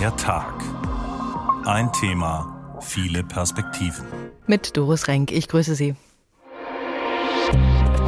Der 0.00 0.16
Tag. 0.16 0.54
Ein 1.66 1.92
Thema, 1.92 2.78
viele 2.80 3.22
Perspektiven. 3.22 4.06
Mit 4.46 4.74
Doris 4.74 5.08
Renk, 5.08 5.30
ich 5.30 5.46
grüße 5.46 5.74
Sie. 5.74 5.94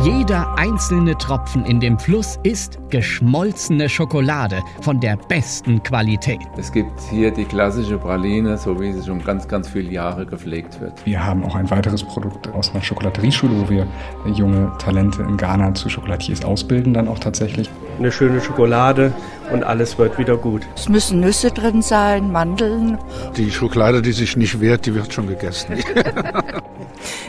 Jeder 0.03 0.59
einzelne 0.59 1.19
Tropfen 1.19 1.67
in 1.67 1.81
dem 1.81 1.99
Fluss 1.99 2.39
ist 2.45 2.79
geschmolzene 2.89 3.91
Schokolade 3.91 4.63
von 4.81 5.01
der 5.01 5.19
besten 5.29 5.82
Qualität. 5.82 6.41
Es 6.57 6.73
gibt 6.73 6.98
hier 7.11 7.30
die 7.30 7.45
klassische 7.45 7.98
Praline, 7.98 8.56
so 8.56 8.80
wie 8.80 8.93
sie 8.93 9.04
schon 9.04 9.22
ganz, 9.22 9.46
ganz 9.46 9.68
viele 9.68 9.93
Jahre 9.93 10.24
gepflegt 10.24 10.80
wird. 10.80 11.04
Wir 11.04 11.22
haben 11.22 11.45
auch 11.45 11.54
ein 11.54 11.70
weiteres 11.70 12.02
Produkt 12.02 12.48
aus 12.48 12.70
einer 12.70 12.82
Schokolaterieschule, 12.82 13.52
wo 13.61 13.68
wir 13.68 13.86
junge 14.32 14.72
Talente 14.79 15.22
in 15.22 15.36
Ghana 15.36 15.74
zu 15.74 15.90
Schokolatiers 15.90 16.43
ausbilden, 16.43 16.95
dann 16.95 17.06
auch 17.06 17.18
tatsächlich. 17.18 17.68
Eine 17.98 18.11
schöne 18.11 18.40
Schokolade 18.40 19.12
und 19.52 19.64
alles 19.64 19.98
wird 19.98 20.18
wieder 20.18 20.36
gut. 20.36 20.62
Es 20.74 20.88
müssen 20.88 21.20
Nüsse 21.20 21.50
drin 21.50 21.83
sein, 21.83 22.33
Mandeln. 22.33 22.98
Die 23.37 23.50
Schokolade, 23.50 24.02
die 24.02 24.12
sich 24.12 24.37
nicht 24.37 24.60
wehrt, 24.60 24.87
die 24.87 24.95
wird 24.95 25.12
schon 25.12 25.27
gegessen. 25.28 25.77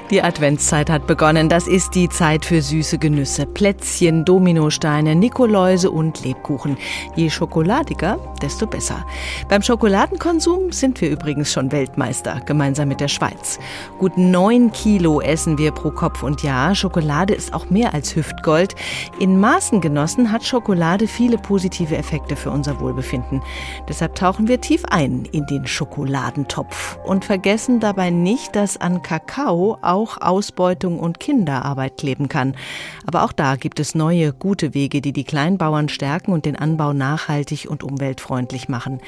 Die 0.09 0.21
Adventszeit 0.21 0.89
hat 0.89 1.07
begonnen. 1.07 1.49
Das 1.49 1.67
ist 1.67 1.95
die 1.95 2.09
Zeit 2.09 2.45
für 2.45 2.61
süße 2.61 2.97
Genüsse. 2.97 3.45
Plätzchen, 3.45 4.25
Dominosteine, 4.25 5.15
Nikoläuse 5.15 5.89
und 5.89 6.23
Lebkuchen. 6.23 6.77
Je 7.15 7.29
schokoladiger, 7.29 8.19
desto 8.41 8.67
besser. 8.67 9.05
Beim 9.49 9.61
Schokoladenkonsum 9.61 10.71
sind 10.71 11.01
wir 11.01 11.09
übrigens 11.09 11.51
schon 11.51 11.71
Weltmeister, 11.71 12.41
gemeinsam 12.45 12.89
mit 12.89 12.99
der 12.99 13.07
Schweiz. 13.07 13.59
Gut 13.97 14.17
neun 14.17 14.71
Kilo 14.71 15.21
essen 15.21 15.57
wir 15.57 15.71
pro 15.71 15.91
Kopf 15.91 16.21
und 16.21 16.43
Jahr. 16.43 16.75
Schokolade 16.75 17.33
ist 17.33 17.53
auch 17.53 17.69
mehr 17.69 17.93
als 17.93 18.15
Hüftgold. 18.15 18.75
In 19.19 19.39
Maßen 19.39 19.81
genossen 19.81 20.31
hat 20.31 20.43
Schokolade 20.43 21.07
viele 21.07 21.37
positive 21.37 21.97
Effekte 21.97 22.35
für 22.35 22.51
unser 22.51 22.79
Wohlbefinden. 22.79 23.41
Deshalb 23.87 24.15
tauchen 24.15 24.47
wir 24.47 24.61
tief 24.61 24.83
ein 24.89 25.27
in 25.31 25.45
den 25.47 25.65
Schokoladentopf 25.65 26.97
und 27.03 27.25
vergessen 27.25 27.79
dabei 27.79 28.09
nicht, 28.09 28.55
dass 28.55 28.79
an 28.79 29.01
Kakao 29.01 29.62
auch 29.71 30.21
Ausbeutung 30.21 30.99
und 30.99 31.19
Kinderarbeit 31.19 31.97
kleben 31.97 32.29
kann. 32.29 32.55
Aber 33.05 33.23
auch 33.23 33.31
da 33.31 33.55
gibt 33.55 33.79
es 33.79 33.95
neue, 33.95 34.33
gute 34.33 34.73
Wege, 34.73 35.01
die 35.01 35.13
die 35.13 35.23
Kleinbauern 35.23 35.89
stärken 35.89 36.31
und 36.31 36.45
den 36.45 36.55
Anbau 36.55 36.93
nachhaltig 36.93 37.67
und 37.69 37.83
umweltfreundlich 37.83 38.69
machen. 38.69 39.01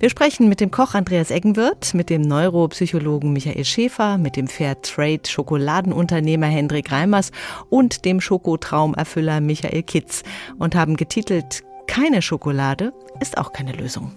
Wir 0.00 0.10
sprechen 0.10 0.48
mit 0.48 0.60
dem 0.60 0.70
Koch 0.70 0.94
Andreas 0.94 1.30
Eggenwirth, 1.30 1.94
mit 1.94 2.10
dem 2.10 2.22
Neuropsychologen 2.22 3.32
Michael 3.32 3.64
Schäfer, 3.64 4.18
mit 4.18 4.36
dem 4.36 4.48
Fairtrade 4.48 5.28
Schokoladenunternehmer 5.28 6.46
Hendrik 6.46 6.92
Reimers 6.92 7.30
und 7.70 8.04
dem 8.04 8.20
Schokotraumerfüller 8.20 9.40
Michael 9.40 9.82
Kitz 9.82 10.22
und 10.58 10.74
haben 10.74 10.96
getitelt 10.96 11.62
Keine 11.86 12.22
Schokolade 12.22 12.92
ist 13.20 13.38
auch 13.38 13.52
keine 13.52 13.72
Lösung. 13.72 14.12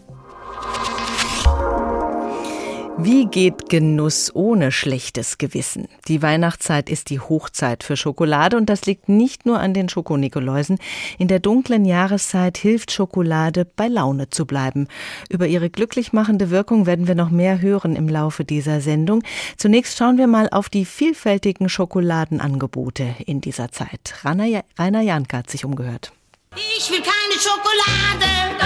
Wie 2.99 3.25
geht 3.25 3.69
Genuss 3.69 4.33
ohne 4.33 4.71
schlechtes 4.71 5.37
Gewissen? 5.37 5.87
Die 6.07 6.23
Weihnachtszeit 6.23 6.89
ist 6.89 7.11
die 7.11 7.19
Hochzeit 7.19 7.83
für 7.83 7.95
Schokolade 7.95 8.57
und 8.57 8.71
das 8.71 8.87
liegt 8.87 9.07
nicht 9.07 9.45
nur 9.45 9.59
an 9.59 9.75
den 9.75 9.87
Schokonikoläusen. 9.87 10.79
In 11.19 11.27
der 11.27 11.39
dunklen 11.39 11.85
Jahreszeit 11.85 12.57
hilft 12.57 12.91
Schokolade, 12.91 13.65
bei 13.65 13.87
Laune 13.87 14.31
zu 14.31 14.47
bleiben. 14.47 14.87
Über 15.29 15.45
ihre 15.45 15.69
glücklich 15.69 16.11
machende 16.11 16.49
Wirkung 16.49 16.87
werden 16.87 17.07
wir 17.07 17.13
noch 17.13 17.29
mehr 17.29 17.61
hören 17.61 17.95
im 17.95 18.09
Laufe 18.09 18.43
dieser 18.43 18.81
Sendung. 18.81 19.21
Zunächst 19.57 19.95
schauen 19.95 20.17
wir 20.17 20.27
mal 20.27 20.49
auf 20.49 20.67
die 20.67 20.83
vielfältigen 20.83 21.69
Schokoladenangebote 21.69 23.15
in 23.27 23.41
dieser 23.41 23.71
Zeit. 23.71 24.15
Rainer, 24.23 24.63
Rainer 24.79 25.01
Janka 25.01 25.37
hat 25.37 25.51
sich 25.51 25.65
umgehört. 25.65 26.13
Ich 26.55 26.89
will 26.89 27.01
keine 27.01 27.39
Schokolade. 27.39 28.57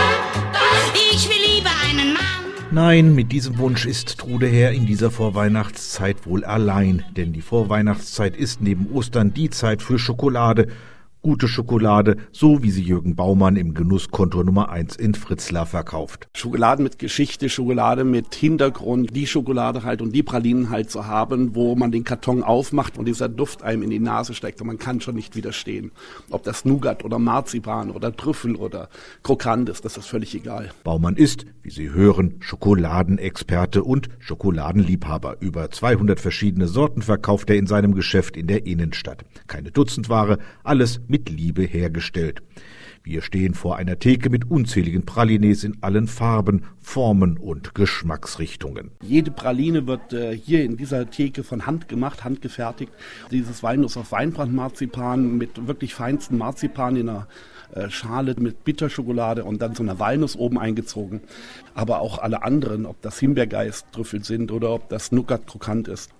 Ich 1.12 1.28
will 1.28 1.56
lieber 1.56 1.72
einen 1.90 2.14
Mann. 2.14 2.31
Nein, 2.74 3.16
mit 3.16 3.34
diesem 3.34 3.58
Wunsch 3.58 3.86
ist 3.86 4.18
Trude 4.18 4.48
Herr 4.48 4.72
in 4.72 4.86
dieser 4.86 5.12
Vorweihnachtszeit 5.12 6.26
wohl 6.26 6.46
allein, 6.46 7.04
denn 7.18 7.34
die 7.34 7.42
Vorweihnachtszeit 7.42 8.38
ist 8.38 8.62
neben 8.62 8.90
Ostern 8.94 9.34
die 9.34 9.50
Zeit 9.50 9.82
für 9.82 10.00
Schokolade 10.00 10.70
Gute 11.24 11.48
Schokolade, 11.48 12.18
so 12.32 12.64
wie 12.64 12.72
sie 12.72 12.82
Jürgen 12.82 13.16
Baumann 13.16 13.56
im 13.56 13.76
Genusskonto 13.76 14.42
Nummer 14.44 14.70
1 14.70 14.96
in 14.96 15.14
Fritzlar 15.14 15.68
verkauft. 15.68 16.28
Schokolade 16.36 16.82
mit 16.82 16.98
Geschichte, 16.98 17.48
Schokolade 17.48 18.06
mit 18.06 18.34
Hintergrund, 18.34 19.16
die 19.16 19.28
Schokolade 19.28 19.84
halt 19.84 20.02
und 20.02 20.16
die 20.16 20.24
Pralinen 20.24 20.72
halt 20.72 20.90
zu 20.90 21.06
haben, 21.06 21.54
wo 21.54 21.76
man 21.76 21.92
den 21.92 22.06
Karton 22.06 22.42
aufmacht 22.42 22.98
und 22.98 23.06
dieser 23.06 23.30
Duft 23.30 23.62
einem 23.62 23.84
in 23.84 23.92
die 23.92 24.00
Nase 24.00 24.34
steckt 24.34 24.62
und 24.62 24.68
man 24.68 24.80
kann 24.80 25.00
schon 25.00 25.14
nicht 25.14 25.36
widerstehen. 25.36 25.92
Ob 26.32 26.42
das 26.42 26.66
Nougat 26.66 27.06
oder 27.06 27.20
Marzipan 27.20 27.92
oder 27.92 28.16
Trüffel 28.16 28.56
oder 28.56 28.90
Krokant 29.22 29.70
ist, 29.70 29.86
das 29.86 29.98
ist 29.98 30.08
völlig 30.08 30.34
egal. 30.34 30.72
Baumann 30.84 31.18
ist, 31.18 31.46
wie 31.62 31.70
Sie 31.70 31.92
hören, 31.92 32.38
Schokoladenexperte 32.40 33.84
und 33.84 34.10
Schokoladenliebhaber. 34.18 35.38
Über 35.40 35.70
200 35.70 36.20
verschiedene 36.20 36.68
Sorten 36.68 37.04
verkauft 37.04 37.52
er 37.52 37.58
in 37.58 37.68
seinem 37.68 37.94
Geschäft 37.94 38.36
in 38.36 38.48
der 38.48 38.66
Innenstadt. 38.66 39.24
Keine 39.46 39.70
Dutzendware, 39.70 40.40
alles 40.64 41.00
mit 41.12 41.30
Liebe 41.30 41.62
hergestellt. 41.62 42.42
Wir 43.04 43.24
stehen 43.24 43.56
vor 43.56 43.78
einer 43.78 43.98
Theke 43.98 44.30
mit 44.30 44.50
unzähligen 44.50 45.06
Pralines 45.06 45.64
in 45.64 45.78
allen 45.82 46.08
Farben, 46.08 46.66
Formen 46.80 47.38
und 47.38 47.74
Geschmacksrichtungen. 47.74 48.92
Jede 49.02 49.32
Praline 49.32 49.88
wird 49.88 50.14
äh, 50.14 50.38
hier 50.38 50.64
in 50.64 50.78
dieser 50.78 51.10
Theke 51.10 51.44
von 51.44 51.66
Hand 51.66 51.88
gemacht, 51.88 52.24
handgefertigt. 52.24 52.94
Dieses 53.32 53.64
Walnuss 53.64 53.98
auf 53.98 54.12
Weinbrandmarzipan 54.12 55.38
mit 55.38 55.68
wirklich 55.68 55.96
feinsten 55.96 56.38
Marzipan 56.38 56.96
in 56.96 57.10
einer 57.10 57.28
Schale 57.90 58.36
mit 58.40 58.64
Bitterschokolade 58.64 59.44
und 59.44 59.62
dann 59.62 59.76
so 59.76 59.84
einer 59.84 60.00
Walnuss 60.00 60.36
oben 60.36 60.60
eingezogen. 60.60 61.22
Aber 61.74 62.02
auch 62.02 62.20
alle 62.20 62.44
anderen, 62.44 62.86
ob 62.86 63.02
das 63.02 63.20
Himbeergeist-Trüffel 63.20 64.24
sind 64.24 64.52
oder 64.52 64.72
ob 64.72 64.90
das 64.90 65.12
Nougat-Krokant 65.12 65.88
ist. 65.88 66.12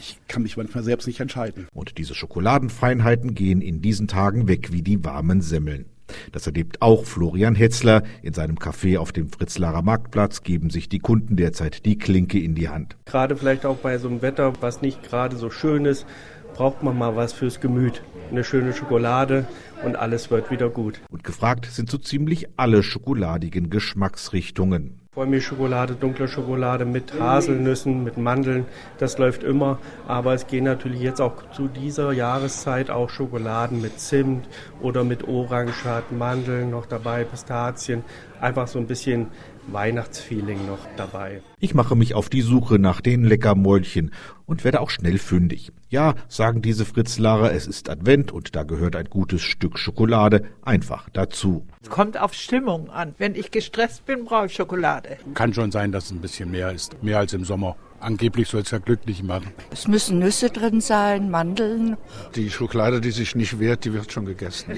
Ich 0.00 0.18
kann 0.28 0.42
mich 0.42 0.56
manchmal 0.56 0.84
selbst 0.84 1.06
nicht 1.06 1.20
entscheiden. 1.20 1.68
Und 1.74 1.98
diese 1.98 2.14
Schokoladenfeinheiten 2.14 3.34
gehen 3.34 3.60
in 3.60 3.82
diesen 3.82 4.08
Tagen 4.08 4.48
weg 4.48 4.72
wie 4.72 4.82
die 4.82 5.04
warmen 5.04 5.40
Semmeln. 5.42 5.86
Das 6.32 6.46
erlebt 6.46 6.80
auch 6.80 7.04
Florian 7.04 7.54
Hetzler. 7.54 8.02
In 8.22 8.32
seinem 8.32 8.56
Café 8.56 8.98
auf 8.98 9.12
dem 9.12 9.28
Fritzlarer 9.28 9.82
Marktplatz 9.82 10.42
geben 10.42 10.70
sich 10.70 10.88
die 10.88 11.00
Kunden 11.00 11.36
derzeit 11.36 11.84
die 11.84 11.98
Klinke 11.98 12.38
in 12.38 12.54
die 12.54 12.68
Hand. 12.68 12.96
Gerade 13.04 13.36
vielleicht 13.36 13.66
auch 13.66 13.76
bei 13.76 13.98
so 13.98 14.08
einem 14.08 14.22
Wetter, 14.22 14.54
was 14.60 14.80
nicht 14.80 15.02
gerade 15.02 15.36
so 15.36 15.50
schön 15.50 15.84
ist, 15.84 16.06
braucht 16.54 16.82
man 16.82 16.96
mal 16.96 17.14
was 17.14 17.32
fürs 17.32 17.60
Gemüt. 17.60 18.02
Eine 18.30 18.44
schöne 18.44 18.74
Schokolade 18.74 19.46
und 19.84 19.96
alles 19.96 20.30
wird 20.30 20.50
wieder 20.50 20.68
gut. 20.68 21.00
Und 21.10 21.24
gefragt 21.24 21.66
sind 21.66 21.90
so 21.90 21.96
ziemlich 21.96 22.46
alle 22.56 22.82
schokoladigen 22.82 23.70
Geschmacksrichtungen. 23.70 25.00
Vollmilchschokolade, 25.12 25.94
dunkle 25.94 26.28
Schokolade 26.28 26.84
mit 26.84 27.18
Haselnüssen, 27.18 28.04
mit 28.04 28.18
Mandeln, 28.18 28.66
das 28.98 29.18
läuft 29.18 29.42
immer. 29.42 29.78
Aber 30.06 30.34
es 30.34 30.46
gehen 30.46 30.64
natürlich 30.64 31.00
jetzt 31.00 31.20
auch 31.20 31.50
zu 31.50 31.68
dieser 31.68 32.12
Jahreszeit 32.12 32.90
auch 32.90 33.08
Schokoladen 33.08 33.80
mit 33.80 33.98
Zimt 33.98 34.46
oder 34.82 35.04
mit 35.04 35.26
Orangenschat, 35.26 36.12
Mandeln 36.12 36.70
noch 36.70 36.86
dabei, 36.86 37.24
Pistazien. 37.24 38.04
Einfach 38.40 38.68
so 38.68 38.78
ein 38.78 38.86
bisschen 38.86 39.28
Weihnachtsfeeling 39.72 40.66
noch 40.66 40.78
dabei. 40.96 41.42
Ich 41.60 41.74
mache 41.74 41.96
mich 41.96 42.14
auf 42.14 42.28
die 42.28 42.42
Suche 42.42 42.78
nach 42.78 43.00
den 43.00 43.24
Leckermäulchen 43.24 44.12
und 44.46 44.64
werde 44.64 44.80
auch 44.80 44.90
schnell 44.90 45.18
fündig. 45.18 45.72
Ja, 45.90 46.14
sagen 46.28 46.62
diese 46.62 46.84
Fritzlarer, 46.84 47.52
es 47.52 47.66
ist 47.66 47.88
Advent 47.88 48.32
und 48.32 48.56
da 48.56 48.62
gehört 48.62 48.96
ein 48.96 49.06
gutes 49.06 49.42
Stück 49.42 49.78
Schokolade 49.78 50.44
einfach 50.62 51.08
dazu. 51.10 51.66
Es 51.82 51.90
kommt 51.90 52.18
auf 52.20 52.34
Stimmung 52.34 52.90
an. 52.90 53.14
Wenn 53.18 53.34
ich 53.34 53.50
gestresst 53.50 54.06
bin, 54.06 54.24
brauche 54.24 54.46
ich 54.46 54.54
Schokolade. 54.54 55.18
Kann 55.34 55.54
schon 55.54 55.70
sein, 55.70 55.92
dass 55.92 56.06
es 56.06 56.10
ein 56.12 56.20
bisschen 56.20 56.50
mehr 56.50 56.72
ist. 56.72 57.02
Mehr 57.02 57.18
als 57.18 57.32
im 57.32 57.44
Sommer. 57.44 57.76
Angeblich 58.00 58.48
soll 58.48 58.62
es 58.62 58.70
ja 58.70 58.78
glücklich 58.78 59.22
machen. 59.22 59.52
Es 59.70 59.88
müssen 59.88 60.20
Nüsse 60.20 60.50
drin 60.50 60.80
sein, 60.80 61.30
Mandeln. 61.30 61.96
Die 62.36 62.50
Schokolade, 62.50 63.00
die 63.00 63.10
sich 63.10 63.34
nicht 63.34 63.58
wehrt, 63.58 63.84
die 63.84 63.92
wird 63.92 64.12
schon 64.12 64.24
gegessen. 64.24 64.74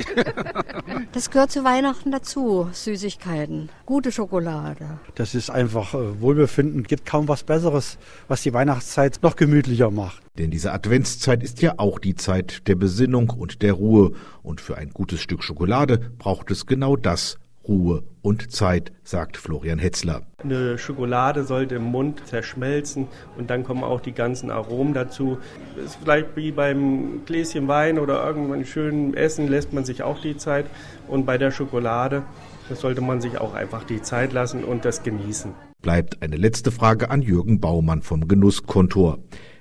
das 1.12 1.30
gehört 1.30 1.50
zu 1.50 1.62
Weihnachten 1.62 2.10
dazu, 2.10 2.68
Süßigkeiten. 2.72 3.68
Gute 3.84 4.10
Schokolade. 4.10 5.00
Das 5.16 5.34
ist 5.34 5.50
einfach 5.50 5.94
äh, 5.94 6.20
Wohlbefinden. 6.20 6.84
Gibt 6.84 7.04
kaum 7.04 7.28
was 7.28 7.44
Besseres, 7.44 7.98
was 8.28 8.42
die 8.42 8.54
Weihnachtszeit 8.54 9.18
noch 9.22 9.36
gemütlicher 9.36 9.90
macht. 9.90 10.22
Denn 10.38 10.50
diese 10.50 10.72
Adventszeit 10.72 11.42
ist 11.42 11.60
ja 11.60 11.74
auch 11.76 11.98
die 11.98 12.14
Zeit 12.14 12.66
der 12.68 12.76
Besinnung 12.76 13.30
und 13.30 13.60
der 13.62 13.74
Ruhe. 13.74 14.12
Und 14.42 14.60
für 14.60 14.78
ein 14.78 14.90
gutes 14.90 15.20
Stück 15.20 15.42
Schokolade 15.42 15.98
braucht 16.18 16.50
es 16.50 16.64
genau 16.64 16.96
das, 16.96 17.36
Ruhe 17.66 18.02
und 18.22 18.50
Zeit, 18.52 18.92
sagt 19.02 19.36
Florian 19.36 19.78
Hetzler. 19.78 20.22
Eine 20.38 20.78
Schokolade 20.78 21.44
sollte 21.44 21.76
im 21.76 21.84
Mund 21.84 22.22
zerschmelzen 22.26 23.08
und 23.36 23.50
dann 23.50 23.64
kommen 23.64 23.84
auch 23.84 24.00
die 24.00 24.12
ganzen 24.12 24.50
Aromen 24.50 24.94
dazu. 24.94 25.38
Ist 25.84 25.98
vielleicht 26.02 26.36
wie 26.36 26.52
beim 26.52 27.24
Gläschen 27.26 27.68
Wein 27.68 27.98
oder 27.98 28.24
irgendwann 28.24 28.64
schönen 28.64 29.14
Essen 29.14 29.48
lässt 29.48 29.72
man 29.72 29.84
sich 29.84 30.02
auch 30.02 30.20
die 30.20 30.36
Zeit 30.36 30.66
und 31.08 31.26
bei 31.26 31.38
der 31.38 31.50
Schokolade 31.50 32.22
das 32.70 32.82
sollte 32.82 33.00
man 33.00 33.20
sich 33.20 33.36
auch 33.38 33.52
einfach 33.52 33.82
die 33.82 34.00
Zeit 34.00 34.32
lassen 34.32 34.62
und 34.62 34.84
das 34.84 35.02
genießen. 35.02 35.52
Bleibt 35.82 36.22
eine 36.22 36.36
letzte 36.36 36.70
Frage 36.70 37.10
an 37.10 37.20
Jürgen 37.20 37.58
Baumann 37.58 38.00
vom 38.00 38.28
Genusskontor. 38.28 39.18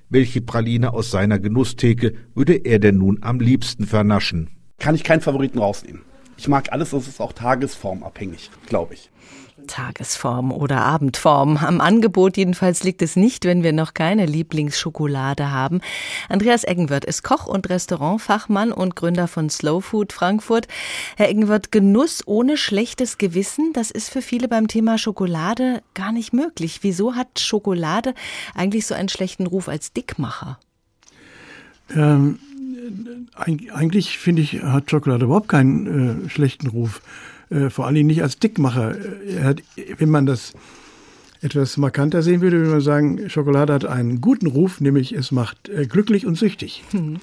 Welche 0.09 0.41
Praline 0.41 0.93
aus 0.93 1.09
seiner 1.09 1.39
Genusstheke 1.39 2.13
würde 2.35 2.53
er 2.53 2.77
denn 2.77 2.99
nun 2.99 3.17
am 3.21 3.39
liebsten 3.39 3.87
vernaschen? 3.87 4.51
Kann 4.77 4.93
ich 4.93 5.03
keinen 5.03 5.21
Favoriten 5.21 5.57
rausnehmen. 5.57 6.03
Ich 6.39 6.47
mag 6.47 6.71
alles, 6.71 6.91
das 6.91 7.06
ist 7.09 7.19
auch 7.19 7.33
tagesformabhängig, 7.33 8.50
glaube 8.65 8.94
ich. 8.94 9.12
Tagesform 9.68 10.53
oder 10.53 10.77
Abendform. 10.86 11.57
Am 11.57 11.81
Angebot 11.81 12.38
jedenfalls 12.38 12.81
liegt 12.83 13.01
es 13.01 13.18
nicht, 13.18 13.44
wenn 13.44 13.62
wir 13.62 13.74
noch 13.74 13.94
keine 13.94 14.25
Lieblingsschokolade 14.25 15.51
haben. 15.51 15.81
Andreas 16.30 16.63
Eggenwirth 16.63 17.03
ist 17.03 17.24
Koch 17.24 17.45
und 17.45 17.69
Restaurantfachmann 17.69 18.71
und 18.71 18.95
Gründer 18.95 19.27
von 19.27 19.50
Slow 19.50 19.81
Food 19.81 20.13
Frankfurt. 20.13 20.69
Herr 21.18 21.27
Eggenwirth, 21.27 21.74
Genuss 21.74 22.25
ohne 22.25 22.56
schlechtes 22.56 23.18
Gewissen, 23.18 23.74
das 23.74 23.92
ist 23.92 24.09
für 24.09 24.21
viele 24.21 24.47
beim 24.47 24.69
Thema 24.69 24.97
Schokolade 24.97 25.81
gar 25.94 26.13
nicht 26.13 26.31
möglich. 26.31 26.80
Wieso 26.83 27.15
hat 27.15 27.42
Schokolade 27.42 28.13
eigentlich 28.56 28.88
so 28.88 28.95
einen 28.95 29.09
schlechten 29.09 29.45
Ruf 29.45 29.68
als 29.68 29.92
Dickmacher? 29.92 30.57
Ähm, 31.94 32.39
eigentlich 33.36 34.18
finde 34.18 34.41
ich, 34.41 34.62
hat 34.63 34.89
Schokolade 34.91 35.25
überhaupt 35.25 35.50
keinen 35.50 36.25
äh, 36.25 36.30
schlechten 36.30 36.68
Ruf. 36.68 37.01
Äh, 37.50 37.69
vor 37.69 37.88
allem 37.88 38.07
nicht 38.07 38.21
als 38.21 38.39
Dickmacher. 38.39 38.95
Er 39.25 39.44
hat, 39.44 39.63
wenn 39.97 40.09
man 40.09 40.25
das 40.25 40.53
etwas 41.41 41.77
markanter 41.77 42.21
sehen 42.21 42.41
würde, 42.41 42.57
würde 42.57 42.71
man 42.71 42.81
sagen, 42.81 43.30
Schokolade 43.30 43.74
hat 43.74 43.86
einen 43.86 44.19
guten 44.19 44.47
Ruf, 44.47 44.81
nämlich 44.81 45.13
es 45.13 45.31
macht 45.31 45.69
äh, 45.69 45.86
glücklich 45.86 46.25
und 46.25 46.36
süchtig. 46.36 46.83
Hm. 46.91 47.21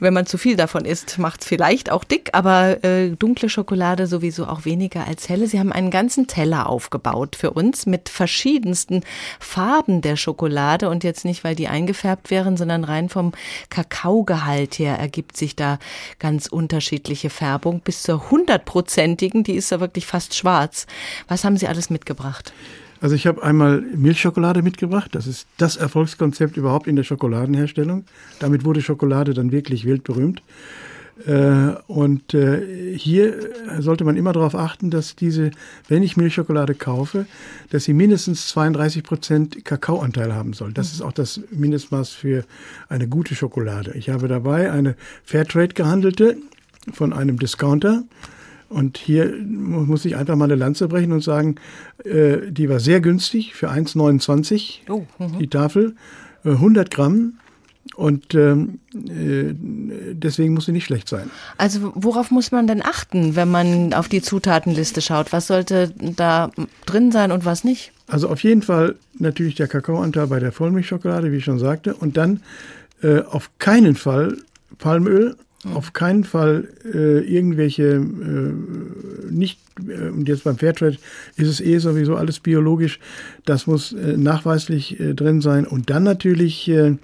Wenn 0.00 0.12
man 0.12 0.26
zu 0.26 0.36
viel 0.36 0.56
davon 0.56 0.84
isst, 0.84 1.18
macht 1.18 1.40
es 1.40 1.46
vielleicht 1.46 1.90
auch 1.90 2.04
dick, 2.04 2.30
aber 2.32 2.84
äh, 2.84 3.10
dunkle 3.10 3.48
Schokolade 3.48 4.06
sowieso 4.06 4.46
auch 4.46 4.64
weniger 4.64 5.06
als 5.06 5.28
helle. 5.28 5.46
Sie 5.46 5.58
haben 5.58 5.72
einen 5.72 5.90
ganzen 5.90 6.26
Teller 6.26 6.68
aufgebaut 6.68 7.36
für 7.36 7.52
uns 7.52 7.86
mit 7.86 8.10
verschiedensten 8.10 9.02
Farben 9.40 10.02
der 10.02 10.16
Schokolade 10.16 10.90
und 10.90 11.02
jetzt 11.02 11.24
nicht, 11.24 11.42
weil 11.42 11.54
die 11.54 11.68
eingefärbt 11.68 12.30
wären, 12.30 12.56
sondern 12.58 12.84
rein 12.84 13.08
vom 13.08 13.32
Kakaogehalt 13.70 14.78
her 14.78 14.98
ergibt 14.98 15.36
sich 15.36 15.56
da 15.56 15.78
ganz 16.18 16.48
unterschiedliche 16.48 17.30
Färbung 17.30 17.80
bis 17.80 18.02
zur 18.02 18.30
hundertprozentigen, 18.30 19.42
die 19.42 19.54
ist 19.54 19.70
ja 19.70 19.80
wirklich 19.80 20.06
fast 20.06 20.34
schwarz. 20.34 20.86
Was 21.28 21.44
haben 21.44 21.56
Sie 21.56 21.66
alles 21.66 21.88
mitgebracht? 21.88 22.52
Also 23.00 23.14
ich 23.14 23.26
habe 23.26 23.42
einmal 23.42 23.80
Milchschokolade 23.80 24.62
mitgebracht. 24.62 25.14
Das 25.14 25.26
ist 25.26 25.46
das 25.56 25.76
Erfolgskonzept 25.76 26.56
überhaupt 26.56 26.86
in 26.86 26.96
der 26.96 27.04
Schokoladenherstellung. 27.04 28.04
Damit 28.40 28.64
wurde 28.64 28.82
Schokolade 28.82 29.34
dann 29.34 29.52
wirklich 29.52 29.84
weltberühmt. 29.84 30.42
Äh, 31.26 31.74
und 31.88 32.34
äh, 32.34 32.96
hier 32.96 33.34
sollte 33.78 34.04
man 34.04 34.16
immer 34.16 34.32
darauf 34.32 34.54
achten, 34.54 34.90
dass 34.90 35.16
diese, 35.16 35.50
wenn 35.88 36.02
ich 36.02 36.16
Milchschokolade 36.16 36.74
kaufe, 36.74 37.26
dass 37.70 37.84
sie 37.84 37.92
mindestens 37.92 38.48
32 38.48 39.02
Prozent 39.02 39.64
Kakaoanteil 39.64 40.32
haben 40.32 40.52
soll. 40.52 40.72
Das 40.72 40.92
ist 40.92 41.00
auch 41.00 41.12
das 41.12 41.40
Mindestmaß 41.50 42.10
für 42.10 42.44
eine 42.88 43.08
gute 43.08 43.34
Schokolade. 43.34 43.92
Ich 43.94 44.10
habe 44.10 44.28
dabei 44.28 44.70
eine 44.70 44.96
Fairtrade 45.24 45.74
gehandelte 45.74 46.36
von 46.92 47.12
einem 47.12 47.38
Discounter. 47.38 48.04
Und 48.68 48.98
hier 48.98 49.34
muss 49.44 50.04
ich 50.04 50.16
einfach 50.16 50.36
mal 50.36 50.44
eine 50.44 50.54
Lanze 50.54 50.88
brechen 50.88 51.12
und 51.12 51.22
sagen, 51.22 51.56
äh, 52.04 52.50
die 52.50 52.68
war 52.68 52.80
sehr 52.80 53.00
günstig 53.00 53.54
für 53.54 53.70
1,29 53.70 54.90
oh, 54.90 55.06
mhm. 55.18 55.38
die 55.38 55.48
Tafel, 55.48 55.96
äh, 56.44 56.50
100 56.50 56.90
Gramm. 56.90 57.34
Und 57.96 58.34
ähm, 58.34 58.80
äh, 58.94 59.54
deswegen 60.12 60.52
muss 60.52 60.66
sie 60.66 60.72
nicht 60.72 60.84
schlecht 60.84 61.08
sein. 61.08 61.30
Also 61.56 61.92
worauf 61.94 62.30
muss 62.30 62.52
man 62.52 62.66
denn 62.66 62.82
achten, 62.82 63.34
wenn 63.34 63.50
man 63.50 63.94
auf 63.94 64.08
die 64.08 64.20
Zutatenliste 64.20 65.00
schaut? 65.00 65.32
Was 65.32 65.46
sollte 65.46 65.92
da 65.98 66.50
drin 66.84 67.10
sein 67.10 67.32
und 67.32 67.46
was 67.46 67.64
nicht? 67.64 67.92
Also 68.06 68.28
auf 68.28 68.42
jeden 68.42 68.62
Fall 68.62 68.96
natürlich 69.18 69.54
der 69.54 69.68
Kakaoanteil 69.68 70.26
bei 70.26 70.38
der 70.38 70.52
Vollmilchschokolade, 70.52 71.32
wie 71.32 71.36
ich 71.36 71.44
schon 71.44 71.58
sagte. 71.58 71.94
Und 71.94 72.18
dann 72.18 72.42
äh, 73.02 73.22
auf 73.22 73.50
keinen 73.58 73.96
Fall 73.96 74.36
Palmöl. 74.78 75.36
Auf 75.64 75.92
keinen 75.92 76.22
Fall 76.22 76.68
äh, 76.84 77.18
irgendwelche 77.18 77.94
äh, 77.96 79.28
nicht, 79.28 79.58
äh, 79.88 80.08
und 80.08 80.28
jetzt 80.28 80.44
beim 80.44 80.56
Fairtrade 80.56 80.98
ist 81.36 81.48
es 81.48 81.60
eh 81.60 81.78
sowieso 81.78 82.14
alles 82.14 82.38
biologisch, 82.38 83.00
das 83.44 83.66
muss 83.66 83.92
äh, 83.92 84.16
nachweislich 84.16 85.00
äh, 85.00 85.14
drin 85.14 85.40
sein. 85.40 85.66
Und 85.66 85.90
dann 85.90 86.04
natürlich, 86.04 86.68
äh, 86.68 86.96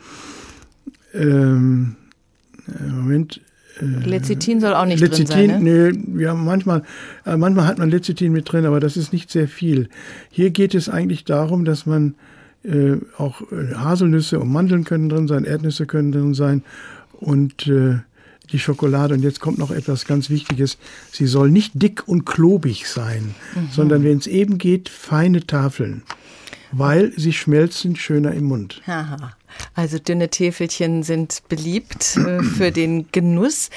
ähm, 1.14 1.96
Moment, 2.96 3.40
Lecithin 3.80 4.60
soll 4.60 4.72
auch 4.74 4.86
nicht 4.86 5.00
Lecithin, 5.00 5.26
drin 5.26 5.50
sein, 5.50 5.64
ne? 5.64 5.92
Nö, 5.92 6.22
ja, 6.22 6.32
manchmal, 6.32 6.84
manchmal 7.24 7.66
hat 7.66 7.78
man 7.78 7.90
Lecithin 7.90 8.30
mit 8.30 8.50
drin, 8.50 8.66
aber 8.66 8.78
das 8.78 8.96
ist 8.96 9.12
nicht 9.12 9.32
sehr 9.32 9.48
viel. 9.48 9.88
Hier 10.30 10.50
geht 10.50 10.76
es 10.76 10.88
eigentlich 10.88 11.24
darum, 11.24 11.64
dass 11.64 11.84
man 11.84 12.14
auch 13.18 13.42
Haselnüsse 13.50 14.38
und 14.38 14.50
Mandeln 14.50 14.84
können 14.84 15.08
drin 15.08 15.26
sein, 15.26 15.44
Erdnüsse 15.44 15.86
können 15.86 16.12
drin 16.12 16.34
sein 16.34 16.62
und 17.20 17.66
äh, 17.66 17.96
die 18.52 18.58
Schokolade. 18.58 19.14
Und 19.14 19.22
jetzt 19.22 19.40
kommt 19.40 19.58
noch 19.58 19.70
etwas 19.70 20.06
ganz 20.06 20.30
Wichtiges. 20.30 20.78
Sie 21.12 21.26
soll 21.26 21.50
nicht 21.50 21.72
dick 21.74 22.06
und 22.06 22.24
klobig 22.24 22.88
sein, 22.88 23.34
mhm. 23.54 23.68
sondern 23.70 24.04
wenn 24.04 24.18
es 24.18 24.26
eben 24.26 24.58
geht, 24.58 24.88
feine 24.88 25.46
Tafeln, 25.46 26.02
weil 26.72 27.12
sie 27.16 27.32
schmelzen 27.32 27.96
schöner 27.96 28.32
im 28.32 28.44
Mund. 28.44 28.82
Aha. 28.86 29.34
Also 29.74 29.98
dünne 29.98 30.28
Täfelchen 30.28 31.02
sind 31.02 31.42
beliebt 31.48 32.16
äh, 32.16 32.42
für 32.42 32.70
den 32.70 33.06
Genuss. 33.12 33.70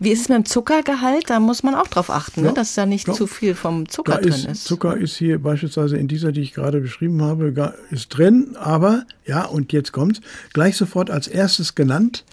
Wie 0.00 0.10
ist 0.10 0.22
es 0.22 0.28
mit 0.28 0.38
dem 0.38 0.44
Zuckergehalt? 0.44 1.30
Da 1.30 1.40
muss 1.40 1.62
man 1.62 1.74
auch 1.74 1.88
drauf 1.88 2.10
achten, 2.10 2.42
ne? 2.42 2.48
ja, 2.48 2.52
ne? 2.52 2.56
dass 2.56 2.74
da 2.74 2.86
nicht 2.86 3.08
ja. 3.08 3.14
zu 3.14 3.26
viel 3.26 3.54
vom 3.54 3.88
Zucker 3.88 4.16
da 4.16 4.20
drin 4.20 4.46
ist. 4.50 4.64
Zucker 4.64 4.96
ist 4.96 5.16
hier 5.16 5.40
beispielsweise 5.40 5.96
in 5.96 6.08
dieser, 6.08 6.32
die 6.32 6.40
ich 6.40 6.54
gerade 6.54 6.80
beschrieben 6.80 7.22
habe, 7.22 7.74
ist 7.90 8.08
drin. 8.08 8.56
Aber, 8.58 9.04
ja, 9.26 9.44
und 9.44 9.72
jetzt 9.72 9.92
kommt's, 9.92 10.20
gleich 10.52 10.76
sofort 10.76 11.10
als 11.10 11.28
erstes 11.28 11.74
genannt, 11.74 12.24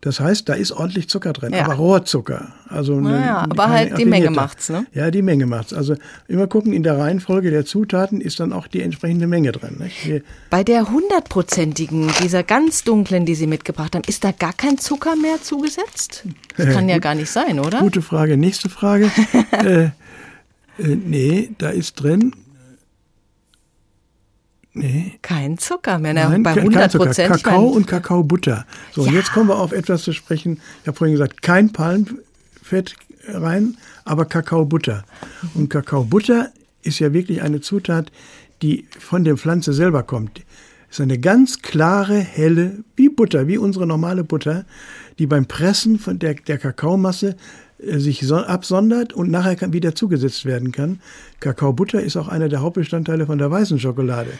das 0.00 0.20
heißt, 0.20 0.48
da 0.48 0.54
ist 0.54 0.70
ordentlich 0.70 1.08
Zucker 1.08 1.32
drin, 1.32 1.52
ja. 1.52 1.64
aber 1.64 1.74
Rohrzucker. 1.74 2.52
Also 2.68 3.00
naja, 3.00 3.42
eine, 3.42 3.50
aber 3.50 3.68
halt 3.68 3.98
die 3.98 4.04
Menge 4.04 4.30
macht's, 4.30 4.68
ne? 4.68 4.86
Ja, 4.94 5.10
die 5.10 5.22
Menge 5.22 5.46
macht's. 5.46 5.72
Also 5.72 5.96
immer 6.28 6.46
gucken, 6.46 6.72
in 6.72 6.84
der 6.84 6.98
Reihenfolge 6.98 7.50
der 7.50 7.64
Zutaten 7.64 8.20
ist 8.20 8.38
dann 8.38 8.52
auch 8.52 8.68
die 8.68 8.82
entsprechende 8.82 9.26
Menge 9.26 9.50
drin. 9.52 9.76
Nicht? 9.80 10.22
Bei 10.50 10.62
der 10.62 10.90
hundertprozentigen, 10.90 12.10
dieser 12.22 12.44
ganz 12.44 12.84
dunklen, 12.84 13.26
die 13.26 13.34
Sie 13.34 13.48
mitgebracht 13.48 13.96
haben, 13.96 14.04
ist 14.06 14.22
da 14.22 14.30
gar 14.30 14.52
kein 14.52 14.78
Zucker 14.78 15.16
mehr 15.16 15.42
zugesetzt? 15.42 16.24
Das 16.56 16.72
kann 16.72 16.88
ja 16.88 16.98
gar 16.98 17.16
nicht 17.16 17.30
sein, 17.30 17.58
oder? 17.58 17.80
Gute 17.80 18.02
Frage. 18.02 18.36
Nächste 18.36 18.68
Frage. 18.68 19.10
äh, 19.52 19.84
äh, 19.84 19.90
nee, 20.78 21.50
da 21.58 21.70
ist 21.70 21.94
drin 21.94 22.32
Nee. 24.78 25.18
Kein 25.22 25.58
Zucker 25.58 25.98
mehr. 25.98 26.14
Nein, 26.14 26.42
bei 26.42 26.52
100 26.52 26.96
Prozent. 26.96 27.32
Kakao 27.32 27.66
und 27.66 27.86
Kakaobutter. 27.86 28.66
So, 28.92 29.02
ja. 29.02 29.08
und 29.08 29.14
jetzt 29.14 29.32
kommen 29.32 29.48
wir 29.48 29.58
auf 29.58 29.72
etwas 29.72 30.02
zu 30.02 30.12
sprechen. 30.12 30.60
Ich 30.82 30.88
habe 30.88 30.96
vorhin 30.96 31.14
gesagt, 31.14 31.42
kein 31.42 31.72
Palmfett 31.72 32.96
rein, 33.26 33.76
aber 34.04 34.24
Kakaobutter. 34.24 35.04
Und 35.54 35.68
Kakaobutter 35.70 36.52
ist 36.82 36.98
ja 36.98 37.12
wirklich 37.12 37.42
eine 37.42 37.60
Zutat, 37.60 38.10
die 38.62 38.86
von 38.98 39.24
der 39.24 39.36
Pflanze 39.36 39.72
selber 39.72 40.02
kommt. 40.02 40.42
Ist 40.90 41.00
eine 41.00 41.18
ganz 41.18 41.60
klare, 41.60 42.18
helle, 42.18 42.84
wie 42.96 43.08
Butter, 43.08 43.46
wie 43.46 43.58
unsere 43.58 43.86
normale 43.86 44.24
Butter, 44.24 44.64
die 45.18 45.26
beim 45.26 45.46
Pressen 45.46 45.98
von 45.98 46.18
der, 46.18 46.34
der 46.34 46.58
Kakaomasse 46.58 47.36
äh, 47.78 47.98
sich 47.98 48.32
absondert 48.32 49.12
und 49.12 49.30
nachher 49.30 49.72
wieder 49.72 49.94
zugesetzt 49.94 50.44
werden 50.44 50.72
kann. 50.72 51.00
Kakaobutter 51.40 52.00
ist 52.00 52.16
auch 52.16 52.28
einer 52.28 52.48
der 52.48 52.62
Hauptbestandteile 52.62 53.26
von 53.26 53.38
der 53.38 53.50
weißen 53.50 53.78
Schokolade, 53.78 54.30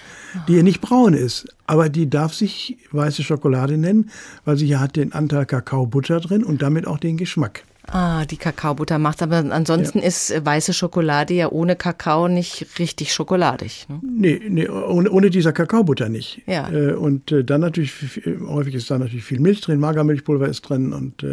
die 0.49 0.55
ja 0.55 0.62
nicht 0.62 0.81
braun 0.81 1.14
ist, 1.14 1.47
aber 1.67 1.88
die 1.88 2.09
darf 2.09 2.35
sich 2.35 2.78
weiße 2.93 3.23
Schokolade 3.23 3.76
nennen, 3.76 4.11
weil 4.45 4.57
sie 4.57 4.67
ja 4.67 4.81
hat 4.81 4.97
den 4.97 5.12
Anteil 5.12 5.47
Kakaobutter 5.47 6.21
drin 6.21 6.45
und 6.45 6.62
damit 6.62 6.87
auch 6.87 6.99
den 6.99 7.17
Geschmack. 7.17 7.64
Ah, 7.90 8.26
die 8.26 8.37
Kakaobutter 8.37 8.99
macht. 8.99 9.23
Aber 9.23 9.37
ansonsten 9.37 9.99
ja. 9.99 10.04
ist 10.04 10.30
äh, 10.30 10.45
weiße 10.45 10.73
Schokolade 10.73 11.35
ja 11.35 11.50
ohne 11.50 11.76
Kakao 11.76 12.28
nicht 12.28 12.66
richtig 12.78 13.12
schokoladig. 13.12 13.87
Ne? 13.88 14.00
Nee, 14.02 14.40
nee 14.49 14.68
ohne, 14.68 15.11
ohne 15.11 15.30
dieser 15.30 15.52
Kakaobutter 15.52 16.09
nicht. 16.09 16.42
Ja. 16.47 16.71
Äh, 16.71 16.92
und 16.92 17.33
äh, 17.33 17.45
dann 17.45 17.62
natürlich, 17.62 17.92
häufig 18.47 18.75
ist 18.75 18.90
da 18.90 18.99
natürlich 18.99 19.25
viel 19.25 19.40
Milch 19.40 19.61
drin, 19.62 19.80
Magermilchpulver 19.80 20.49
ist 20.49 20.62
drin 20.62 20.92
und 20.92 21.25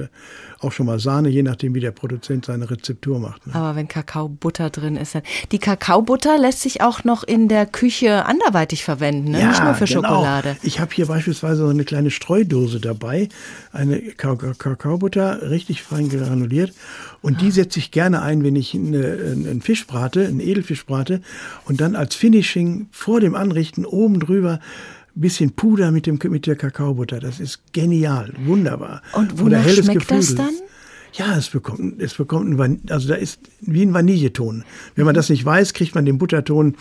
auch 0.66 0.72
schon 0.72 0.86
mal 0.86 1.00
Sahne, 1.00 1.30
je 1.30 1.44
nachdem, 1.44 1.74
wie 1.76 1.80
der 1.80 1.92
Produzent 1.92 2.46
seine 2.46 2.70
Rezeptur 2.70 3.20
macht. 3.20 3.48
Ne? 3.48 3.56
Aber 3.56 3.76
wenn 3.76 3.88
Kakaobutter 3.88 4.70
drin 4.70 4.98
ist, 4.98 5.16
dann. 5.16 5.24
Die 5.52 5.60
Kakaobutter 5.60 6.38
lässt 6.38 6.62
sich 6.62 6.82
auch 6.82 7.04
noch 7.04 7.24
in 7.24 7.48
der 7.48 7.66
Küche 7.66 8.26
anderweitig 8.26 8.84
verwenden, 8.84 9.32
ne? 9.32 9.40
ja, 9.40 9.50
nicht 9.50 9.64
nur 9.64 9.74
für 9.76 9.86
genau. 9.86 10.02
Schokolade. 10.02 10.58
Ich 10.64 10.80
habe 10.80 10.94
hier 10.94 11.06
beispielsweise 11.06 11.64
so 11.64 11.70
eine 11.70 11.86
kleine 11.86 12.12
Streudose 12.12 12.80
dabei, 12.80 13.30
eine 13.72 14.00
Kakaobutter, 14.02 15.50
richtig 15.50 15.82
fein 15.82 16.10
granuliert 16.10 16.26
granuliert. 16.36 16.74
Und 17.22 17.42
die 17.42 17.52
setze 17.52 17.80
ich 17.80 17.92
gerne 17.92 18.22
ein, 18.22 18.44
wenn 18.44 18.56
ich 18.56 18.74
einen 18.74 19.62
Fisch 19.62 19.88
brate, 19.88 20.28
einen 20.28 20.40
Edelfisch 20.40 20.86
brate. 20.86 21.22
Und 21.66 21.82
dann 21.82 21.96
als 21.96 22.16
Finishing 22.16 22.88
vor 22.92 23.20
dem 23.20 23.36
Anrichten 23.36 23.86
oben 23.86 24.20
drüber 24.20 24.60
bisschen 25.16 25.52
Puder 25.52 25.92
mit, 25.92 26.06
dem, 26.06 26.20
mit 26.30 26.46
der 26.48 26.56
Kakaobutter. 26.56 27.20
Das 27.20 27.40
ist 27.40 27.62
genial, 27.74 28.34
wunderbar. 28.46 29.02
Und 29.14 29.40
wonach 29.40 29.68
schmeckt 29.68 30.08
Geflügel. 30.08 30.08
das 30.18 30.36
dann? 30.36 30.50
Ja, 31.14 31.38
es 31.38 31.48
bekommt, 31.50 32.02
es 32.02 32.14
bekommt 32.16 32.50
ein 32.50 32.58
Van 32.58 32.82
also 32.90 33.08
da 33.08 33.16
ist 33.16 33.40
wie 33.62 33.84
ein 33.84 33.94
Vanilleton. 33.94 34.66
Wenn 34.96 35.06
man 35.06 35.16
das 35.16 35.30
nicht 35.30 35.46
weiß, 35.46 35.74
kriegt 35.74 35.96
man 35.96 36.04
den 36.06 36.18
Butterton. 36.18 36.76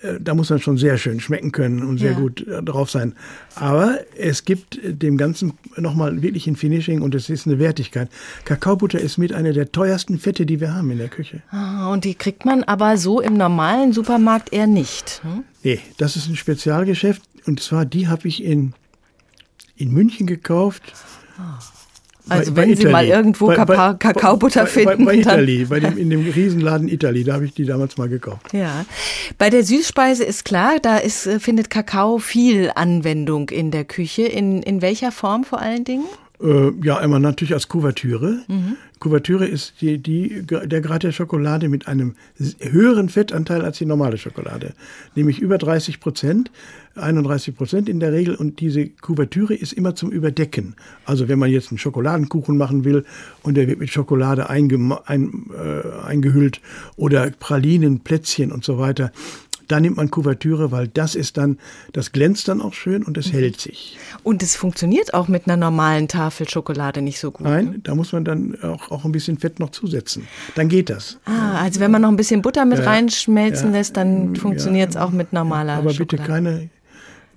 Äh, 0.00 0.14
da 0.20 0.34
muss 0.34 0.48
man 0.48 0.58
schon 0.58 0.78
sehr 0.78 0.96
schön 0.96 1.20
schmecken 1.20 1.52
können 1.52 1.82
und 1.82 1.98
sehr 1.98 2.12
Ja. 2.12 2.18
gut 2.18 2.46
äh, 2.48 2.62
drauf 2.62 2.90
sein. 2.90 3.12
Aber 3.56 3.98
es 4.16 4.46
gibt 4.46 4.80
dem 4.82 5.18
Ganzen 5.18 5.52
nochmal 5.76 6.22
wirklich 6.22 6.46
ein 6.46 6.56
Finishing 6.56 7.02
und 7.02 7.14
es 7.14 7.28
ist 7.28 7.46
eine 7.46 7.58
Wertigkeit. 7.58 8.08
Kakaobutter 8.46 8.98
ist 8.98 9.18
mit 9.18 9.34
einer 9.34 9.52
der 9.52 9.70
teuersten 9.70 10.18
Fette, 10.18 10.46
die 10.46 10.60
wir 10.60 10.72
haben 10.72 10.90
in 10.90 10.96
der 10.96 11.08
Küche. 11.08 11.42
Ah, 11.50 11.92
Und 11.92 12.04
die 12.04 12.14
kriegt 12.14 12.46
man 12.46 12.62
aber 12.64 12.96
so 12.96 13.20
im 13.20 13.34
normalen 13.34 13.92
Supermarkt 13.92 14.50
eher 14.50 14.66
nicht. 14.66 15.20
Hm? 15.24 15.44
Nee, 15.62 15.80
das 15.98 16.16
ist 16.16 16.26
ein 16.30 16.36
Spezialgeschäft 16.36 17.20
und 17.48 17.60
zwar 17.60 17.84
die 17.86 18.06
habe 18.08 18.28
ich 18.28 18.44
in, 18.44 18.74
in 19.76 19.90
München 19.90 20.26
gekauft. 20.26 20.82
Also 22.28 22.54
wenn 22.56 22.76
Sie 22.76 22.86
mal 22.86 23.06
irgendwo 23.06 23.46
Kakaobutter 23.46 24.64
bei, 24.64 24.66
bei, 24.66 24.70
finden, 24.70 25.04
Bei 25.06 25.14
Italy, 25.16 25.64
bei 25.64 25.80
dem, 25.80 25.96
in 25.96 26.10
dem 26.10 26.28
Riesenladen 26.28 26.88
Italy, 26.88 27.24
da 27.24 27.34
habe 27.34 27.46
ich 27.46 27.54
die 27.54 27.64
damals 27.64 27.96
mal 27.96 28.08
gekauft. 28.08 28.52
Ja. 28.52 28.84
Bei 29.38 29.48
der 29.48 29.64
Süßspeise 29.64 30.24
ist 30.24 30.44
klar, 30.44 30.78
da 30.80 30.98
ist, 30.98 31.26
äh, 31.26 31.40
findet 31.40 31.70
Kakao 31.70 32.18
viel 32.18 32.70
Anwendung 32.74 33.48
in 33.48 33.70
der 33.70 33.84
Küche. 33.84 34.26
In, 34.26 34.62
in 34.62 34.82
welcher 34.82 35.10
Form 35.10 35.44
vor 35.44 35.60
allen 35.60 35.84
Dingen? 35.84 36.04
Äh, 36.40 36.70
ja, 36.84 36.98
einmal 36.98 37.20
natürlich 37.20 37.54
als 37.54 37.68
Kuvertüre. 37.68 38.38
Mhm. 38.46 38.76
Kuvertüre 39.00 39.46
ist 39.46 39.74
die, 39.80 39.98
die, 39.98 40.42
der 40.44 40.80
Grad 40.80 41.02
der 41.02 41.12
Schokolade 41.12 41.68
mit 41.68 41.88
einem 41.88 42.14
höheren 42.60 43.08
Fettanteil 43.08 43.62
als 43.62 43.78
die 43.78 43.86
normale 43.86 44.18
Schokolade. 44.18 44.72
Nämlich 45.14 45.40
über 45.40 45.58
30 45.58 46.00
Prozent, 46.00 46.50
31 46.94 47.56
Prozent 47.56 47.88
in 47.88 48.00
der 48.00 48.12
Regel. 48.12 48.34
Und 48.34 48.60
diese 48.60 48.88
Kuvertüre 48.88 49.54
ist 49.54 49.72
immer 49.72 49.94
zum 49.94 50.10
Überdecken. 50.10 50.74
Also 51.04 51.28
wenn 51.28 51.38
man 51.38 51.50
jetzt 51.50 51.70
einen 51.70 51.78
Schokoladenkuchen 51.78 52.56
machen 52.56 52.84
will 52.84 53.04
und 53.42 53.56
der 53.56 53.66
wird 53.68 53.78
mit 53.78 53.90
Schokolade 53.90 54.48
eingema- 54.50 55.02
ein, 55.06 55.46
äh, 55.56 56.06
eingehüllt 56.06 56.60
oder 56.96 57.30
Pralinen, 57.30 58.00
Plätzchen 58.00 58.52
und 58.52 58.64
so 58.64 58.78
weiter, 58.78 59.12
da 59.68 59.78
nimmt 59.80 59.96
man 59.96 60.10
Kuvertüre, 60.10 60.72
weil 60.72 60.88
das 60.88 61.14
ist 61.14 61.36
dann, 61.36 61.58
das 61.92 62.12
glänzt 62.12 62.48
dann 62.48 62.60
auch 62.60 62.72
schön 62.74 63.02
und 63.04 63.16
Mhm. 63.16 63.20
es 63.20 63.32
hält 63.32 63.60
sich. 63.60 63.96
Und 64.22 64.42
es 64.42 64.56
funktioniert 64.56 65.14
auch 65.14 65.28
mit 65.28 65.46
einer 65.46 65.56
normalen 65.56 66.08
Tafel 66.08 66.48
Schokolade 66.48 67.02
nicht 67.02 67.20
so 67.20 67.30
gut. 67.30 67.46
Nein, 67.46 67.80
da 67.84 67.94
muss 67.94 68.12
man 68.12 68.24
dann 68.24 68.60
auch, 68.62 68.90
auch 68.90 69.04
ein 69.04 69.12
bisschen 69.12 69.38
Fett 69.38 69.60
noch 69.60 69.70
zusetzen. 69.70 70.26
Dann 70.54 70.68
geht 70.68 70.90
das. 70.90 71.18
Ah, 71.26 71.60
also 71.62 71.80
wenn 71.80 71.90
man 71.90 72.02
noch 72.02 72.08
ein 72.08 72.16
bisschen 72.16 72.42
Butter 72.42 72.64
mit 72.64 72.78
Ja, 72.78 72.84
reinschmelzen 72.84 73.70
ja, 73.72 73.76
lässt, 73.78 73.96
dann 73.96 74.34
funktioniert 74.36 74.90
es 74.90 74.96
auch 74.96 75.10
mit 75.10 75.32
normaler 75.32 75.74
Aber 75.74 75.90
Schokolade. 75.92 76.16
bitte 76.16 76.22
keine, 76.26 76.70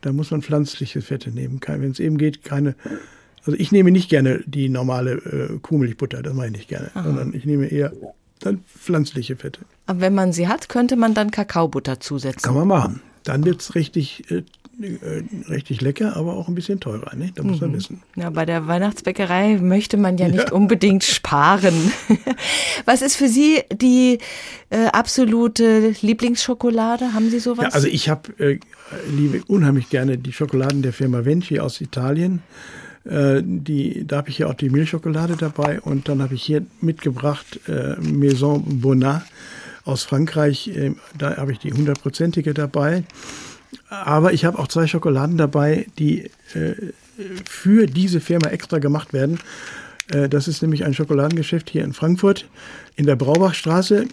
da 0.02 0.12
muss 0.14 0.32
man 0.32 0.42
pflanzliche 0.42 1.02
Fette 1.02 1.30
nehmen. 1.32 1.60
Wenn 1.66 1.92
es 1.92 2.00
eben 2.00 2.18
geht, 2.18 2.44
keine. 2.44 2.76
Also 3.46 3.58
ich 3.60 3.72
nehme 3.72 3.92
nicht 3.92 4.10
gerne 4.10 4.42
die 4.46 4.70
normale 4.70 5.14
äh, 5.14 5.60
Kuhmilchbutter, 5.62 6.22
das 6.22 6.34
mache 6.34 6.46
ich 6.48 6.52
nicht 6.54 6.68
gerne, 6.70 6.92
Aha. 6.94 7.04
sondern 7.04 7.34
ich 7.34 7.46
nehme 7.46 7.68
eher 7.68 7.92
dann 8.42 8.64
pflanzliche 8.68 9.36
Fette. 9.36 9.62
Aber 9.88 10.02
wenn 10.02 10.14
man 10.14 10.34
sie 10.34 10.48
hat, 10.48 10.70
könnte 10.70 10.96
man 10.96 11.14
dann 11.14 11.32
Kakaobutter 11.32 12.00
zusetzen. 12.00 12.42
Kann 12.42 12.56
man 12.56 12.68
machen. 12.68 13.02
Dann 13.24 13.46
wird 13.46 13.62
es 13.62 13.76
richtig, 13.76 14.24
äh, 14.32 14.44
äh, 14.82 15.24
richtig 15.48 15.80
lecker, 15.82 16.16
aber 16.16 16.34
auch 16.36 16.48
ein 16.48 16.56
bisschen 16.56 16.80
teurer. 16.80 17.16
Ne? 17.16 17.32
Da 17.36 17.44
muss 17.44 17.62
man 17.62 17.70
Mhm. 17.72 17.76
wissen. 17.76 18.02
Ja, 18.16 18.32
bei 18.32 18.46
der 18.48 18.66
Weihnachtsbäckerei 18.68 19.58
möchte 19.62 19.96
man 19.98 20.18
ja 20.18 20.28
nicht 20.28 20.52
unbedingt 20.52 21.04
sparen. 21.04 21.92
Was 22.86 23.04
ist 23.04 23.16
für 23.16 23.28
Sie 23.28 23.62
die 23.72 24.18
äh, 24.72 24.86
absolute 24.88 25.94
Lieblingsschokolade? 26.02 27.14
Haben 27.14 27.30
Sie 27.30 27.40
sowas? 27.40 27.66
Ja, 27.66 27.70
also 27.72 27.88
ich 27.88 28.10
habe 28.10 28.32
äh, 28.40 28.60
liebe 29.16 29.44
unheimlich 29.48 29.90
gerne 29.90 30.18
die 30.18 30.34
Schokoladen 30.34 30.82
der 30.82 30.94
Firma 30.94 31.26
Venci 31.26 31.60
aus 31.60 31.80
Italien. 31.80 32.42
Äh, 33.06 33.42
die, 33.44 34.06
da 34.06 34.18
habe 34.18 34.30
ich 34.30 34.38
ja 34.38 34.48
auch 34.48 34.54
die 34.54 34.70
Milchschokolade 34.70 35.36
dabei 35.38 35.82
und 35.82 36.08
dann 36.08 36.22
habe 36.22 36.36
ich 36.36 36.44
hier 36.44 36.66
mitgebracht 36.82 37.60
äh, 37.68 37.96
Maison 38.00 38.64
Bonnat 38.82 39.24
aus 39.86 40.04
Frankreich. 40.04 40.68
Äh, 40.70 40.94
da 41.18 41.38
habe 41.38 41.52
ich 41.52 41.60
die 41.60 41.74
hundertprozentige 41.74 42.54
dabei. 42.54 43.04
Aber 43.90 44.34
ich 44.34 44.46
habe 44.46 44.60
auch 44.60 44.68
zwei 44.68 44.88
Schokoladen 44.88 45.38
dabei, 45.38 45.88
die 45.98 46.30
äh, 46.54 46.92
für 47.50 47.88
diese 47.88 48.20
Firma 48.20 48.50
extra 48.50 48.80
gemacht 48.80 49.14
werden. 49.14 49.40
Äh, 50.12 50.30
Das 50.30 50.48
ist 50.48 50.62
nämlich 50.62 50.86
ein 50.86 50.94
Schokoladengeschäft 50.94 51.70
hier 51.70 51.84
in 51.84 51.94
Frankfurt 51.94 52.48
in 52.96 53.06
der 53.06 53.16
Braubachstraße. 53.16 54.08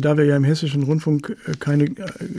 Da 0.00 0.16
wir 0.16 0.24
ja 0.24 0.36
im 0.36 0.44
Hessischen 0.44 0.82
Rundfunk 0.84 1.36
äh, 1.46 1.52
keine 1.58 1.84
äh, 1.84 1.94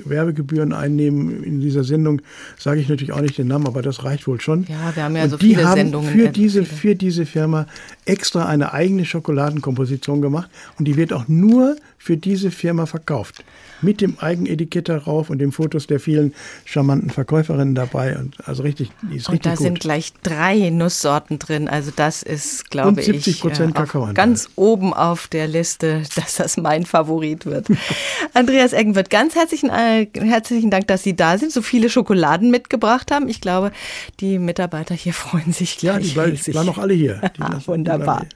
Werbegebühren 0.05 0.73
einnehmen 0.73 1.43
in 1.43 1.59
dieser 1.59 1.83
Sendung, 1.83 2.21
sage 2.57 2.79
ich 2.81 2.89
natürlich 2.89 3.11
auch 3.13 3.21
nicht 3.21 3.37
den 3.37 3.47
Namen, 3.47 3.67
aber 3.67 3.81
das 3.81 4.03
reicht 4.03 4.27
wohl 4.27 4.39
schon. 4.41 4.65
Ja, 4.69 4.95
wir 4.95 5.03
haben 5.03 5.15
ja 5.15 5.23
Und 5.23 5.29
so 5.31 5.37
die 5.37 5.47
viele 5.55 5.65
haben 5.67 5.77
Sendungen. 5.77 6.09
Für 6.11 6.27
äh, 6.27 6.31
diese, 6.31 6.65
für 6.65 6.95
diese 6.95 7.25
Firma 7.25 7.65
extra 8.05 8.45
eine 8.45 8.73
eigene 8.73 9.05
Schokoladenkomposition 9.05 10.21
gemacht 10.21 10.49
und 10.79 10.85
die 10.87 10.95
wird 10.97 11.13
auch 11.13 11.27
nur 11.27 11.75
für 11.97 12.17
diese 12.17 12.51
Firma 12.51 12.85
verkauft. 12.85 13.43
Mit 13.81 13.99
dem 13.99 14.17
Eigenetikett 14.19 14.87
darauf 14.89 15.29
und 15.29 15.39
den 15.39 15.51
Fotos 15.51 15.85
der 15.87 15.99
vielen 15.99 16.33
charmanten 16.63 17.09
Verkäuferinnen 17.09 17.75
dabei. 17.75 18.17
Und 18.17 18.35
also 18.47 18.63
richtig, 18.63 18.89
die 19.11 19.17
ist 19.17 19.27
Und 19.27 19.33
richtig 19.33 19.51
da 19.51 19.55
gut. 19.55 19.63
sind 19.63 19.79
gleich 19.79 20.13
drei 20.23 20.69
Nusssorten 20.69 21.39
drin. 21.39 21.67
Also 21.67 21.91
das 21.95 22.23
ist, 22.23 22.69
glaube 22.71 22.89
Und 22.89 22.99
ich, 22.99 23.09
70% 23.25 23.59
äh, 23.59 23.67
auch 23.69 23.73
Kakaoanteil. 23.73 24.13
ganz 24.13 24.49
oben 24.55 24.93
auf 24.93 25.27
der 25.27 25.47
Liste, 25.47 26.03
dass 26.15 26.35
das 26.35 26.57
mein 26.57 26.85
Favorit 26.85 27.24
wird. 27.45 27.67
Andreas 28.33 28.73
Eggenwirth, 28.73 29.09
ganz 29.09 29.35
herzlichen, 29.35 29.69
äh, 29.69 30.07
herzlichen 30.13 30.69
Dank, 30.69 30.87
dass 30.87 31.03
Sie 31.03 31.15
da 31.15 31.37
sind, 31.37 31.51
so 31.51 31.61
viele 31.61 31.89
Schokoladen 31.89 32.51
mitgebracht 32.51 33.11
haben. 33.11 33.27
Ich 33.27 33.41
glaube, 33.41 33.71
die 34.19 34.37
Mitarbeiter 34.39 34.93
hier 34.95 35.13
freuen 35.23 35.51
sich 35.53 35.77
gleich. 35.77 35.93
Ja, 35.95 35.99
die 35.99 36.09
bleiben- 36.09 36.31
riesig. 36.31 36.55
waren 36.55 36.65
noch 36.65 36.77
alle 36.77 36.93
hier. 36.93 37.15
Die 37.37 37.67
Wunderbar. 37.67 38.17
bleiben 38.17 38.29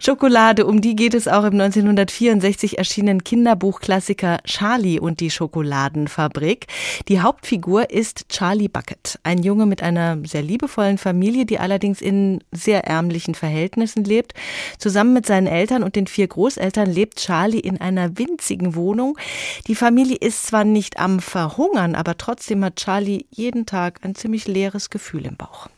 Schokolade, 0.00 0.64
um 0.66 0.80
die 0.80 0.94
geht 0.94 1.14
es 1.14 1.26
auch 1.26 1.42
im 1.44 1.54
1964 1.60 2.78
erschienenen 2.78 3.24
Kinderbuchklassiker 3.24 4.38
Charlie 4.44 5.00
und 5.00 5.20
die 5.20 5.30
Schokoladenfabrik. 5.30 6.66
Die 7.08 7.20
Hauptfigur 7.20 7.90
ist 7.90 8.28
Charlie 8.28 8.68
Bucket, 8.68 9.18
ein 9.24 9.42
Junge 9.42 9.66
mit 9.66 9.82
einer 9.82 10.18
sehr 10.24 10.42
liebevollen 10.42 10.98
Familie, 10.98 11.46
die 11.46 11.58
allerdings 11.58 12.00
in 12.00 12.44
sehr 12.52 12.84
ärmlichen 12.84 13.34
Verhältnissen 13.34 14.04
lebt. 14.04 14.34
Zusammen 14.78 15.12
mit 15.14 15.26
seinen 15.26 15.46
Eltern 15.46 15.82
und 15.82 15.96
den 15.96 16.06
vier 16.06 16.28
Großeltern 16.28 16.90
lebt 16.90 17.16
Charlie 17.18 17.60
in 17.60 17.80
einer 17.80 18.17
winzigen 18.18 18.74
Wohnung. 18.74 19.18
Die 19.66 19.74
Familie 19.74 20.16
ist 20.16 20.46
zwar 20.46 20.64
nicht 20.64 20.98
am 20.98 21.20
Verhungern, 21.20 21.94
aber 21.94 22.18
trotzdem 22.18 22.64
hat 22.64 22.76
Charlie 22.76 23.26
jeden 23.30 23.66
Tag 23.66 24.00
ein 24.02 24.14
ziemlich 24.14 24.46
leeres 24.46 24.90
Gefühl 24.90 25.26
im 25.26 25.36
Bauch. 25.36 25.68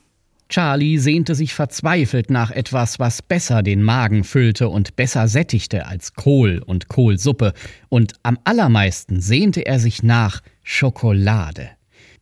Charlie 0.50 0.98
sehnte 0.98 1.36
sich 1.36 1.54
verzweifelt 1.54 2.28
nach 2.28 2.50
etwas, 2.50 2.98
was 2.98 3.22
besser 3.22 3.62
den 3.62 3.84
Magen 3.84 4.24
füllte 4.24 4.68
und 4.68 4.96
besser 4.96 5.28
sättigte 5.28 5.86
als 5.86 6.14
Kohl 6.14 6.60
und 6.66 6.88
Kohlsuppe, 6.88 7.54
und 7.88 8.14
am 8.24 8.36
allermeisten 8.42 9.20
sehnte 9.20 9.64
er 9.64 9.78
sich 9.78 10.02
nach 10.02 10.40
Schokolade. 10.64 11.70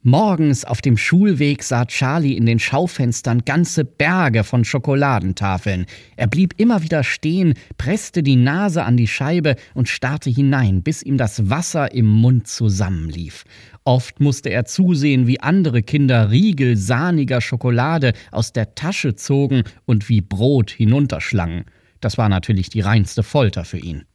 Morgens 0.09 0.65
auf 0.65 0.81
dem 0.81 0.97
Schulweg 0.97 1.62
sah 1.62 1.85
Charlie 1.85 2.35
in 2.35 2.47
den 2.47 2.59
Schaufenstern 2.59 3.45
ganze 3.45 3.85
Berge 3.85 4.43
von 4.43 4.65
Schokoladentafeln. 4.65 5.85
Er 6.17 6.29
blieb 6.29 6.55
immer 6.57 6.83
wieder 6.83 7.05
stehen, 7.05 7.53
presste 7.77 8.23
die 8.23 8.37
Nase 8.37 8.85
an 8.85 8.97
die 8.97 9.07
Scheibe 9.07 9.57
und 9.75 9.91
starrte 9.91 10.31
hinein, 10.31 10.83
bis 10.83 11.03
ihm 11.03 11.19
das 11.19 11.50
Wasser 11.50 11.93
im 11.93 12.07
Mund 12.07 12.49
zusammenlief. 12.49 13.45
Oft 13.85 14.19
musste 14.19 14.49
er 14.49 14.65
zusehen, 14.65 15.27
wie 15.27 15.41
andere 15.41 15.83
Kinder 15.83 16.31
Riegel 16.31 16.79
sahniger 16.79 17.43
Schokolade 17.43 18.15
aus 18.33 18.55
der 18.55 18.75
Tasche 18.75 19.15
zogen 19.15 19.65
und 19.85 20.09
wie 20.09 20.23
Brot 20.23 20.71
hinunterschlangen. 20.71 21.67
Das 22.00 22.17
war 22.17 22.31
natürlich 22.31 22.71
die 22.71 22.81
reinste 22.81 23.23
Folter 23.23 23.67
für 23.67 23.79
ihn. 23.79 24.08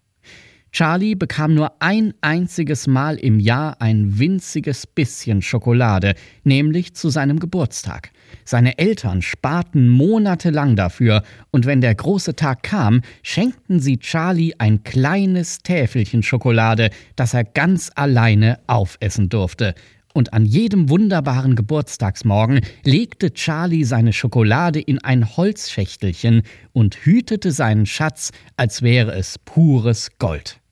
Charlie 0.74 1.14
bekam 1.14 1.54
nur 1.54 1.72
ein 1.84 2.16
einziges 2.22 2.88
Mal 2.88 3.18
im 3.18 3.40
Jahr 3.40 3.80
ein 3.80 4.18
winziges 4.18 4.88
bisschen 4.88 5.44
Schokolade, 5.44 6.16
nämlich 6.44 6.96
zu 6.96 7.10
seinem 7.10 7.40
Geburtstag. 7.40 8.10
Seine 8.44 8.80
Eltern 8.80 9.22
sparten 9.22 9.88
monatelang 9.88 10.76
dafür, 10.76 11.22
und 11.52 11.68
wenn 11.68 11.80
der 11.80 11.94
große 11.94 12.36
Tag 12.36 12.64
kam, 12.64 13.02
schenkten 13.22 13.80
sie 13.80 14.00
Charlie 14.00 14.56
ein 14.58 14.84
kleines 14.84 15.60
Täfelchen 15.60 16.24
Schokolade, 16.24 16.90
das 17.16 17.36
er 17.36 17.44
ganz 17.44 17.92
alleine 17.94 18.58
aufessen 18.66 19.30
durfte. 19.30 19.76
Und 20.16 20.34
an 20.34 20.44
jedem 20.44 20.90
wunderbaren 20.90 21.56
Geburtstagsmorgen 21.56 22.62
legte 22.84 23.32
Charlie 23.32 23.84
seine 23.84 24.12
Schokolade 24.12 24.80
in 24.82 24.98
ein 25.04 25.38
Holzschächtelchen 25.38 26.42
und 26.72 26.96
hütete 26.96 27.52
seinen 27.52 27.86
Schatz, 27.86 28.32
als 28.58 28.82
wäre 28.82 29.14
es 29.14 29.38
pures 29.38 30.10
Gold. 30.18 30.63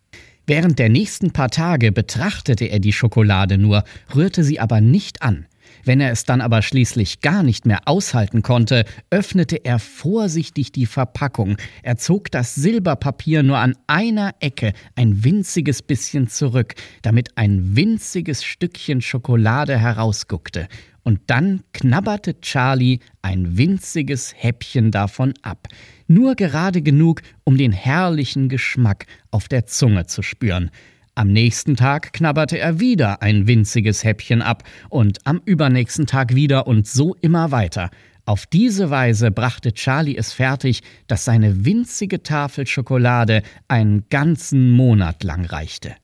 Während 0.47 0.79
der 0.79 0.89
nächsten 0.89 1.31
paar 1.31 1.49
Tage 1.49 1.91
betrachtete 1.91 2.65
er 2.65 2.79
die 2.79 2.93
Schokolade 2.93 3.57
nur, 3.57 3.83
rührte 4.15 4.43
sie 4.43 4.59
aber 4.59 4.81
nicht 4.81 5.21
an. 5.21 5.45
Wenn 5.83 5.99
er 5.99 6.11
es 6.11 6.25
dann 6.25 6.41
aber 6.41 6.61
schließlich 6.61 7.21
gar 7.21 7.43
nicht 7.43 7.65
mehr 7.65 7.81
aushalten 7.85 8.41
konnte, 8.41 8.85
öffnete 9.09 9.57
er 9.63 9.79
vorsichtig 9.79 10.71
die 10.71 10.85
Verpackung. 10.85 11.57
Er 11.81 11.97
zog 11.97 12.29
das 12.31 12.55
Silberpapier 12.55 13.43
nur 13.43 13.57
an 13.57 13.75
einer 13.87 14.35
Ecke 14.39 14.73
ein 14.95 15.23
winziges 15.23 15.81
bisschen 15.81 16.27
zurück, 16.27 16.75
damit 17.01 17.37
ein 17.37 17.75
winziges 17.75 18.43
Stückchen 18.43 19.01
Schokolade 19.01 19.77
herausguckte. 19.77 20.67
Und 21.03 21.19
dann 21.27 21.61
knabberte 21.73 22.39
Charlie 22.41 22.99
ein 23.21 23.57
winziges 23.57 24.33
Häppchen 24.35 24.91
davon 24.91 25.33
ab. 25.41 25.67
Nur 26.07 26.35
gerade 26.35 26.81
genug, 26.81 27.21
um 27.43 27.57
den 27.57 27.71
herrlichen 27.71 28.49
Geschmack 28.49 29.05
auf 29.31 29.47
der 29.47 29.65
Zunge 29.65 30.05
zu 30.05 30.21
spüren. 30.21 30.71
Am 31.15 31.27
nächsten 31.27 31.75
Tag 31.75 32.13
knabberte 32.13 32.57
er 32.57 32.79
wieder 32.79 33.21
ein 33.21 33.45
winziges 33.45 34.03
Häppchen 34.03 34.41
ab 34.41 34.63
und 34.89 35.19
am 35.25 35.41
übernächsten 35.43 36.07
Tag 36.07 36.35
wieder 36.35 36.67
und 36.67 36.87
so 36.87 37.15
immer 37.15 37.51
weiter. 37.51 37.89
Auf 38.25 38.45
diese 38.45 38.89
Weise 38.89 39.31
brachte 39.31 39.73
Charlie 39.73 40.15
es 40.15 40.31
fertig, 40.31 40.83
dass 41.07 41.25
seine 41.25 41.65
winzige 41.65 42.23
Tafel 42.23 42.65
Schokolade 42.67 43.41
einen 43.67 44.05
ganzen 44.09 44.71
Monat 44.71 45.23
lang 45.23 45.45
reichte. 45.45 45.95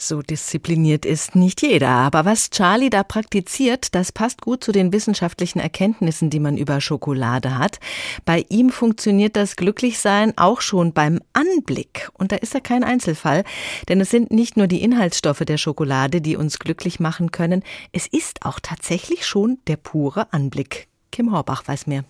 So 0.00 0.22
diszipliniert 0.22 1.04
ist 1.04 1.34
nicht 1.34 1.60
jeder, 1.60 1.88
aber 1.88 2.24
was 2.24 2.50
Charlie 2.50 2.88
da 2.88 3.02
praktiziert, 3.02 3.96
das 3.96 4.12
passt 4.12 4.40
gut 4.40 4.62
zu 4.62 4.70
den 4.70 4.92
wissenschaftlichen 4.92 5.58
Erkenntnissen, 5.58 6.30
die 6.30 6.38
man 6.38 6.56
über 6.56 6.80
Schokolade 6.80 7.58
hat. 7.58 7.80
Bei 8.24 8.44
ihm 8.48 8.70
funktioniert 8.70 9.34
das 9.34 9.56
Glücklichsein 9.56 10.34
auch 10.38 10.60
schon 10.60 10.92
beim 10.92 11.18
Anblick. 11.32 12.10
Und 12.14 12.30
da 12.30 12.36
ist 12.36 12.54
er 12.54 12.60
kein 12.60 12.84
Einzelfall, 12.84 13.42
denn 13.88 14.00
es 14.00 14.10
sind 14.10 14.30
nicht 14.30 14.56
nur 14.56 14.68
die 14.68 14.82
Inhaltsstoffe 14.82 15.40
der 15.44 15.58
Schokolade, 15.58 16.20
die 16.20 16.36
uns 16.36 16.60
glücklich 16.60 17.00
machen 17.00 17.32
können, 17.32 17.64
es 17.90 18.06
ist 18.06 18.46
auch 18.46 18.60
tatsächlich 18.60 19.26
schon 19.26 19.58
der 19.66 19.78
pure 19.78 20.32
Anblick. 20.32 20.86
Kim 21.10 21.32
Horbach 21.32 21.66
weiß 21.66 21.88
mehr. 21.88 22.04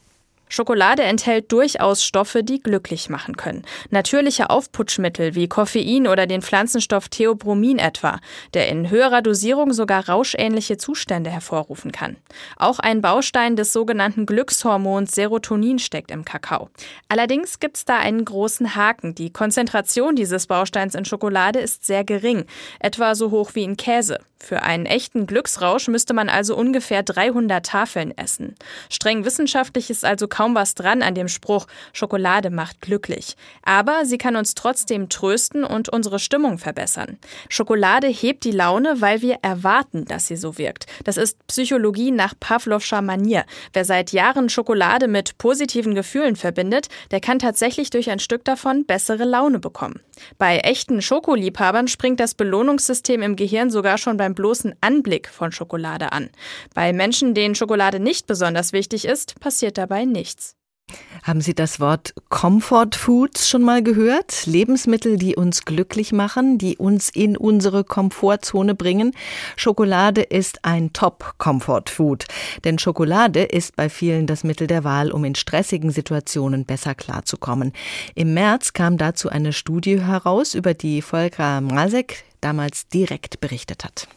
Schokolade 0.49 1.02
enthält 1.02 1.52
durchaus 1.52 2.05
Stoffe, 2.05 2.43
die 2.43 2.61
glücklich 2.61 3.09
machen 3.09 3.37
können. 3.37 3.64
Natürliche 3.90 4.50
Aufputschmittel 4.50 5.35
wie 5.35 5.49
Koffein 5.49 6.07
oder 6.07 6.26
den 6.26 6.43
Pflanzenstoff 6.43 7.09
Theobromin 7.09 7.78
etwa, 7.78 8.21
der 8.55 8.69
in 8.69 8.90
höherer 8.90 9.23
Dosierung 9.23 9.73
sogar 9.73 10.09
rauschähnliche 10.09 10.76
Zustände 10.76 11.31
hervorrufen 11.31 11.93
kann. 11.93 12.17
Auch 12.57 12.78
ein 12.78 13.00
Baustein 13.00 13.57
des 13.57 13.73
sogenannten 13.73 14.26
Glückshormons 14.26 15.12
Serotonin 15.12 15.78
steckt 15.78 16.11
im 16.11 16.25
Kakao. 16.25 16.71
Allerdings 17.09 17.61
gibt 17.61 17.76
es 17.76 17.85
da 17.85 17.99
einen 17.99 18.25
großen 18.25 18.75
Haken. 18.75 19.14
Die 19.14 19.33
Konzentration 19.33 20.17
dieses 20.17 20.47
Bausteins 20.47 20.95
in 20.95 21.05
Schokolade 21.05 21.59
ist 21.59 21.85
sehr 21.85 22.05
gering, 22.05 22.45
etwa 22.81 23.14
so 23.14 23.31
hoch 23.31 23.50
wie 23.55 23.64
in 23.64 23.76
Käse. 23.76 24.19
Für 24.40 24.62
einen 24.62 24.87
echten 24.87 25.26
Glücksrausch 25.26 25.88
müsste 25.88 26.14
man 26.14 26.28
also 26.28 26.57
ungefähr 26.57 27.02
300 27.02 27.66
Tafeln 27.66 28.16
essen. 28.16 28.54
Streng 28.88 29.25
wissenschaftlich 29.25 29.90
ist 29.90 30.04
also 30.04 30.28
kaum 30.28 30.54
was 30.54 30.75
dran 30.75 31.02
an 31.02 31.14
dem 31.14 31.28
Spruch, 31.28 31.66
Schokolade 31.92 32.50
macht 32.50 32.80
glücklich. 32.80 33.37
Aber 33.62 34.04
sie 34.04 34.16
kann 34.16 34.37
uns 34.37 34.54
trotzdem 34.54 35.09
trösten 35.09 35.64
und 35.64 35.88
unsere 35.88 36.18
Stimmung 36.21 36.59
verbessern. 36.59 37.18
Schokolade 37.49 38.07
hebt 38.07 38.45
die 38.45 38.52
Laune, 38.52 39.00
weil 39.00 39.23
wir 39.23 39.38
erwarten, 39.42 40.04
dass 40.04 40.28
sie 40.28 40.37
so 40.37 40.57
wirkt. 40.57 40.87
Das 41.04 41.16
ist 41.16 41.45
Psychologie 41.49 42.12
nach 42.12 42.35
Pavlovscher 42.38 43.02
Manier. 43.02 43.45
Wer 43.73 43.85
seit 43.85 44.12
Jahren 44.12 44.49
Schokolade 44.49 45.09
mit 45.09 45.37
positiven 45.38 45.95
Gefühlen 45.95 46.37
verbindet, 46.37 46.88
der 47.11 47.21
kann 47.21 47.40
tatsächlich 47.40 47.90
durch 47.90 48.09
ein 48.09 48.21
Stück 48.21 48.45
davon 48.45 48.87
bessere 48.87 49.25
Laune 49.25 49.59
bekommen. 49.59 50.00
Bei 50.38 50.59
echten 50.59 51.02
Schokoliebhabern 51.02 51.88
springt 51.88 52.21
das 52.21 52.35
Belohnungssystem 52.35 53.23
im 53.23 53.37
Gehirn 53.37 53.71
sogar 53.71 53.99
schon 53.99 54.16
beim 54.16 54.27
bloßen 54.35 54.75
Anblick 54.80 55.28
von 55.28 55.52
Schokolade 55.52 56.12
an. 56.12 56.30
Bei 56.75 56.92
Menschen, 56.92 57.35
denen 57.35 57.54
Schokolade 57.54 58.00
nicht 58.00 58.26
besonders 58.26 58.73
wichtig 58.73 59.04
ist, 59.04 59.38
passiert 59.40 59.78
dabei 59.78 60.04
nichts. 60.04 60.58
Haben 61.23 61.40
Sie 61.40 61.54
das 61.54 61.80
Wort 61.80 62.14
Comfort 62.28 62.90
Foods 62.94 63.49
schon 63.49 63.62
mal 63.62 63.82
gehört? 63.82 64.47
Lebensmittel, 64.47 65.18
die 65.18 65.37
uns 65.37 65.64
glücklich 65.64 66.12
machen, 66.12 66.58
die 66.58 66.78
uns 66.78 67.11
in 67.11 67.37
unsere 67.37 67.85
Komfortzone 67.85 68.75
bringen. 68.75 69.12
Schokolade 69.56 70.23
ist 70.23 70.64
ein 70.64 70.92
Top 70.92 71.35
Comfort 71.38 71.85
Food, 71.88 72.25
denn 72.64 72.78
Schokolade 72.78 73.42
ist 73.42 73.76
bei 73.76 73.88
vielen 73.88 74.26
das 74.26 74.44
Mittel 74.44 74.66
der 74.66 74.85
Wahl, 74.85 75.11
um 75.11 75.25
in 75.25 75.35
stressigen 75.35 75.90
Situationen 75.90 76.64
besser 76.64 76.94
klarzukommen. 76.94 77.73
Im 78.14 78.32
März 78.32 78.73
kam 78.73 78.97
dazu 78.97 79.28
eine 79.28 79.52
Studie 79.52 80.00
heraus, 80.00 80.54
über 80.54 80.73
die 80.73 81.02
Volker 81.02 81.61
Mrazek 81.61 82.25
damals 82.40 82.88
direkt 82.88 83.40
berichtet 83.40 83.85
hat. 83.85 84.08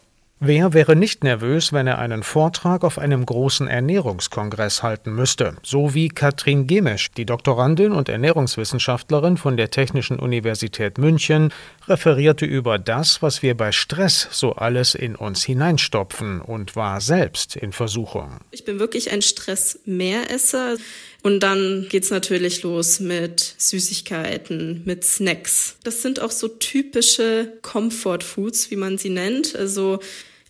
Wer 0.43 0.73
wäre 0.73 0.95
nicht 0.95 1.23
nervös, 1.23 1.71
wenn 1.71 1.85
er 1.85 1.99
einen 1.99 2.23
Vortrag 2.23 2.83
auf 2.83 2.97
einem 2.97 3.27
großen 3.27 3.67
Ernährungskongress 3.67 4.81
halten 4.81 5.13
müsste? 5.13 5.55
So 5.61 5.93
wie 5.93 6.07
Katrin 6.07 6.65
Gemesch, 6.65 7.11
die 7.11 7.27
Doktorandin 7.27 7.91
und 7.91 8.09
Ernährungswissenschaftlerin 8.09 9.37
von 9.37 9.55
der 9.55 9.69
Technischen 9.69 10.17
Universität 10.17 10.97
München, 10.97 11.53
referierte 11.87 12.47
über 12.47 12.79
das, 12.79 13.21
was 13.21 13.43
wir 13.43 13.55
bei 13.55 13.71
Stress 13.71 14.29
so 14.31 14.53
alles 14.53 14.95
in 14.95 15.15
uns 15.15 15.43
hineinstopfen 15.43 16.41
und 16.41 16.75
war 16.75 17.01
selbst 17.01 17.55
in 17.55 17.71
Versuchung. 17.71 18.39
Ich 18.49 18.65
bin 18.65 18.79
wirklich 18.79 19.11
ein 19.11 19.21
Stressmehresser. 19.21 20.77
Und 21.21 21.41
dann 21.41 21.85
geht's 21.87 22.09
natürlich 22.09 22.63
los 22.63 22.99
mit 22.99 23.53
Süßigkeiten, 23.59 24.81
mit 24.85 25.03
Snacks. 25.03 25.75
Das 25.83 26.01
sind 26.01 26.19
auch 26.19 26.31
so 26.31 26.47
typische 26.47 27.59
Comfort 27.61 28.21
Foods, 28.23 28.71
wie 28.71 28.75
man 28.75 28.97
sie 28.97 29.11
nennt. 29.11 29.55
Also 29.55 29.99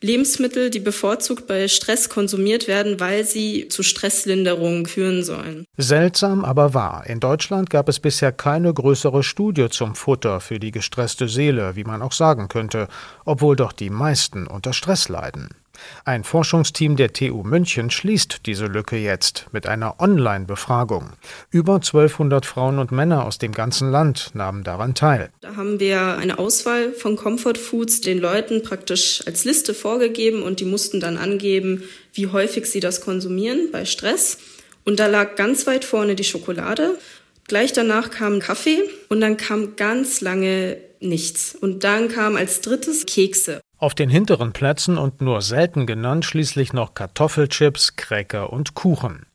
Lebensmittel, 0.01 0.69
die 0.71 0.79
bevorzugt 0.79 1.47
bei 1.47 1.67
Stress 1.67 2.09
konsumiert 2.09 2.67
werden, 2.67 2.99
weil 2.99 3.23
sie 3.23 3.67
zu 3.67 3.83
Stresslinderung 3.83 4.87
führen 4.87 5.23
sollen. 5.23 5.65
Seltsam, 5.77 6.43
aber 6.43 6.73
wahr. 6.73 7.05
In 7.07 7.19
Deutschland 7.19 7.69
gab 7.69 7.87
es 7.87 7.99
bisher 7.99 8.31
keine 8.31 8.73
größere 8.73 9.23
Studie 9.23 9.69
zum 9.69 9.95
Futter 9.95 10.39
für 10.39 10.59
die 10.59 10.71
gestresste 10.71 11.27
Seele, 11.27 11.75
wie 11.75 11.83
man 11.83 12.01
auch 12.01 12.13
sagen 12.13 12.47
könnte, 12.47 12.87
obwohl 13.25 13.55
doch 13.55 13.71
die 13.71 13.91
meisten 13.91 14.47
unter 14.47 14.73
Stress 14.73 15.07
leiden. 15.07 15.49
Ein 16.05 16.23
Forschungsteam 16.23 16.95
der 16.95 17.13
TU 17.13 17.43
München 17.43 17.89
schließt 17.91 18.45
diese 18.45 18.65
Lücke 18.65 18.97
jetzt 18.97 19.45
mit 19.51 19.67
einer 19.67 19.99
Online-Befragung. 19.99 21.11
Über 21.49 21.75
1200 21.75 22.45
Frauen 22.45 22.79
und 22.79 22.91
Männer 22.91 23.25
aus 23.25 23.37
dem 23.37 23.51
ganzen 23.51 23.91
Land 23.91 24.31
nahmen 24.33 24.63
daran 24.63 24.95
teil. 24.95 25.29
Da 25.41 25.55
haben 25.55 25.79
wir 25.79 26.17
eine 26.17 26.39
Auswahl 26.39 26.93
von 26.93 27.15
Comfort 27.15 27.57
Foods 27.57 28.01
den 28.01 28.19
Leuten 28.19 28.63
praktisch 28.63 29.21
als 29.25 29.45
Liste 29.45 29.73
vorgegeben 29.73 30.43
und 30.43 30.59
die 30.59 30.65
mussten 30.65 30.99
dann 30.99 31.17
angeben, 31.17 31.83
wie 32.13 32.27
häufig 32.27 32.65
sie 32.65 32.79
das 32.79 33.01
konsumieren 33.01 33.69
bei 33.71 33.85
Stress. 33.85 34.37
Und 34.83 34.99
da 34.99 35.07
lag 35.07 35.35
ganz 35.35 35.67
weit 35.67 35.85
vorne 35.85 36.15
die 36.15 36.23
Schokolade. 36.23 36.97
Gleich 37.47 37.73
danach 37.73 38.11
kam 38.11 38.39
Kaffee 38.39 38.79
und 39.09 39.21
dann 39.21 39.37
kam 39.37 39.75
ganz 39.75 40.21
lange 40.21 40.77
nichts. 40.99 41.55
Und 41.59 41.83
dann 41.83 42.07
kam 42.07 42.35
als 42.35 42.61
drittes 42.61 43.05
Kekse. 43.05 43.61
Auf 43.81 43.95
den 43.95 44.11
hinteren 44.11 44.53
Plätzen 44.53 44.99
und 44.99 45.21
nur 45.21 45.41
selten 45.41 45.87
genannt 45.87 46.23
schließlich 46.23 46.71
noch 46.71 46.93
Kartoffelchips, 46.93 47.95
Cracker 47.95 48.53
und 48.53 48.75
Kuchen. 48.75 49.25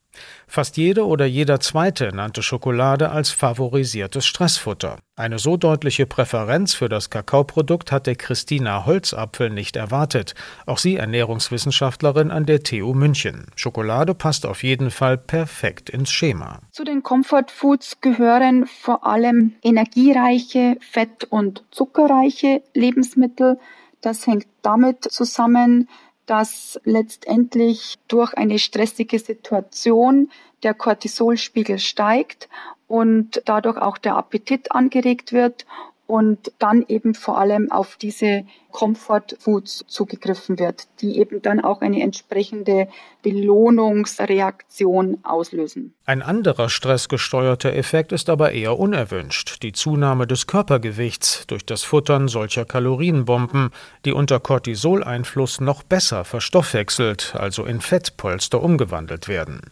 Fast 0.47 0.77
jede 0.77 1.05
oder 1.05 1.27
jeder 1.27 1.59
zweite 1.59 2.15
nannte 2.15 2.45
Schokolade 2.45 3.11
als 3.11 3.31
favorisiertes 3.31 4.25
Stressfutter. 4.25 5.01
Eine 5.17 5.41
so 5.41 5.57
deutliche 5.57 6.07
Präferenz 6.07 6.75
für 6.75 6.89
das 6.89 7.11
Kakaoprodukt 7.11 7.91
hatte 7.91 8.15
Christina 8.15 8.87
Holzapfel 8.87 9.51
nicht 9.51 9.75
erwartet. 9.75 10.37
Auch 10.65 10.79
sie 10.79 10.95
Ernährungswissenschaftlerin 10.95 12.31
an 12.31 12.47
der 12.47 12.63
TU 12.63 12.95
München. 12.95 13.47
Schokolade 13.57 14.15
passt 14.15 14.47
auf 14.47 14.63
jeden 14.63 14.93
Fall 14.93 15.19
perfekt 15.19 15.91
ins 15.91 16.13
Schema. 16.13 16.61
Zu 16.71 16.85
den 16.85 17.03
Comfort 17.03 17.51
Foods 17.53 18.01
gehören 18.01 18.67
vor 18.67 19.05
allem 19.05 19.55
energiereiche, 19.65 20.77
fett- 20.81 21.25
und 21.25 21.65
zuckerreiche 21.73 22.63
Lebensmittel, 22.75 23.59
das 24.01 24.27
hängt 24.27 24.47
damit 24.63 25.05
zusammen, 25.05 25.89
dass 26.27 26.81
letztendlich 26.85 27.97
durch 28.09 28.35
eine 28.35 28.59
stressige 28.59 29.19
Situation 29.19 30.31
der 30.63 30.75
Cortisolspiegel 30.75 31.79
steigt 31.79 32.49
und 32.89 33.43
dadurch 33.45 33.79
auch 33.79 33.99
der 33.99 34.17
Appetit 34.17 34.73
angeregt 34.73 35.33
wird 35.33 35.67
und 36.07 36.53
dann 36.59 36.85
eben 36.89 37.15
vor 37.15 37.39
allem 37.39 37.71
auf 37.73 37.97
diese 37.97 38.45
Comfort 38.71 39.37
Foods 39.39 39.85
zugegriffen 39.89 40.59
wird, 40.59 40.89
die 41.01 41.19
eben 41.19 41.41
dann 41.41 41.61
auch 41.61 41.81
eine 41.81 42.03
entsprechende 42.03 42.89
Belohnungsreaktion 43.23 45.19
auslösen. 45.23 45.95
Ein 46.05 46.21
anderer 46.23 46.69
stressgesteuerter 46.69 47.73
Effekt 47.73 48.13
ist 48.13 48.29
aber 48.29 48.53
eher 48.53 48.79
unerwünscht, 48.79 49.63
die 49.63 49.73
Zunahme 49.73 50.27
des 50.27 50.47
Körpergewichts 50.47 51.47
durch 51.47 51.65
das 51.65 51.85
Futtern 51.85 52.29
solcher 52.29 52.67
Kalorienbomben, 52.67 53.71
die 54.05 54.13
unter 54.13 54.41
Cortisoleinfluss 54.41 55.61
noch 55.61 55.83
besser 55.83 56.25
verstoffwechselt, 56.25 57.35
also 57.35 57.65
in 57.65 57.81
Fettpolster 57.81 58.63
umgewandelt 58.63 59.27
werden. 59.29 59.63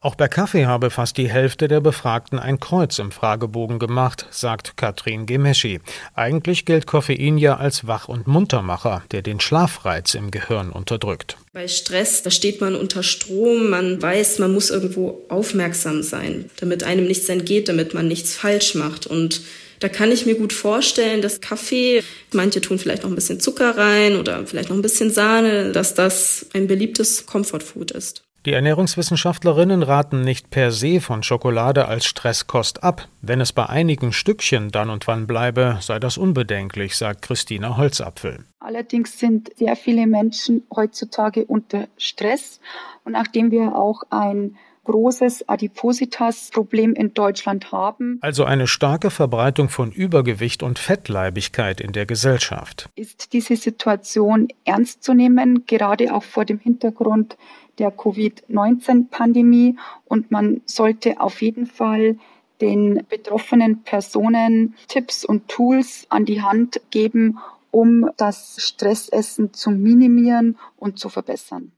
Auch 0.00 0.16
bei 0.16 0.26
Kaffee 0.26 0.66
habe 0.66 0.90
fast 0.90 1.16
die 1.16 1.30
Hälfte 1.30 1.68
der 1.68 1.80
Befragten 1.80 2.38
ein 2.40 2.58
Kreuz 2.58 2.98
im 2.98 3.12
Fragebogen 3.12 3.78
gemacht, 3.78 4.26
sagt 4.30 4.76
Katrin 4.76 5.26
Gemeschi. 5.26 5.80
Eigentlich 6.14 6.64
gilt 6.64 6.88
Koffein 6.88 7.38
ja 7.38 7.58
als 7.58 7.86
Wach- 7.86 8.08
und 8.08 8.26
Muntermacher, 8.26 9.04
der 9.12 9.22
den 9.22 9.38
Schlafreiz 9.38 10.14
im 10.14 10.32
Gehirn 10.32 10.70
unterdrückt. 10.70 11.36
Bei 11.52 11.68
Stress, 11.68 12.24
da 12.24 12.30
steht 12.32 12.60
man 12.60 12.74
unter 12.74 13.04
Strom, 13.04 13.70
man 13.70 14.02
weiß, 14.02 14.40
man 14.40 14.52
muss 14.52 14.70
irgendwo 14.70 15.20
aufmerksam 15.28 16.02
sein, 16.02 16.50
damit 16.58 16.82
einem 16.82 17.06
nichts 17.06 17.28
entgeht, 17.28 17.68
damit 17.68 17.94
man 17.94 18.08
nichts 18.08 18.34
falsch 18.34 18.74
macht. 18.74 19.06
Und 19.06 19.42
Da 19.82 19.88
kann 19.88 20.12
ich 20.12 20.26
mir 20.26 20.36
gut 20.36 20.52
vorstellen, 20.52 21.22
dass 21.22 21.40
Kaffee, 21.40 22.04
manche 22.32 22.60
tun 22.60 22.78
vielleicht 22.78 23.02
noch 23.02 23.10
ein 23.10 23.16
bisschen 23.16 23.40
Zucker 23.40 23.76
rein 23.76 24.14
oder 24.14 24.46
vielleicht 24.46 24.68
noch 24.68 24.76
ein 24.76 24.82
bisschen 24.82 25.10
Sahne, 25.10 25.72
dass 25.72 25.94
das 25.94 26.46
ein 26.52 26.68
beliebtes 26.68 27.26
Comfortfood 27.26 27.90
ist. 27.90 28.22
Die 28.44 28.54
Ernährungswissenschaftlerinnen 28.54 29.84
raten 29.84 30.22
nicht 30.22 30.50
per 30.50 30.72
se 30.72 31.00
von 31.00 31.22
Schokolade 31.22 31.86
als 31.86 32.06
Stresskost 32.06 32.82
ab. 32.82 33.06
Wenn 33.20 33.40
es 33.40 33.52
bei 33.52 33.66
einigen 33.66 34.12
Stückchen 34.12 34.70
dann 34.72 34.90
und 34.90 35.06
wann 35.06 35.28
bleibe, 35.28 35.78
sei 35.80 36.00
das 36.00 36.18
unbedenklich, 36.18 36.96
sagt 36.96 37.22
Christina 37.22 37.76
Holzapfel. 37.76 38.44
Allerdings 38.58 39.16
sind 39.20 39.56
sehr 39.56 39.76
viele 39.76 40.08
Menschen 40.08 40.64
heutzutage 40.74 41.44
unter 41.44 41.86
Stress 41.96 42.58
und 43.04 43.12
nachdem 43.12 43.52
wir 43.52 43.76
auch 43.76 44.02
ein 44.10 44.56
großes 44.84 45.48
Adipositas-Problem 45.48 46.94
in 46.94 47.14
Deutschland 47.14 47.70
haben. 47.70 48.18
Also 48.20 48.44
eine 48.44 48.66
starke 48.66 49.10
Verbreitung 49.10 49.68
von 49.68 49.92
Übergewicht 49.92 50.62
und 50.62 50.78
Fettleibigkeit 50.78 51.80
in 51.80 51.92
der 51.92 52.06
Gesellschaft. 52.06 52.88
Ist 52.96 53.32
diese 53.32 53.56
Situation 53.56 54.48
ernst 54.64 55.04
zu 55.04 55.14
nehmen, 55.14 55.66
gerade 55.66 56.12
auch 56.12 56.24
vor 56.24 56.44
dem 56.44 56.58
Hintergrund 56.58 57.36
der 57.82 57.90
Covid-19-Pandemie 57.90 59.76
und 60.04 60.30
man 60.30 60.62
sollte 60.66 61.20
auf 61.20 61.42
jeden 61.42 61.66
Fall 61.66 62.16
den 62.60 63.04
betroffenen 63.08 63.82
Personen 63.82 64.76
Tipps 64.86 65.24
und 65.24 65.48
Tools 65.48 66.06
an 66.08 66.24
die 66.24 66.42
Hand 66.42 66.80
geben, 66.90 67.38
um 67.72 68.08
das 68.16 68.56
Stressessen 68.58 69.52
zu 69.52 69.72
minimieren 69.72 70.56
und 70.76 71.00
zu 71.00 71.08
verbessern. 71.08 71.72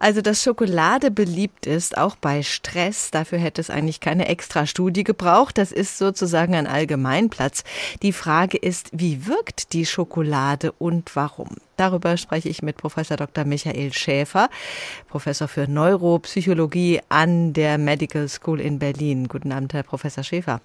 Also, 0.00 0.22
dass 0.22 0.42
Schokolade 0.42 1.10
beliebt 1.10 1.66
ist, 1.66 1.98
auch 1.98 2.16
bei 2.16 2.42
Stress, 2.42 3.10
dafür 3.10 3.38
hätte 3.38 3.60
es 3.60 3.68
eigentlich 3.68 4.00
keine 4.00 4.28
extra 4.28 4.64
Studie 4.64 5.04
gebraucht. 5.04 5.58
Das 5.58 5.72
ist 5.72 5.98
sozusagen 5.98 6.54
ein 6.54 6.66
Allgemeinplatz. 6.66 7.64
Die 8.00 8.14
Frage 8.14 8.56
ist, 8.56 8.88
wie 8.92 9.26
wirkt 9.26 9.74
die 9.74 9.84
Schokolade 9.84 10.72
und 10.72 11.14
warum? 11.14 11.50
Darüber 11.76 12.16
spreche 12.16 12.48
ich 12.48 12.62
mit 12.62 12.78
Professor 12.78 13.18
Dr. 13.18 13.44
Michael 13.44 13.92
Schäfer, 13.92 14.48
Professor 15.08 15.48
für 15.48 15.68
Neuropsychologie 15.68 17.00
an 17.10 17.52
der 17.52 17.76
Medical 17.76 18.26
School 18.30 18.58
in 18.58 18.78
Berlin. 18.78 19.28
Guten 19.28 19.52
Abend, 19.52 19.74
Herr 19.74 19.82
Professor 19.82 20.24
Schäfer. 20.24 20.62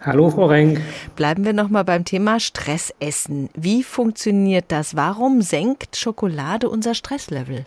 Hallo, 0.00 0.30
Frau 0.30 0.46
Renk. 0.46 0.80
Bleiben 1.14 1.44
wir 1.44 1.52
noch 1.52 1.68
mal 1.68 1.84
beim 1.84 2.04
Thema 2.04 2.40
Stressessen. 2.40 3.50
Wie 3.54 3.84
funktioniert 3.84 4.64
das? 4.68 4.96
Warum 4.96 5.42
senkt 5.42 5.96
Schokolade 5.96 6.68
unser 6.68 6.94
Stresslevel? 6.94 7.64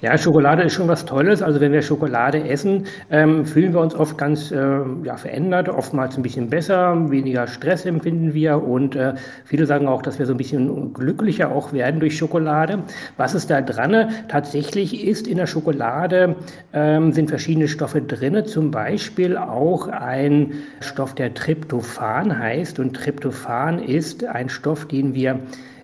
Ja, 0.00 0.16
Schokolade 0.16 0.62
ist 0.62 0.74
schon 0.74 0.86
was 0.86 1.06
Tolles. 1.06 1.42
Also 1.42 1.60
wenn 1.60 1.72
wir 1.72 1.82
Schokolade 1.82 2.48
essen, 2.48 2.86
ähm, 3.10 3.44
fühlen 3.44 3.72
wir 3.72 3.80
uns 3.80 3.96
oft 3.96 4.16
ganz 4.16 4.52
äh, 4.52 4.80
ja, 5.02 5.16
verändert, 5.16 5.68
oftmals 5.68 6.16
ein 6.16 6.22
bisschen 6.22 6.48
besser, 6.48 7.10
weniger 7.10 7.48
Stress 7.48 7.84
empfinden 7.84 8.32
wir 8.32 8.62
und 8.62 8.94
äh, 8.94 9.14
viele 9.44 9.66
sagen 9.66 9.88
auch, 9.88 10.00
dass 10.00 10.20
wir 10.20 10.26
so 10.26 10.34
ein 10.34 10.36
bisschen 10.36 10.92
glücklicher 10.94 11.50
auch 11.50 11.72
werden 11.72 11.98
durch 11.98 12.16
Schokolade. 12.16 12.84
Was 13.16 13.34
ist 13.34 13.50
da 13.50 13.60
dran? 13.60 14.10
Tatsächlich 14.28 15.04
ist 15.04 15.26
in 15.26 15.36
der 15.36 15.48
Schokolade 15.48 16.36
ähm, 16.72 17.12
sind 17.12 17.28
verschiedene 17.28 17.66
Stoffe 17.66 18.00
drin, 18.00 18.46
zum 18.46 18.70
Beispiel 18.70 19.36
auch 19.36 19.88
ein 19.88 20.52
Stoff, 20.78 21.16
der 21.16 21.34
Tryptophan 21.34 22.38
heißt 22.38 22.78
und 22.78 22.94
Tryptophan 22.94 23.80
ist 23.80 24.24
ein 24.24 24.48
Stoff, 24.48 24.86
den 24.86 25.14
wir 25.14 25.40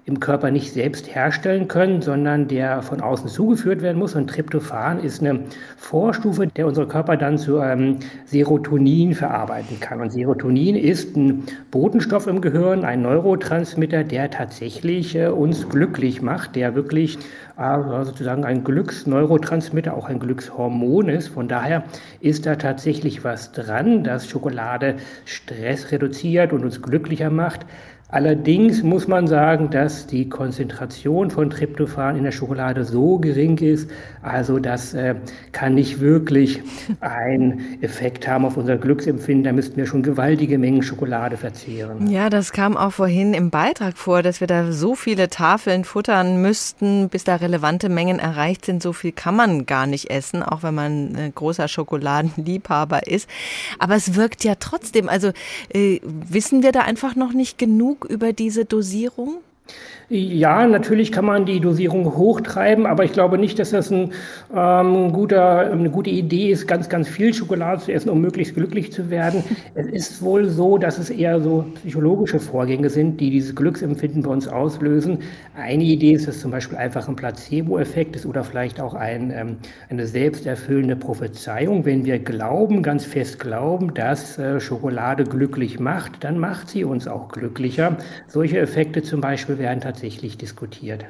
im 0.07 0.21
Körper 0.21 0.51
nicht 0.51 0.73
selbst 0.73 1.15
herstellen 1.15 1.67
können, 1.67 2.03
sondern 2.03 2.47
der 2.47 2.83
von 2.83 3.01
außen 3.01 3.29
zugeführt 3.29 3.81
werden 3.81 3.99
muss. 3.99 4.15
Und 4.15 4.29
Tryptophan 4.29 5.01
ist 5.01 5.21
eine 5.21 5.41
Vorstufe, 5.79 6.47
der 6.47 6.67
unser 6.67 6.85
Körper 6.85 7.17
dann 7.17 7.39
zu 7.39 7.59
ähm, 7.59 8.01
Serotonin 8.27 9.15
verarbeiten 9.15 9.81
kann. 9.81 10.03
Und 10.03 10.13
Serotonin 10.13 10.77
ist 10.77 11.17
ein 11.17 11.45
Botenstoff 11.71 12.27
im 12.27 12.43
Gehirn, 12.43 12.85
ein 12.85 13.01
Neurotransmitter, 13.01 14.05
der 14.05 14.31
tatsächlich 14.31 15.17
äh, 15.17 15.29
uns 15.29 15.71
glücklich 15.71 16.21
macht, 16.21 16.55
der 16.55 16.75
wirklich 16.75 17.19
äh, 17.57 18.05
sozusagen 18.05 18.45
ein 18.45 18.63
Glücksneurotransmitter, 18.63 19.95
auch 19.95 20.11
ein 20.11 20.19
Glückshormon 20.19 21.09
ist. 21.09 21.29
Von 21.29 21.49
daher 21.49 21.85
ist 22.21 22.45
da 22.45 22.57
tatsächlich 22.57 23.25
was 23.25 23.53
dran, 23.53 24.05
dass 24.05 24.29
Schokolade 24.29 24.97
Stress 25.25 25.93
reduziert 25.93 26.53
und 26.53 26.63
uns 26.63 26.83
glücklicher 26.83 27.31
macht. 27.31 27.65
Allerdings 28.09 28.83
muss 28.83 29.09
man 29.09 29.27
sagen, 29.27 29.71
dass 29.71 30.07
die 30.07 30.29
Konzentration 30.29 31.31
von 31.31 31.51
Tryptophan 31.51 32.17
in 32.17 32.23
der 32.23 32.33
Schokolade 32.33 32.85
so 32.85 33.19
gering 33.19 33.59
ist, 33.59 33.91
also 34.23 34.59
das 34.59 34.95
äh, 34.95 35.17
kann 35.53 35.75
nicht 35.75 36.01
wirklich 36.01 36.63
einen 37.01 37.83
Effekt 37.83 38.29
haben 38.29 38.45
auf 38.45 38.57
unser 38.57 38.77
Glücksempfinden. 38.77 39.45
Da 39.45 39.53
müssten 39.53 39.77
wir 39.77 39.87
schon 39.87 40.03
gewaltige 40.03 40.59
Mengen 40.59 40.83
Schokolade 40.83 41.37
verzehren. 41.37 42.09
Ja, 42.09 42.31
das 42.31 42.53
kam 42.53 42.77
auch 42.77 42.93
vorhin 42.93 43.35
im 43.35 43.51
Beitrag 43.51 43.99
vor, 43.99 44.23
dass 44.23 44.41
wir 44.41 44.47
da 44.47 44.71
so 44.71 44.95
viele 44.95 45.29
Tafeln 45.29 45.85
futtern 45.85 46.41
müssten, 46.41 47.09
bis 47.09 47.25
da 47.25 47.37
relevante 47.37 47.89
Mengen 47.89 48.19
erreicht 48.19 48.65
sind. 48.65 48.83
So 48.83 48.93
viel 48.93 49.13
kann 49.13 49.35
man 49.35 49.67
gar 49.67 49.87
nicht 49.87 50.11
essen, 50.11 50.43
auch 50.43 50.63
wenn 50.63 50.75
man 50.75 51.17
ein 51.17 51.33
großer 51.35 51.69
Schokoladenliebhaber 51.69 53.07
ist. 53.09 53.29
Aber 53.79 53.97
es 53.97 54.15
wirkt 54.15 54.45
ja 54.45 54.55
trotzdem. 54.61 55.09
Also 55.09 55.33
äh, 55.71 56.01
wissen 56.05 56.63
wir 56.63 56.71
da 56.71 56.83
einfach 56.83 57.17
noch 57.17 57.33
nicht 57.33 57.59
genug 57.59 57.94
über 58.09 58.33
diese 58.33 58.65
Dosierung? 58.65 59.43
Ja, 60.11 60.67
natürlich 60.67 61.13
kann 61.13 61.25
man 61.25 61.47
die 61.47 61.61
Dosierung 61.61 62.15
hochtreiben, 62.15 62.85
aber 62.85 63.05
ich 63.05 63.13
glaube 63.13 63.39
nicht, 63.39 63.59
dass 63.59 63.71
das 63.71 63.91
ein, 63.91 64.13
ähm, 64.55 65.13
guter, 65.13 65.71
eine 65.73 65.89
gute 65.89 66.11
Idee 66.11 66.51
ist, 66.51 66.69
ganz, 66.69 66.91
ganz 66.91 67.09
viel 67.09 67.33
Schokolade 67.33 67.81
zu 67.81 67.91
essen, 67.91 68.11
um 68.11 68.21
möglichst 68.21 68.55
glücklich 68.55 68.93
zu 68.93 69.09
werden. 69.09 69.43
Es 69.75 69.87
ist 69.87 70.23
wohl 70.23 70.49
so, 70.49 70.79
dass 70.79 70.99
es 70.99 71.11
eher 71.11 71.41
so 71.41 71.65
psychologische 71.77 72.39
Vorgänge 72.39 72.91
sind, 72.91 73.21
die 73.21 73.31
dieses 73.31 73.55
Glücksempfinden 73.55 74.23
bei 74.23 74.31
uns 74.31 74.47
auslösen. 74.47 75.19
Eine 75.55 75.83
Idee 75.85 76.13
ist, 76.13 76.29
dass 76.29 76.41
zum 76.41 76.51
Beispiel 76.51 76.77
einfach 76.79 77.09
ein 77.09 77.17
Placebo-Effekt 77.17 78.15
ist 78.15 78.27
oder 78.27 78.45
vielleicht 78.45 78.81
auch 78.81 78.95
ein, 78.95 79.31
ähm, 79.35 79.57
eine 79.89 80.07
selbsterfüllende 80.07 80.97
Prophezeiung. 80.97 81.85
Wenn 81.85 82.05
wir 82.05 82.19
glauben, 82.19 82.83
ganz 82.83 83.05
fest 83.05 83.39
glauben, 83.41 83.95
dass 83.95 84.39
äh, 84.39 84.61
Schokolade 84.61 85.25
glücklich 85.25 85.81
macht, 85.81 86.25
dann 86.25 86.39
macht 86.39 86.69
sie 86.69 86.85
uns 86.85 87.09
auch 87.09 87.29
glücklicher. 87.29 87.97
Solche 88.29 88.59
Effekte 88.59 89.03
zum 89.03 89.21
Beispiel 89.21 89.59
werden 89.59 89.81
tatsächlich 89.81 89.94
tatsächlich 89.95 90.37
diskutiert. 90.37 91.07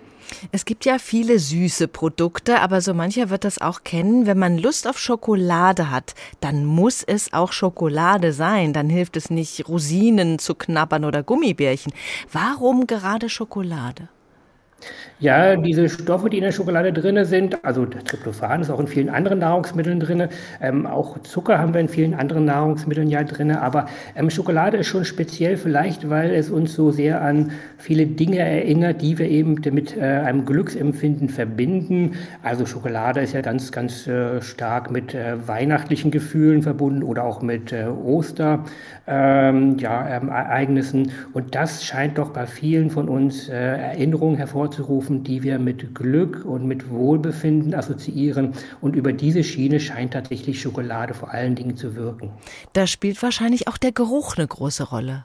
Es 0.52 0.64
gibt 0.64 0.84
ja 0.84 0.98
viele 0.98 1.38
süße 1.38 1.88
Produkte, 1.88 2.60
aber 2.60 2.80
so 2.80 2.92
mancher 2.92 3.30
wird 3.30 3.44
das 3.44 3.60
auch 3.60 3.82
kennen. 3.82 4.26
Wenn 4.26 4.38
man 4.38 4.58
Lust 4.58 4.86
auf 4.86 4.98
Schokolade 4.98 5.90
hat, 5.90 6.14
dann 6.40 6.64
muss 6.64 7.02
es 7.02 7.32
auch 7.32 7.52
Schokolade 7.52 8.32
sein. 8.32 8.72
Dann 8.72 8.90
hilft 8.90 9.16
es 9.16 9.30
nicht, 9.30 9.66
Rosinen 9.68 10.38
zu 10.38 10.54
knabbern 10.54 11.04
oder 11.04 11.22
Gummibärchen. 11.22 11.92
Warum 12.30 12.86
gerade 12.86 13.28
Schokolade? 13.28 14.08
Ja, 15.20 15.54
diese 15.56 15.88
Stoffe, 15.88 16.28
die 16.28 16.38
in 16.38 16.42
der 16.42 16.52
Schokolade 16.52 16.92
drin 16.92 17.24
sind, 17.24 17.64
also 17.64 17.86
Tryptophan 17.86 18.60
ist 18.60 18.70
auch 18.70 18.80
in 18.80 18.88
vielen 18.88 19.08
anderen 19.08 19.38
Nahrungsmitteln 19.38 20.00
drin, 20.00 20.28
ähm, 20.60 20.86
auch 20.86 21.18
Zucker 21.20 21.58
haben 21.58 21.72
wir 21.72 21.80
in 21.80 21.88
vielen 21.88 22.14
anderen 22.14 22.44
Nahrungsmitteln 22.44 23.08
ja 23.08 23.22
drin, 23.22 23.52
aber 23.52 23.86
ähm, 24.16 24.28
Schokolade 24.28 24.78
ist 24.78 24.88
schon 24.88 25.04
speziell 25.04 25.56
vielleicht, 25.56 26.10
weil 26.10 26.34
es 26.34 26.50
uns 26.50 26.74
so 26.74 26.90
sehr 26.90 27.22
an 27.22 27.52
viele 27.78 28.06
Dinge 28.06 28.38
erinnert, 28.40 29.02
die 29.02 29.16
wir 29.16 29.28
eben 29.28 29.54
mit 29.72 29.96
äh, 29.96 30.00
einem 30.00 30.44
Glücksempfinden 30.44 31.28
verbinden. 31.28 32.16
Also 32.42 32.66
Schokolade 32.66 33.20
ist 33.20 33.34
ja 33.34 33.40
ganz, 33.40 33.70
ganz 33.70 34.06
äh, 34.06 34.42
stark 34.42 34.90
mit 34.90 35.14
äh, 35.14 35.36
weihnachtlichen 35.46 36.10
Gefühlen 36.10 36.62
verbunden 36.62 37.04
oder 37.04 37.24
auch 37.24 37.40
mit 37.40 37.72
äh, 37.72 37.84
Oster, 37.84 38.64
ähm, 39.06 39.78
ja, 39.78 40.16
ähm, 40.16 40.28
Ereignissen 40.28 41.12
und 41.32 41.54
das 41.54 41.84
scheint 41.84 42.18
doch 42.18 42.30
bei 42.30 42.46
vielen 42.46 42.90
von 42.90 43.08
uns 43.08 43.48
äh, 43.48 43.54
Erinnerungen 43.54 44.38
hervorzurufen, 44.74 45.24
die 45.24 45.42
wir 45.42 45.58
mit 45.58 45.94
Glück 45.94 46.44
und 46.44 46.66
mit 46.66 46.90
Wohlbefinden 46.90 47.74
assoziieren. 47.74 48.52
Und 48.80 48.96
über 48.96 49.12
diese 49.12 49.44
Schiene 49.44 49.80
scheint 49.80 50.12
tatsächlich 50.12 50.60
Schokolade 50.60 51.14
vor 51.14 51.30
allen 51.30 51.54
Dingen 51.54 51.76
zu 51.76 51.94
wirken. 51.94 52.30
Da 52.72 52.86
spielt 52.86 53.22
wahrscheinlich 53.22 53.68
auch 53.68 53.78
der 53.78 53.92
Geruch 53.92 54.36
eine 54.36 54.46
große 54.46 54.84
Rolle. 54.84 55.24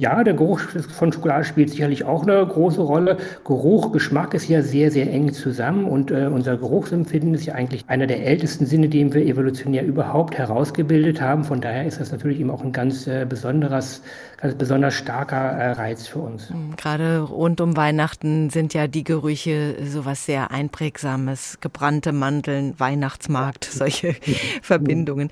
Ja, 0.00 0.24
der 0.24 0.32
Geruch 0.32 0.60
von 0.60 1.12
Schokolade 1.12 1.44
spielt 1.44 1.68
sicherlich 1.68 2.04
auch 2.04 2.22
eine 2.22 2.46
große 2.46 2.80
Rolle. 2.80 3.18
Geruch, 3.44 3.92
Geschmack 3.92 4.32
ist 4.32 4.48
ja 4.48 4.62
sehr, 4.62 4.90
sehr 4.90 5.12
eng 5.12 5.34
zusammen 5.34 5.84
und 5.84 6.10
äh, 6.10 6.24
unser 6.24 6.56
Geruchsempfinden 6.56 7.34
ist 7.34 7.44
ja 7.44 7.52
eigentlich 7.52 7.84
einer 7.88 8.06
der 8.06 8.24
ältesten 8.24 8.64
Sinne, 8.64 8.88
den 8.88 9.12
wir 9.12 9.26
evolutionär 9.26 9.84
überhaupt 9.84 10.38
herausgebildet 10.38 11.20
haben. 11.20 11.44
Von 11.44 11.60
daher 11.60 11.84
ist 11.84 12.00
das 12.00 12.12
natürlich 12.12 12.40
eben 12.40 12.50
auch 12.50 12.64
ein 12.64 12.72
ganz 12.72 13.06
äh, 13.06 13.26
besonderes, 13.28 14.00
ganz 14.38 14.54
besonders 14.54 14.94
starker 14.94 15.36
äh, 15.36 15.72
Reiz 15.72 16.06
für 16.06 16.20
uns. 16.20 16.48
Hm, 16.48 16.76
gerade 16.78 17.20
rund 17.20 17.60
um 17.60 17.76
Weihnachten 17.76 18.48
sind 18.48 18.72
ja 18.72 18.86
die 18.86 19.04
Gerüche 19.04 19.76
sowas 19.84 20.24
sehr 20.24 20.50
einprägsames, 20.50 21.58
gebrannte 21.60 22.12
Mandeln, 22.12 22.72
Weihnachtsmarkt, 22.78 23.66
solche 23.66 24.16
Verbindungen. 24.62 25.28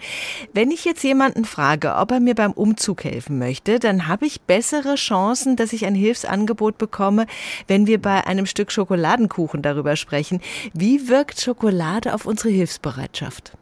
Wenn 0.52 0.70
ich 0.70 0.84
jetzt 0.84 1.04
jemanden 1.04 1.46
frage, 1.46 1.94
ob 1.94 2.10
er 2.10 2.20
mir 2.20 2.34
beim 2.34 2.52
Umzug 2.52 3.04
helfen 3.04 3.38
möchte, 3.38 3.78
dann 3.78 4.08
habe 4.08 4.26
ich 4.26 4.42
bessere 4.58 4.96
Chancen, 4.96 5.54
dass 5.54 5.72
ich 5.72 5.86
ein 5.86 5.94
Hilfsangebot 5.94 6.78
bekomme, 6.78 7.26
wenn 7.68 7.86
wir 7.86 8.02
bei 8.02 8.26
einem 8.26 8.44
Stück 8.44 8.72
Schokoladenkuchen 8.72 9.62
darüber 9.62 9.94
sprechen. 9.94 10.40
Wie 10.74 11.08
wirkt 11.08 11.40
Schokolade 11.40 12.12
auf 12.12 12.26
unsere 12.26 12.48
Hilfsbereitschaft? 12.48 13.52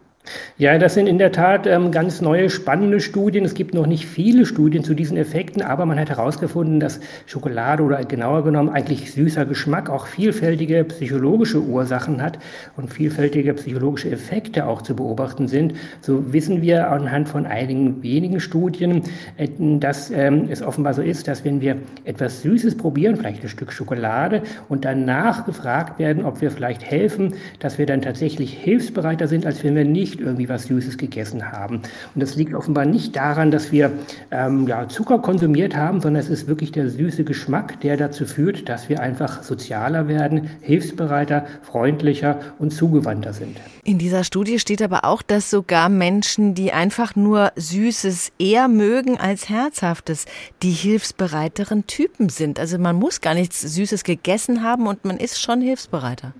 Ja, 0.58 0.78
das 0.78 0.94
sind 0.94 1.06
in 1.06 1.18
der 1.18 1.32
Tat 1.32 1.66
ähm, 1.66 1.90
ganz 1.90 2.20
neue, 2.20 2.50
spannende 2.50 3.00
Studien. 3.00 3.44
Es 3.44 3.54
gibt 3.54 3.74
noch 3.74 3.86
nicht 3.86 4.06
viele 4.06 4.46
Studien 4.46 4.84
zu 4.84 4.94
diesen 4.94 5.16
Effekten, 5.16 5.62
aber 5.62 5.86
man 5.86 5.98
hat 5.98 6.10
herausgefunden, 6.10 6.80
dass 6.80 7.00
Schokolade 7.26 7.82
oder 7.82 8.04
genauer 8.04 8.44
genommen 8.44 8.70
eigentlich 8.70 9.12
süßer 9.12 9.44
Geschmack 9.44 9.90
auch 9.90 10.06
vielfältige 10.06 10.84
psychologische 10.84 11.60
Ursachen 11.60 12.22
hat 12.22 12.38
und 12.76 12.92
vielfältige 12.92 13.54
psychologische 13.54 14.10
Effekte 14.10 14.66
auch 14.66 14.82
zu 14.82 14.96
beobachten 14.96 15.48
sind. 15.48 15.74
So 16.00 16.32
wissen 16.32 16.62
wir 16.62 16.90
anhand 16.90 17.28
von 17.28 17.46
einigen 17.46 18.02
wenigen 18.02 18.40
Studien, 18.40 19.02
äh, 19.36 19.48
dass 19.58 20.10
ähm, 20.10 20.48
es 20.50 20.62
offenbar 20.62 20.94
so 20.94 21.02
ist, 21.02 21.28
dass 21.28 21.44
wenn 21.44 21.60
wir 21.60 21.76
etwas 22.04 22.42
Süßes 22.42 22.76
probieren, 22.76 23.16
vielleicht 23.16 23.42
ein 23.42 23.48
Stück 23.48 23.72
Schokolade, 23.72 24.42
und 24.68 24.84
danach 24.84 25.44
gefragt 25.44 25.98
werden, 25.98 26.24
ob 26.24 26.40
wir 26.40 26.50
vielleicht 26.50 26.84
helfen, 26.84 27.34
dass 27.58 27.78
wir 27.78 27.86
dann 27.86 28.02
tatsächlich 28.02 28.52
hilfsbereiter 28.52 29.28
sind, 29.28 29.46
als 29.46 29.62
wenn 29.62 29.74
wir 29.74 29.84
nicht 29.84 30.15
nicht 30.16 30.26
irgendwie 30.26 30.48
was 30.48 30.64
Süßes 30.64 30.96
gegessen 30.96 31.52
haben. 31.52 31.76
Und 31.76 32.22
das 32.22 32.36
liegt 32.36 32.54
offenbar 32.54 32.86
nicht 32.86 33.16
daran, 33.16 33.50
dass 33.50 33.72
wir 33.72 33.92
ähm, 34.30 34.66
ja, 34.66 34.88
Zucker 34.88 35.18
konsumiert 35.18 35.76
haben, 35.76 36.00
sondern 36.00 36.22
es 36.22 36.28
ist 36.28 36.46
wirklich 36.46 36.72
der 36.72 36.88
süße 36.88 37.24
Geschmack, 37.24 37.80
der 37.80 37.96
dazu 37.96 38.24
führt, 38.24 38.68
dass 38.68 38.88
wir 38.88 39.00
einfach 39.00 39.42
sozialer 39.42 40.08
werden, 40.08 40.50
hilfsbereiter, 40.60 41.46
freundlicher 41.62 42.40
und 42.58 42.72
zugewandter 42.72 43.32
sind. 43.32 43.58
In 43.84 43.98
dieser 43.98 44.24
Studie 44.24 44.58
steht 44.58 44.82
aber 44.82 45.04
auch, 45.04 45.22
dass 45.22 45.50
sogar 45.50 45.88
Menschen, 45.88 46.54
die 46.54 46.72
einfach 46.72 47.14
nur 47.14 47.52
Süßes 47.56 48.32
eher 48.38 48.68
mögen 48.68 49.18
als 49.18 49.48
Herzhaftes, 49.48 50.26
die 50.62 50.72
hilfsbereiteren 50.72 51.86
Typen 51.86 52.28
sind. 52.28 52.58
Also 52.58 52.78
man 52.78 52.96
muss 52.96 53.20
gar 53.20 53.34
nichts 53.34 53.60
Süßes 53.60 54.02
gegessen 54.02 54.62
haben 54.62 54.86
und 54.86 55.04
man 55.04 55.18
ist 55.18 55.40
schon 55.40 55.60
hilfsbereiter. 55.60 56.32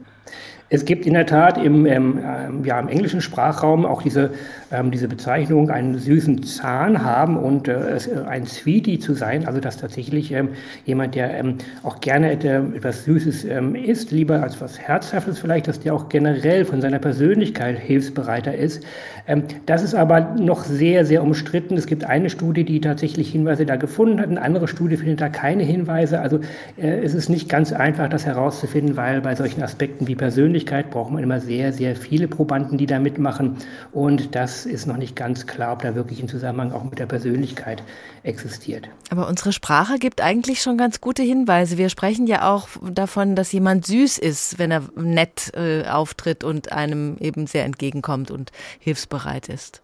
Es 0.69 0.85
gibt 0.85 1.07
in 1.07 1.15
der 1.15 1.27
Tat 1.27 1.59
im, 1.59 1.87
ähm, 1.87 2.65
ja, 2.65 2.81
im 2.81 2.89
englischen 2.89 3.21
Sprachraum 3.21 3.87
auch 3.87 4.03
diese, 4.03 4.33
ähm, 4.71 4.91
diese 4.91 5.09
Bezeichnung, 5.09 5.71
einen 5.71 5.99
süßen 5.99 6.43
Zahn 6.43 7.03
haben 7.03 7.37
und 7.37 7.69
äh, 7.69 7.99
ein 8.27 8.47
Sweetie 8.47 8.99
zu 8.99 9.15
sein, 9.15 9.47
also 9.47 9.61
dass 9.61 9.77
tatsächlich 9.77 10.33
ähm, 10.33 10.51
jemand, 10.85 11.15
der 11.15 11.39
ähm, 11.39 11.57
auch 11.83 12.01
gerne 12.01 12.33
etwas 12.33 13.05
Süßes 13.05 13.45
ähm, 13.45 13.75
isst, 13.75 14.11
lieber 14.11 14.43
als 14.43 14.61
was 14.61 14.79
Herzhaftes 14.79 15.39
vielleicht, 15.39 15.69
dass 15.69 15.81
der 15.81 15.95
auch 15.95 16.09
generell 16.09 16.65
von 16.65 16.81
seiner 16.81 16.99
Persönlichkeit 16.99 17.79
hilfsbereiter 17.79 18.55
ist. 18.55 18.85
Ähm, 19.27 19.45
das 19.67 19.83
ist 19.83 19.95
aber 19.95 20.21
noch 20.39 20.65
sehr, 20.65 21.05
sehr 21.05 21.23
umstritten. 21.23 21.77
Es 21.77 21.87
gibt 21.87 22.05
eine 22.05 22.31
Studie, 22.31 22.65
die 22.65 22.81
tatsächlich 22.81 23.31
Hinweise 23.31 23.67
da 23.67 23.77
gefunden 23.77 24.21
hat, 24.21 24.29
eine 24.29 24.43
andere 24.43 24.69
Studie 24.69 24.97
findet 24.97 25.21
da 25.21 25.29
keine 25.29 25.63
Hinweise. 25.63 26.21
Also 26.21 26.41
äh, 26.77 27.01
es 27.03 27.15
ist 27.15 27.29
nicht 27.29 27.49
ganz 27.49 27.73
einfach, 27.73 28.09
das 28.09 28.27
herauszufinden, 28.27 28.97
weil 28.97 29.21
bei 29.21 29.35
solchen 29.35 29.63
Aspekten 29.63 30.07
wie 30.07 30.15
Persönlichkeit 30.15 30.67
Persönlichkeit 30.67 30.91
braucht 30.91 31.13
man 31.13 31.23
immer 31.23 31.41
sehr, 31.41 31.73
sehr 31.73 31.97
viele 31.97 32.29
Probanden, 32.29 32.79
die 32.79 32.87
da 32.87 32.99
mitmachen. 32.99 33.57
Und 33.93 34.35
das 34.35 34.66
ist 34.67 34.87
noch 34.87 34.97
nicht 34.97 35.17
ganz 35.17 35.47
klar, 35.47 35.73
ob 35.73 35.83
da 35.83 35.95
wirklich 35.95 36.23
ein 36.23 36.29
Zusammenhang 36.29 36.73
auch 36.73 36.85
mit 36.85 36.99
der 36.99 37.07
Persönlichkeit 37.07 37.83
existiert. 38.23 38.89
Aber 39.11 39.29
unsere 39.29 39.53
Sprache 39.53 39.99
gibt 39.99 40.21
eigentlich 40.21 40.63
schon 40.63 40.77
ganz 40.77 41.01
gute 41.01 41.23
Hinweise. 41.23 41.79
Wir 41.79 41.89
sprechen 41.89 42.27
ja 42.27 42.51
auch 42.51 42.69
davon, 42.91 43.37
dass 43.37 43.53
jemand 43.53 43.87
süß 43.87 44.19
ist, 44.19 44.59
wenn 44.59 44.71
er 44.71 44.83
nett 44.97 45.53
äh, 45.55 45.87
auftritt 45.87 46.45
und 46.45 46.73
einem 46.73 47.17
eben 47.19 47.47
sehr 47.47 47.65
entgegenkommt 47.65 48.31
und 48.31 48.51
hilfsbereit 48.79 49.49
ist. 49.49 49.83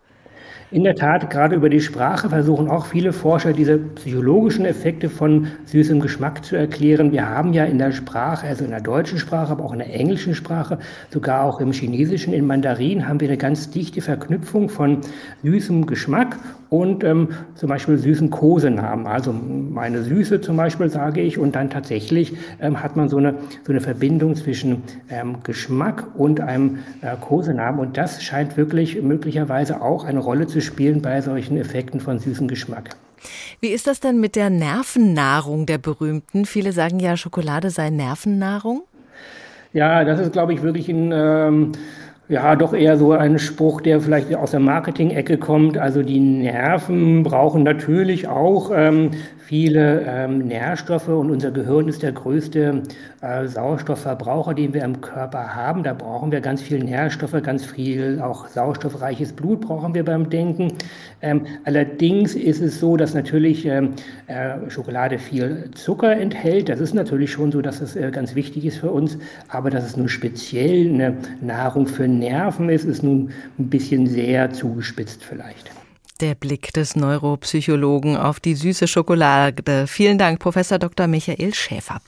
In 0.71 0.85
der 0.85 0.95
Tat, 0.95 1.29
gerade 1.29 1.55
über 1.55 1.69
die 1.69 1.83
Sprache 1.83 2.31
versuchen 2.31 2.69
auch 2.69 2.87
viele 2.87 3.13
Forscher 3.13 3.53
diese 3.53 3.77
psychologischen 3.77 4.65
Effekte 4.65 5.11
von 5.11 5.49
süßem 5.67 6.01
Geschmack 6.01 6.45
zu 6.47 6.57
erklären. 6.57 7.13
Wir 7.13 7.29
haben 7.29 7.53
ja 7.53 7.65
in 7.65 7.77
der 7.77 7.93
Sprache, 7.93 8.47
also 8.47 8.65
in 8.65 8.71
der 8.71 8.81
deutschen 8.81 9.19
Sprache, 9.19 9.53
aber 9.53 9.65
auch 9.65 9.75
in 9.75 9.81
der 9.81 9.95
englischen 9.95 10.35
Sprache, 10.35 10.79
sogar 11.11 11.45
auch 11.45 11.61
im 11.61 11.73
Chinesischen, 11.73 12.33
in 12.33 12.47
Mandarin, 12.47 13.07
haben 13.07 13.21
wir 13.21 13.29
eine 13.29 13.37
ganz 13.37 13.71
dichte 13.71 14.01
Verknüpfung 14.01 14.71
von 14.71 15.03
süßem 15.43 15.85
Geschmack 15.85 16.39
und 16.73 17.05
ähm, 17.05 17.29
zum 17.55 17.69
Beispiel 17.69 17.99
süßen 17.99 18.31
Kosenamen. 18.31 19.07
Also 19.07 19.31
meine 19.31 20.03
Süße 20.03 20.41
zum 20.41 20.57
Beispiel 20.57 20.89
sage 20.89 21.21
ich 21.21 21.37
und 21.37 21.55
dann 21.55 21.69
tatsächlich 21.69 22.35
ähm, 22.63 22.83
hat 22.83 22.97
man 22.97 23.11
so 23.11 23.19
eine, 23.19 23.35
so 23.67 23.73
eine 23.73 23.83
Verbindung 23.83 24.37
zwischen 24.37 24.83
ähm, 25.11 25.37
Geschmack 25.45 26.07
und 26.17 26.41
einem 26.41 26.79
äh, 27.03 27.15
Kosenamen 27.21 27.79
und 27.79 27.99
das 27.99 28.23
scheint 28.23 28.57
wirklich 28.57 29.03
möglicherweise 29.03 29.83
auch 29.83 30.07
eine 30.07 30.21
Rolle 30.43 30.47
zu 30.49 30.61
spielen 30.61 31.03
bei 31.03 31.21
solchen 31.21 31.57
Effekten 31.57 32.01
von 32.01 32.19
süßem 32.19 32.49
Geschmack. 32.49 32.91
Wie 33.61 33.69
ist 33.69 33.87
das 33.87 34.01
denn 34.01 34.19
mit 34.19 34.35
der 34.35 34.51
Nervennahrung 34.51 35.67
der 35.67 35.79
Berühmten? 35.79 36.47
Viele 36.47 36.73
sagen 36.73 36.99
ja, 36.99 37.17
Schokolade 37.17 37.71
sei 37.71 37.91
Nervennahrung. 37.91 38.83
Ja, 39.73 40.05
das 40.05 40.19
ist, 40.19 40.33
glaube 40.33 40.53
ich, 40.53 40.63
wirklich 40.63 40.89
ein 40.89 41.13
ähm, 41.15 41.73
ja, 42.29 42.57
doch 42.57 42.73
eher 42.73 42.97
so 42.97 43.13
ein 43.13 43.39
Spruch, 43.39 43.81
der 43.81 44.01
vielleicht 44.01 44.35
aus 44.35 44.51
der 44.51 44.61
Marketing-Ecke 44.61 45.39
kommt. 45.39 45.79
Also 45.79 46.03
die 46.03 46.19
Nerven 46.19 47.23
brauchen 47.23 47.63
natürlich 47.63 48.27
auch 48.27 48.73
ähm, 48.75 49.11
viele 49.45 50.05
ähm, 50.07 50.39
Nährstoffe 50.39 51.09
und 51.09 51.31
unser 51.31 51.51
Gehirn 51.51 51.89
ist 51.89 52.03
der 52.03 52.13
größte 52.13 52.83
äh, 53.23 53.47
Sauerstoffverbraucher, 53.47 54.55
den 54.55 54.73
wir 54.73 54.85
im 54.85 55.01
Körper 55.01 55.55
haben. 55.55 55.83
Da 55.83 55.95
brauchen 55.95 56.31
wir 56.31 56.41
ganz 56.41 56.63
viel 56.63 56.79
Nährstoffe, 56.83 57.37
ganz 57.43 57.65
viel 57.65 58.21
auch 58.21 58.47
sauerstoffreiches 58.47 59.33
Blut 59.33 59.63
brauchen 59.63 59.95
wir 59.95 60.05
beim 60.05 60.31
Denken. 60.31 60.73
Ähm, 61.23 61.45
allerdings 61.65 62.35
ist 62.35 62.63
es 62.63 62.79
so, 62.79 62.97
dass 62.97 63.15
natürlich 63.15 63.67
ähm, 63.67 63.95
äh, 64.29 64.71
Schokolade 64.71 65.19
viel 65.19 65.71
Zucker 65.75 66.17
enthält. 66.17 66.69
Das 66.69 66.81
ist 66.81 66.95
natürlich 66.95 67.33
schon 67.33 67.51
so, 67.51 67.61
dass 67.61 67.81
es 67.81 67.97
äh, 67.97 68.11
ganz 68.13 68.37
wichtig 68.37 68.65
ist 68.65 68.79
für 68.79 68.93
uns. 68.93 69.19
Aber 69.49 69.71
dass 69.71 69.85
es 69.85 69.97
nun 69.97 70.09
speziell 70.09 70.89
eine 70.89 71.17
Nahrung 71.41 71.89
für 71.89 72.07
Nerven 72.07 72.69
ist, 72.69 72.85
ist 72.85 73.03
nun 73.03 73.31
ein 73.59 73.69
bisschen 73.69 74.07
sehr 74.07 74.51
zugespitzt 74.51 75.25
vielleicht. 75.25 75.82
Der 76.23 76.37
Blick 76.37 76.73
des 76.73 76.95
Neuropsychologen 76.95 78.17
auf 78.17 78.39
die 78.39 78.55
süße 78.55 78.87
Schokolade. 78.87 79.89
Vielen 79.89 80.19
Dank, 80.19 80.39
Professor 80.39 80.79
Dr. 80.79 81.09
Michael 81.09 81.53
Schäfer. 81.53 82.01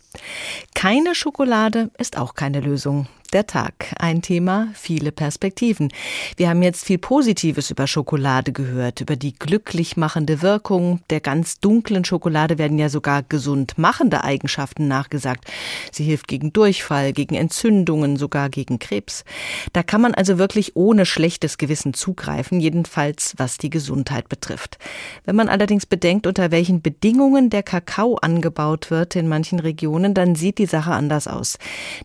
Keine 0.72 1.16
Schokolade 1.16 1.90
ist 1.98 2.16
auch 2.16 2.37
keine 2.37 2.61
Lösung. 2.61 3.09
Der 3.35 3.49
Tag. 3.49 3.92
Ein 3.99 4.23
Thema, 4.23 4.68
viele 4.75 5.11
Perspektiven. 5.11 5.88
Wir 6.37 6.49
haben 6.49 6.62
jetzt 6.62 6.85
viel 6.85 6.99
Positives 6.99 7.68
über 7.68 7.88
Schokolade 7.88 8.53
gehört, 8.53 9.01
über 9.01 9.16
die 9.16 9.33
glücklich 9.33 9.97
machende 9.97 10.40
Wirkung. 10.40 11.01
Der 11.11 11.18
ganz 11.18 11.59
dunklen 11.59 12.05
Schokolade 12.05 12.59
werden 12.59 12.79
ja 12.79 12.88
sogar 12.88 13.25
gesund 13.25 13.77
machende 13.77 14.23
Eigenschaften 14.23 14.87
nachgesagt. 14.87 15.51
Sie 15.90 16.05
hilft 16.05 16.29
gegen 16.29 16.53
Durchfall, 16.53 17.12
gegen 17.12 17.35
Entzündungen, 17.35 18.18
sogar 18.18 18.51
gegen 18.51 18.79
Krebs. 18.79 19.25
Da 19.73 19.83
kann 19.83 20.01
man 20.01 20.14
also 20.14 20.38
wirklich 20.38 20.77
ohne 20.77 21.05
schlechtes 21.05 21.59
Gewissen 21.59 21.92
zugreifen, 21.92 22.61
jedenfalls 22.61 23.35
was 23.37 23.59
die 23.59 23.70
Gesundheit 23.70 24.29
betrifft. 24.29 24.79
Wenn 25.25 25.35
man 25.35 25.49
allerdings 25.49 25.87
bedenkt, 25.87 26.29
unter 26.29 26.53
welchen 26.53 26.83
Bedingungen 26.83 27.51
der 27.51 27.64
Kakao 27.64 28.14
angebaut 28.14 28.92
wird 28.92 29.16
in 29.16 29.27
manchen 29.27 29.59
Regionen, 29.59 30.14
dann 30.14 30.37
sieht 30.37 30.59
die 30.59 30.66
Sache 30.66 30.92
anders 30.92 31.27
aus. 31.27 31.59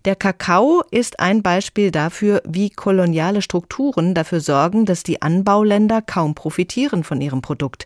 Der 0.06 0.16
Kakao 0.16 0.82
ist 0.90 1.19
ein 1.20 1.44
Beispiel 1.44 1.92
dafür, 1.92 2.42
wie 2.46 2.70
koloniale 2.70 3.42
Strukturen 3.42 4.14
dafür 4.14 4.40
sorgen, 4.40 4.86
dass 4.86 5.04
die 5.04 5.22
Anbauländer 5.22 6.02
kaum 6.02 6.36
profitieren 6.36 7.04
von 7.04 7.22
ihrem 7.22 7.42
Produkt. 7.42 7.86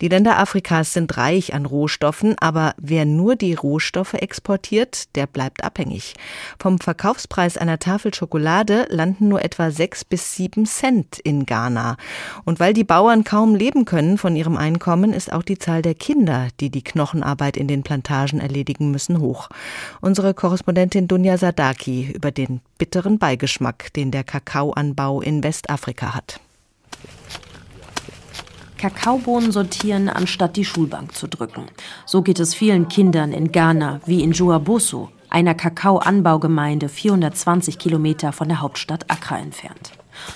Die 0.00 0.08
Länder 0.08 0.38
Afrikas 0.38 0.92
sind 0.92 1.16
reich 1.16 1.54
an 1.54 1.66
Rohstoffen, 1.66 2.36
aber 2.38 2.74
wer 2.78 3.04
nur 3.04 3.36
die 3.36 3.54
Rohstoffe 3.54 4.14
exportiert, 4.14 5.14
der 5.16 5.26
bleibt 5.26 5.64
abhängig. 5.64 6.14
Vom 6.58 6.78
Verkaufspreis 6.78 7.56
einer 7.56 7.78
Tafel 7.78 8.14
Schokolade 8.14 8.86
landen 8.88 9.28
nur 9.28 9.44
etwa 9.44 9.70
sechs 9.70 10.04
bis 10.04 10.34
sieben 10.34 10.66
Cent 10.66 11.18
in 11.18 11.46
Ghana. 11.46 11.96
Und 12.44 12.60
weil 12.60 12.72
die 12.72 12.84
Bauern 12.84 13.24
kaum 13.24 13.54
leben 13.54 13.84
können 13.84 14.18
von 14.18 14.36
ihrem 14.36 14.56
Einkommen, 14.56 15.12
ist 15.12 15.32
auch 15.32 15.42
die 15.42 15.58
Zahl 15.58 15.82
der 15.82 15.94
Kinder, 15.94 16.48
die 16.60 16.70
die 16.70 16.82
Knochenarbeit 16.82 17.56
in 17.56 17.68
den 17.68 17.82
Plantagen 17.82 18.40
erledigen 18.40 18.90
müssen, 18.90 19.20
hoch. 19.20 19.48
Unsere 20.00 20.34
Korrespondentin 20.34 21.08
Dunja 21.08 21.38
Sadaki 21.38 22.12
über 22.14 22.30
den 22.30 22.60
bitteren 22.76 23.18
Beigeschmack, 23.18 23.92
den 23.94 24.10
der 24.10 24.24
Kakaoanbau 24.24 25.20
in 25.20 25.42
Westafrika 25.42 26.14
hat. 26.14 26.40
Kakaobohnen 28.78 29.50
sortieren, 29.50 30.08
anstatt 30.08 30.56
die 30.56 30.64
Schulbank 30.64 31.14
zu 31.14 31.26
drücken. 31.26 31.66
So 32.06 32.22
geht 32.22 32.38
es 32.38 32.54
vielen 32.54 32.88
Kindern 32.88 33.32
in 33.32 33.50
Ghana 33.50 34.00
wie 34.06 34.22
in 34.22 34.32
Joaboso, 34.32 35.10
einer 35.28 35.54
Kakaoanbaugemeinde 35.54 36.88
420 36.88 37.78
Kilometer 37.78 38.32
von 38.32 38.48
der 38.48 38.60
Hauptstadt 38.60 39.10
Accra 39.10 39.38
entfernt. 39.38 39.92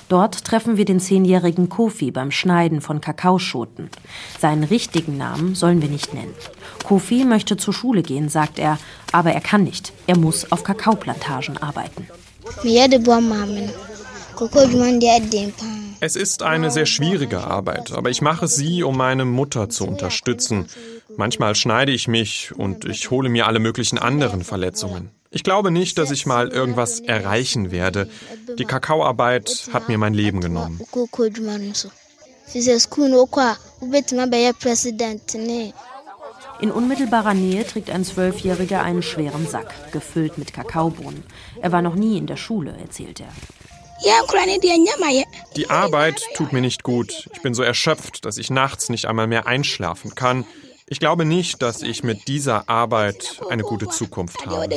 Dort 0.08 0.44
treffen 0.44 0.76
wir 0.76 0.84
den 0.84 1.00
zehnjährigen 1.00 1.68
Kofi 1.68 2.10
beim 2.10 2.30
Schneiden 2.30 2.80
von 2.80 3.00
Kakaoschoten. 3.00 3.90
Seinen 4.38 4.64
richtigen 4.64 5.16
Namen 5.16 5.54
sollen 5.54 5.82
wir 5.82 5.88
nicht 5.88 6.14
nennen. 6.14 6.34
Kofi 6.84 7.24
möchte 7.24 7.56
zur 7.56 7.74
Schule 7.74 8.02
gehen, 8.02 8.28
sagt 8.28 8.58
er, 8.58 8.78
aber 9.10 9.32
er 9.32 9.40
kann 9.40 9.64
nicht. 9.64 9.92
Er 10.06 10.16
muss 10.16 10.50
auf 10.52 10.62
Kakaoplantagen 10.62 11.58
arbeiten. 11.58 12.06
Es 16.00 16.16
ist 16.16 16.42
eine 16.42 16.70
sehr 16.70 16.86
schwierige 16.86 17.44
Arbeit, 17.44 17.92
aber 17.92 18.10
ich 18.10 18.22
mache 18.22 18.48
sie, 18.48 18.82
um 18.82 18.96
meine 18.96 19.24
Mutter 19.24 19.68
zu 19.68 19.86
unterstützen. 19.86 20.66
Manchmal 21.16 21.54
schneide 21.54 21.92
ich 21.92 22.08
mich 22.08 22.50
und 22.56 22.84
ich 22.84 23.10
hole 23.10 23.28
mir 23.28 23.46
alle 23.46 23.60
möglichen 23.60 23.98
anderen 23.98 24.42
Verletzungen. 24.42 25.10
Ich 25.30 25.44
glaube 25.44 25.70
nicht, 25.70 25.98
dass 25.98 26.10
ich 26.10 26.26
mal 26.26 26.48
irgendwas 26.48 27.00
erreichen 27.00 27.70
werde. 27.70 28.08
Die 28.58 28.64
Kakaoarbeit 28.64 29.68
hat 29.72 29.88
mir 29.88 29.96
mein 29.96 30.12
Leben 30.12 30.40
genommen. 30.40 30.80
In 36.62 36.70
unmittelbarer 36.70 37.34
Nähe 37.34 37.66
trägt 37.66 37.90
ein 37.90 38.04
Zwölfjähriger 38.04 38.84
einen 38.84 39.02
schweren 39.02 39.48
Sack, 39.48 39.90
gefüllt 39.90 40.38
mit 40.38 40.52
Kakaobohnen. 40.52 41.24
Er 41.60 41.72
war 41.72 41.82
noch 41.82 41.96
nie 41.96 42.16
in 42.16 42.28
der 42.28 42.36
Schule, 42.36 42.76
erzählt 42.80 43.18
er. 43.18 43.26
Die 45.56 45.68
Arbeit 45.70 46.22
tut 46.36 46.52
mir 46.52 46.60
nicht 46.60 46.84
gut. 46.84 47.28
Ich 47.32 47.42
bin 47.42 47.54
so 47.54 47.64
erschöpft, 47.64 48.24
dass 48.24 48.38
ich 48.38 48.48
nachts 48.48 48.90
nicht 48.90 49.06
einmal 49.06 49.26
mehr 49.26 49.48
einschlafen 49.48 50.14
kann. 50.14 50.44
Ich 50.86 51.00
glaube 51.00 51.24
nicht, 51.24 51.62
dass 51.62 51.82
ich 51.82 52.04
mit 52.04 52.28
dieser 52.28 52.68
Arbeit 52.68 53.40
eine 53.50 53.64
gute 53.64 53.88
Zukunft 53.88 54.46
habe. 54.46 54.68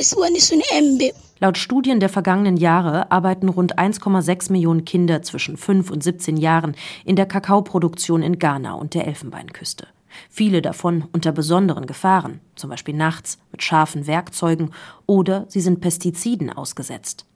Laut 1.38 1.58
Studien 1.58 2.00
der 2.00 2.08
vergangenen 2.08 2.56
Jahre 2.56 3.12
arbeiten 3.12 3.48
rund 3.48 3.78
1,6 3.78 4.50
Millionen 4.50 4.84
Kinder 4.84 5.22
zwischen 5.22 5.56
5 5.56 5.92
und 5.92 6.02
17 6.02 6.36
Jahren 6.36 6.74
in 7.04 7.14
der 7.14 7.26
Kakaoproduktion 7.26 8.24
in 8.24 8.40
Ghana 8.40 8.74
und 8.74 8.94
der 8.94 9.06
Elfenbeinküste. 9.06 9.86
Viele 10.28 10.62
davon 10.62 11.04
unter 11.12 11.32
besonderen 11.32 11.86
Gefahren, 11.86 12.40
zum 12.54 12.70
Beispiel 12.70 12.94
nachts 12.94 13.38
mit 13.52 13.62
scharfen 13.62 14.06
Werkzeugen 14.06 14.70
oder 15.06 15.46
sie 15.48 15.60
sind 15.60 15.80
Pestiziden 15.80 16.50
ausgesetzt. 16.50 17.26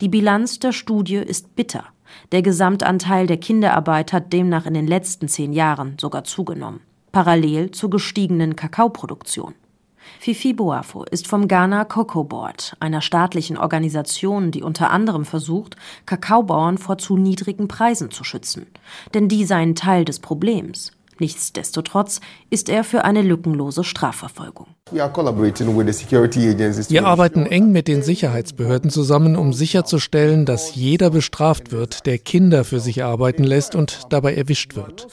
Die 0.00 0.08
Bilanz 0.08 0.58
der 0.58 0.72
Studie 0.72 1.16
ist 1.16 1.54
bitter. 1.54 1.84
Der 2.32 2.42
Gesamtanteil 2.42 3.26
der 3.26 3.38
Kinderarbeit 3.38 4.12
hat 4.12 4.32
demnach 4.32 4.66
in 4.66 4.74
den 4.74 4.86
letzten 4.86 5.28
zehn 5.28 5.52
Jahren 5.52 5.96
sogar 6.00 6.24
zugenommen, 6.24 6.80
parallel 7.12 7.72
zur 7.72 7.90
gestiegenen 7.90 8.56
Kakaoproduktion. 8.56 9.54
Fifi 10.20 10.52
Boafo 10.52 11.04
ist 11.04 11.26
vom 11.26 11.48
Ghana 11.48 11.84
Cocoa 11.84 12.22
Board, 12.22 12.76
einer 12.80 13.00
staatlichen 13.00 13.58
Organisation, 13.58 14.50
die 14.50 14.62
unter 14.62 14.90
anderem 14.90 15.24
versucht, 15.24 15.76
Kakaobauern 16.06 16.78
vor 16.78 16.98
zu 16.98 17.16
niedrigen 17.16 17.68
Preisen 17.68 18.10
zu 18.10 18.24
schützen. 18.24 18.66
Denn 19.14 19.28
die 19.28 19.44
seien 19.44 19.74
Teil 19.74 20.04
des 20.04 20.20
Problems. 20.20 20.92
Nichtsdestotrotz 21.18 22.20
ist 22.50 22.68
er 22.68 22.84
für 22.84 23.04
eine 23.04 23.22
lückenlose 23.22 23.84
Strafverfolgung. 23.84 24.66
Wir 24.92 25.04
arbeiten 27.04 27.46
eng 27.46 27.72
mit 27.72 27.88
den 27.88 28.02
Sicherheitsbehörden 28.02 28.90
zusammen, 28.90 29.34
um 29.34 29.52
sicherzustellen, 29.52 30.46
dass 30.46 30.76
jeder 30.76 31.10
bestraft 31.10 31.72
wird, 31.72 32.06
der 32.06 32.18
Kinder 32.18 32.62
für 32.62 32.78
sich 32.78 33.02
arbeiten 33.02 33.42
lässt 33.42 33.74
und 33.74 34.02
dabei 34.10 34.34
erwischt 34.34 34.76
wird. 34.76 35.08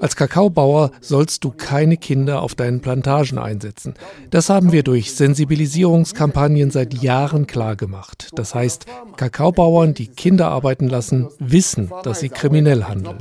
Als 0.00 0.16
Kakaobauer 0.16 0.92
sollst 1.02 1.44
du 1.44 1.50
keine 1.50 1.98
Kinder 1.98 2.40
auf 2.40 2.54
deinen 2.54 2.80
Plantagen 2.80 3.38
einsetzen. 3.38 3.92
Das 4.30 4.48
haben 4.48 4.72
wir 4.72 4.82
durch 4.82 5.14
Sensibilisierungskampagnen 5.14 6.70
seit 6.70 6.94
Jahren 6.94 7.46
klar 7.46 7.76
gemacht. 7.76 8.30
Das 8.34 8.54
heißt, 8.54 8.86
Kakaobauern, 9.18 9.92
die 9.92 10.06
Kinder 10.06 10.48
arbeiten 10.48 10.88
lassen, 10.88 11.28
wissen, 11.38 11.92
dass 12.02 12.20
sie 12.20 12.30
kriminell 12.30 12.84
handeln. 12.84 13.18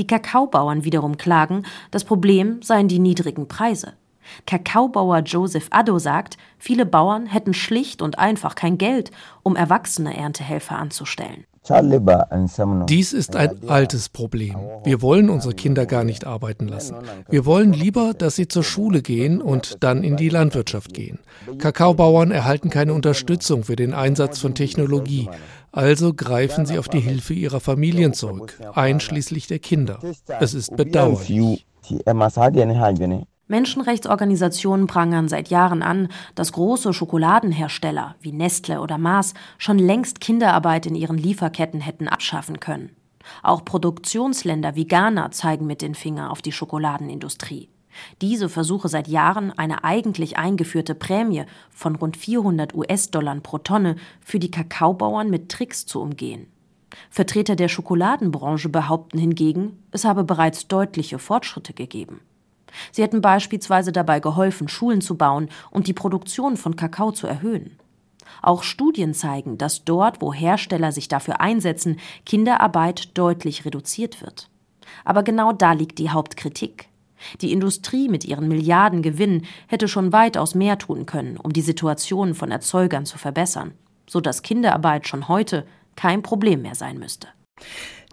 Die 0.00 0.06
Kakaobauern 0.06 0.84
wiederum 0.84 1.18
klagen, 1.18 1.66
das 1.90 2.04
Problem 2.04 2.62
seien 2.62 2.88
die 2.88 2.98
niedrigen 2.98 3.48
Preise. 3.48 3.98
Kakaobauer 4.46 5.18
Joseph 5.18 5.66
Addo 5.72 5.98
sagt, 5.98 6.38
viele 6.56 6.86
Bauern 6.86 7.26
hätten 7.26 7.52
schlicht 7.52 8.00
und 8.00 8.18
einfach 8.18 8.54
kein 8.54 8.78
Geld, 8.78 9.10
um 9.42 9.56
erwachsene 9.56 10.16
Erntehelfer 10.16 10.78
anzustellen. 10.78 11.44
Dies 12.86 13.12
ist 13.12 13.36
ein 13.36 13.68
altes 13.68 14.08
Problem. 14.08 14.56
Wir 14.82 15.02
wollen 15.02 15.28
unsere 15.28 15.54
Kinder 15.54 15.84
gar 15.84 16.04
nicht 16.04 16.26
arbeiten 16.26 16.68
lassen. 16.68 16.96
Wir 17.28 17.44
wollen 17.44 17.72
lieber, 17.72 18.14
dass 18.14 18.36
sie 18.36 18.48
zur 18.48 18.64
Schule 18.64 19.02
gehen 19.02 19.42
und 19.42 19.76
dann 19.80 20.02
in 20.02 20.16
die 20.16 20.30
Landwirtschaft 20.30 20.94
gehen. 20.94 21.18
Kakaobauern 21.58 22.30
erhalten 22.30 22.70
keine 22.70 22.94
Unterstützung 22.94 23.64
für 23.64 23.76
den 23.76 23.92
Einsatz 23.92 24.38
von 24.38 24.54
Technologie. 24.54 25.28
Also 25.70 26.14
greifen 26.14 26.66
sie 26.66 26.78
auf 26.78 26.88
die 26.88 27.00
Hilfe 27.00 27.34
ihrer 27.34 27.60
Familien 27.60 28.14
zurück, 28.14 28.58
einschließlich 28.74 29.46
der 29.46 29.58
Kinder. 29.58 30.00
Es 30.40 30.54
ist 30.54 30.76
bedauerlich. 30.76 31.66
Menschenrechtsorganisationen 33.50 34.86
prangern 34.86 35.28
seit 35.28 35.48
Jahren 35.48 35.82
an, 35.82 36.08
dass 36.36 36.52
große 36.52 36.92
Schokoladenhersteller 36.92 38.14
wie 38.20 38.32
Nestle 38.32 38.80
oder 38.80 38.96
Mars 38.96 39.34
schon 39.58 39.78
längst 39.78 40.20
Kinderarbeit 40.20 40.86
in 40.86 40.94
ihren 40.94 41.18
Lieferketten 41.18 41.80
hätten 41.80 42.06
abschaffen 42.06 42.60
können. 42.60 42.90
Auch 43.42 43.64
Produktionsländer 43.64 44.76
wie 44.76 44.86
Ghana 44.86 45.32
zeigen 45.32 45.66
mit 45.66 45.82
den 45.82 45.96
Finger 45.96 46.30
auf 46.30 46.42
die 46.42 46.52
Schokoladenindustrie. 46.52 47.68
Diese 48.22 48.48
versuche 48.48 48.88
seit 48.88 49.08
Jahren 49.08 49.50
eine 49.58 49.82
eigentlich 49.82 50.38
eingeführte 50.38 50.94
Prämie 50.94 51.44
von 51.70 51.96
rund 51.96 52.16
400 52.16 52.72
US-Dollar 52.72 53.34
pro 53.40 53.58
Tonne 53.58 53.96
für 54.20 54.38
die 54.38 54.52
Kakaobauern 54.52 55.28
mit 55.28 55.48
Tricks 55.48 55.86
zu 55.86 56.00
umgehen. 56.00 56.46
Vertreter 57.10 57.56
der 57.56 57.68
Schokoladenbranche 57.68 58.68
behaupten 58.68 59.18
hingegen, 59.18 59.82
es 59.90 60.04
habe 60.04 60.22
bereits 60.22 60.68
deutliche 60.68 61.18
Fortschritte 61.18 61.72
gegeben. 61.72 62.20
Sie 62.92 63.02
hätten 63.02 63.20
beispielsweise 63.20 63.92
dabei 63.92 64.20
geholfen, 64.20 64.68
Schulen 64.68 65.00
zu 65.00 65.16
bauen 65.16 65.48
und 65.70 65.86
die 65.86 65.92
Produktion 65.92 66.56
von 66.56 66.76
Kakao 66.76 67.12
zu 67.12 67.26
erhöhen. 67.26 67.78
Auch 68.42 68.62
Studien 68.62 69.14
zeigen, 69.14 69.58
dass 69.58 69.84
dort, 69.84 70.20
wo 70.22 70.32
Hersteller 70.32 70.92
sich 70.92 71.08
dafür 71.08 71.40
einsetzen, 71.40 71.98
Kinderarbeit 72.24 73.16
deutlich 73.18 73.64
reduziert 73.64 74.22
wird. 74.22 74.48
Aber 75.04 75.22
genau 75.22 75.52
da 75.52 75.72
liegt 75.72 75.98
die 75.98 76.10
Hauptkritik. 76.10 76.88
Die 77.42 77.52
Industrie 77.52 78.08
mit 78.08 78.24
ihren 78.24 78.48
Milliarden 78.48 79.02
Gewinnen 79.02 79.46
hätte 79.66 79.88
schon 79.88 80.12
weitaus 80.12 80.54
mehr 80.54 80.78
tun 80.78 81.04
können, 81.04 81.36
um 81.36 81.52
die 81.52 81.60
Situation 81.60 82.34
von 82.34 82.50
Erzeugern 82.50 83.04
zu 83.04 83.18
verbessern, 83.18 83.72
so 84.08 84.20
dass 84.20 84.42
Kinderarbeit 84.42 85.06
schon 85.06 85.28
heute 85.28 85.66
kein 85.96 86.22
Problem 86.22 86.62
mehr 86.62 86.74
sein 86.74 86.98
müsste 86.98 87.28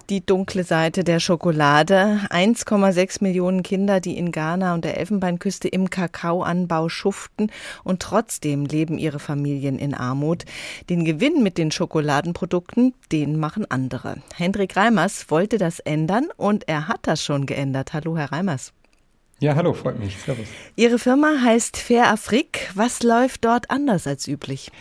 die 0.10 0.26
dunkle 0.26 0.63
Seite 0.63 1.04
der 1.04 1.20
Schokolade. 1.20 2.22
1,6 2.30 3.24
Millionen 3.24 3.63
Kinder, 3.63 4.00
die 4.00 4.17
in 4.17 4.32
Ghana 4.32 4.74
und 4.74 4.86
der 4.86 4.98
Elfenbeinküste 4.98 5.67
im 5.67 5.89
Kakaoanbau 5.89 6.89
schuften 6.89 7.52
und 7.84 8.02
trotzdem 8.02 8.65
leben 8.65 8.98
ihre 8.98 9.20
Familien 9.20 9.78
in 9.78 9.93
Armut. 9.93 10.46
Den 10.89 11.06
Gewinn 11.06 11.43
mit 11.43 11.58
den 11.58 11.72
Schokoladenprodukten, 11.72 12.93
den 13.12 13.38
machen 13.38 13.70
andere. 13.70 14.17
Hendrik 14.36 14.76
Reimers 14.76 15.30
wollte 15.30 15.58
das 15.58 15.80
ändern 15.80 16.28
und 16.38 16.67
er 16.67 16.88
hat 16.88 17.02
das 17.04 17.24
schon 17.24 17.46
geändert. 17.46 17.93
Hallo, 17.93 18.17
Herr 18.17 18.32
Reimers. 18.32 18.74
Ja, 19.39 19.56
hallo, 19.56 19.74
freut 19.74 20.00
mich. 20.00 20.17
Servus. 20.17 20.48
Ihre 20.76 20.98
Firma 20.98 21.41
heißt 21.43 21.78
Fair 21.78 22.12
Afrik. 22.12 22.72
Was 22.74 23.04
läuft 23.04 23.46
dort 23.46 23.70
anders 23.70 24.08
als 24.08 24.28
üblich? 24.28 24.72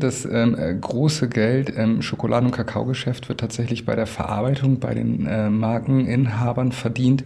Das 0.00 0.24
ähm, 0.24 0.56
äh, 0.58 0.74
große 0.74 1.28
Geld 1.28 1.70
im 1.70 2.02
Schokoladen- 2.02 2.46
und 2.46 2.52
Kakaogeschäft 2.52 3.28
wird 3.28 3.40
tatsächlich 3.40 3.84
bei 3.84 3.94
der 3.94 4.06
Verarbeitung 4.06 4.80
bei 4.80 4.94
den 4.94 5.26
äh, 5.26 5.50
Markeninhabern 5.50 6.72
verdient, 6.72 7.24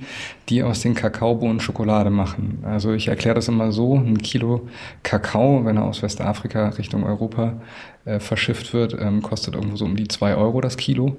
die 0.48 0.62
aus 0.62 0.80
den 0.80 0.94
Kakaobohnen 0.94 1.60
Schokolade 1.60 2.10
machen. 2.10 2.58
Also 2.62 2.92
ich 2.92 3.08
erkläre 3.08 3.36
das 3.36 3.48
immer 3.48 3.72
so, 3.72 3.96
ein 3.96 4.18
Kilo 4.18 4.68
Kakao, 5.02 5.64
wenn 5.64 5.76
er 5.76 5.84
aus 5.84 6.02
Westafrika 6.02 6.70
Richtung 6.70 7.04
Europa 7.04 7.54
äh, 8.04 8.20
verschifft 8.20 8.74
wird, 8.74 8.96
ähm, 9.00 9.22
kostet 9.22 9.54
irgendwo 9.54 9.76
so 9.76 9.84
um 9.84 9.96
die 9.96 10.08
zwei 10.08 10.34
Euro 10.34 10.60
das 10.60 10.76
Kilo. 10.76 11.16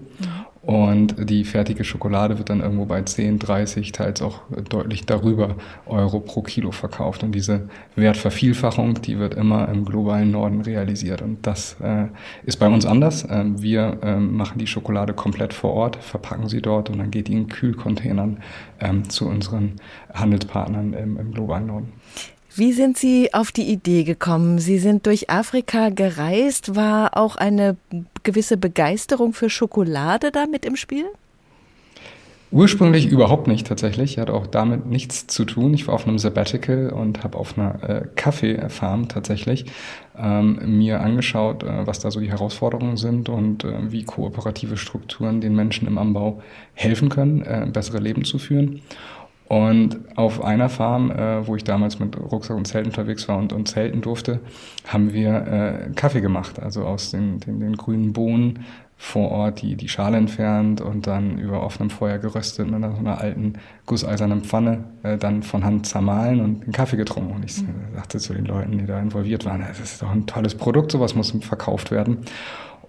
Und 0.65 1.29
die 1.29 1.43
fertige 1.43 1.83
Schokolade 1.83 2.39
wird 2.39 2.49
dann 2.49 2.59
irgendwo 2.59 2.85
bei 2.85 3.03
10, 3.03 3.37
30, 3.37 3.91
teils 3.91 4.23
auch 4.23 4.41
deutlich 4.67 5.05
darüber 5.05 5.55
Euro 5.85 6.19
pro 6.19 6.41
Kilo 6.41 6.71
verkauft. 6.71 7.23
Und 7.23 7.33
diese 7.33 7.69
Wertvervielfachung, 7.95 8.99
die 9.01 9.19
wird 9.19 9.35
immer 9.35 9.69
im 9.69 9.85
globalen 9.85 10.31
Norden 10.31 10.61
realisiert. 10.61 11.21
Und 11.21 11.45
das 11.45 11.77
äh, 11.81 12.07
ist 12.45 12.57
bei 12.57 12.67
uns 12.67 12.87
anders. 12.87 13.27
Ähm, 13.29 13.61
wir 13.61 13.99
ähm, 14.01 14.35
machen 14.35 14.57
die 14.57 14.65
Schokolade 14.65 15.13
komplett 15.13 15.53
vor 15.53 15.73
Ort, 15.73 15.97
verpacken 15.97 16.49
sie 16.49 16.63
dort 16.63 16.89
und 16.89 16.97
dann 16.97 17.11
geht 17.11 17.27
die 17.27 17.33
in 17.33 17.47
Kühlcontainern 17.47 18.39
ähm, 18.79 19.07
zu 19.07 19.27
unseren 19.27 19.73
Handelspartnern 20.15 20.93
im, 20.93 21.17
im 21.19 21.31
globalen 21.31 21.67
Norden. 21.67 21.93
Wie 22.57 22.71
sind 22.71 22.97
Sie 22.97 23.33
auf 23.33 23.51
die 23.51 23.69
Idee 23.69 24.05
gekommen? 24.05 24.59
Sie 24.59 24.79
sind 24.79 25.07
durch 25.07 25.29
Afrika 25.29 25.89
gereist. 25.89 26.73
War 26.73 27.17
auch 27.17 27.35
eine 27.35 27.75
gewisse 28.23 28.55
Begeisterung 28.55 29.33
für 29.33 29.49
Schokolade 29.49 30.31
da 30.31 30.45
mit 30.45 30.63
im 30.63 30.77
Spiel? 30.77 31.03
Ursprünglich 32.51 33.07
überhaupt 33.07 33.47
nicht 33.47 33.67
tatsächlich. 33.67 34.19
Hat 34.19 34.29
auch 34.29 34.47
damit 34.47 34.85
nichts 34.85 35.27
zu 35.27 35.43
tun. 35.43 35.73
Ich 35.73 35.85
war 35.87 35.95
auf 35.95 36.07
einem 36.07 36.17
Sabbatical 36.17 36.91
und 36.91 37.25
habe 37.25 37.37
auf 37.37 37.57
einer 37.57 37.83
äh, 37.83 38.07
Kaffeefarm 38.15 39.09
tatsächlich 39.09 39.65
ähm, 40.17 40.77
mir 40.77 41.01
angeschaut, 41.01 41.63
äh, 41.63 41.85
was 41.85 41.99
da 41.99 42.09
so 42.09 42.21
die 42.21 42.29
Herausforderungen 42.29 42.95
sind 42.95 43.27
und 43.27 43.65
äh, 43.65 43.91
wie 43.91 44.05
kooperative 44.05 44.77
Strukturen 44.77 45.41
den 45.41 45.55
Menschen 45.55 45.89
im 45.89 45.97
Anbau 45.97 46.41
helfen 46.73 47.09
können, 47.09 47.41
äh, 47.41 47.67
bessere 47.69 47.99
Leben 47.99 48.23
zu 48.23 48.39
führen. 48.39 48.81
Und 49.47 49.99
auf 50.15 50.43
einer 50.43 50.69
Farm, 50.69 51.11
äh, 51.11 51.45
wo 51.45 51.55
ich 51.55 51.63
damals 51.63 51.99
mit 51.99 52.17
Rucksack 52.17 52.57
und 52.57 52.65
Zelt 52.65 52.87
unterwegs 52.87 53.27
war 53.27 53.37
und, 53.37 53.53
und 53.53 53.67
zelten 53.67 54.01
durfte, 54.01 54.39
haben 54.87 55.13
wir 55.13 55.87
äh, 55.87 55.91
Kaffee 55.93 56.21
gemacht. 56.21 56.59
Also 56.59 56.83
aus 56.83 57.11
den, 57.11 57.39
den, 57.39 57.59
den 57.59 57.77
grünen 57.77 58.11
Bohnen 58.11 58.65
vor 58.97 59.29
Ort 59.31 59.61
die, 59.61 59.75
die 59.75 59.89
Schale 59.89 60.17
entfernt 60.17 60.81
und 60.81 61.05
dann 61.05 61.37
über 61.37 61.61
offenem 61.61 61.89
Feuer 61.89 62.17
geröstet 62.17 62.71
mit 62.71 62.81
so 62.81 62.97
einer 62.97 63.19
alten 63.19 63.53
gusseisernen 63.85 64.41
Pfanne 64.41 64.85
äh, 65.03 65.17
dann 65.17 65.43
von 65.43 65.63
Hand 65.65 65.85
zermahlen 65.85 66.39
und 66.39 66.63
einen 66.63 66.71
Kaffee 66.71 66.97
getrunken. 66.97 67.35
Und 67.35 67.45
ich 67.45 67.61
sagte 67.93 68.19
zu 68.19 68.33
den 68.33 68.45
Leuten, 68.45 68.77
die 68.77 68.85
da 68.85 68.99
involviert 68.99 69.45
waren, 69.45 69.63
das 69.67 69.79
ist 69.79 70.01
doch 70.01 70.11
ein 70.11 70.25
tolles 70.25 70.55
Produkt, 70.55 70.91
sowas 70.91 71.13
muss 71.13 71.31
verkauft 71.41 71.91
werden. 71.91 72.25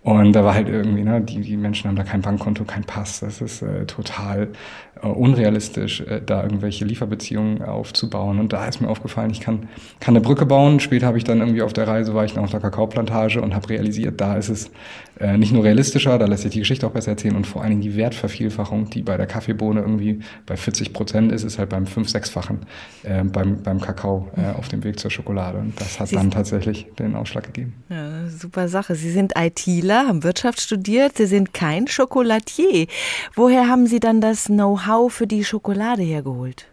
Und 0.07 0.35
da 0.35 0.45
war 0.45 0.55
halt 0.55 0.69
irgendwie, 0.69 1.03
ne, 1.03 1.21
die, 1.21 1.41
die 1.41 1.57
Menschen 1.57 1.89
haben 1.89 1.97
da 1.97 2.05
kein 2.05 2.23
Bankkonto, 2.23 2.63
kein 2.63 2.85
Pass. 2.85 3.19
Das 3.19 3.41
ist 3.41 3.61
äh, 3.63 3.87
total 3.87 4.51
äh, 4.95 4.96
unrealistisch, 5.03 6.01
äh, 6.01 6.21
da 6.25 6.43
irgendwelche 6.43 6.85
Lieferbeziehungen 6.85 7.63
aufzubauen. 7.63 8.39
Und 8.39 8.53
da 8.53 8.67
ist 8.67 8.81
mir 8.81 8.89
aufgefallen, 8.89 9.31
ich 9.31 9.41
kann, 9.41 9.69
kann 10.01 10.17
eine 10.17 10.21
Brücke 10.21 10.47
bauen. 10.47 10.81
Später 10.81 11.07
habe 11.07 11.19
ich 11.19 11.25
dann 11.25 11.41
irgendwie 11.41 11.63
auf 11.63 11.73
der 11.73 11.87
Reise, 11.87 12.15
war 12.15 12.25
ich 12.25 12.35
noch 12.35 12.45
auf 12.45 12.51
der 12.51 12.61
Kakaoplantage 12.61 13.41
und 13.41 13.55
habe 13.55 13.69
realisiert, 13.69 14.21
da 14.21 14.37
ist 14.37 14.49
es 14.49 14.71
äh, 15.19 15.39
nicht 15.39 15.53
nur 15.53 15.65
realistischer, 15.65 16.19
da 16.19 16.27
lässt 16.27 16.43
sich 16.43 16.53
die 16.53 16.59
Geschichte 16.59 16.87
auch 16.87 16.91
besser 16.91 17.13
erzählen 17.13 17.37
und 17.37 17.47
vor 17.47 17.63
allen 17.63 17.71
Dingen 17.71 17.83
die 17.83 17.97
Wertvervielfachung, 17.97 18.91
die 18.91 19.03
bei 19.03 19.17
der 19.17 19.27
Kaffeebohne 19.27 19.81
irgendwie 19.81 20.21
bei 20.45 20.57
40 20.57 20.93
Prozent 20.93 21.33
ist, 21.33 21.43
ist 21.43 21.59
halt 21.59 21.71
beim 21.71 21.87
fünf-, 21.87 22.11
sechsfachen 22.11 22.61
äh, 23.03 23.23
beim, 23.25 23.63
beim 23.63 23.81
Kakao 23.81 24.29
äh, 24.37 24.57
auf 24.59 24.69
dem 24.69 24.85
Weg 24.85 25.01
zur 25.01 25.11
Schokolade. 25.11 25.59
Und 25.59 25.81
das 25.81 25.99
hat 25.99 26.09
Sie 26.09 26.17
dann 26.17 26.31
tatsächlich 26.31 26.87
den 26.99 27.15
Ausschlag 27.15 27.45
gegeben. 27.45 27.75
Ja, 27.89 28.29
super 28.29 28.69
Sache. 28.69 28.95
Sie 28.95 29.11
sind 29.11 29.33
ITler, 29.37 30.07
haben 30.07 30.23
Wirtschaft 30.23 30.61
studiert, 30.61 31.17
Sie 31.17 31.27
sind 31.27 31.55
kein 31.55 31.87
Schokolatier. 31.87 32.87
Woher 33.35 33.69
haben 33.69 33.87
Sie 33.87 34.01
dann 34.01 34.21
das 34.21 34.47
Know-how 34.47 34.96
für 35.09 35.27
die 35.27 35.45
Schokolade 35.45 36.03
hergeholt? 36.03 36.67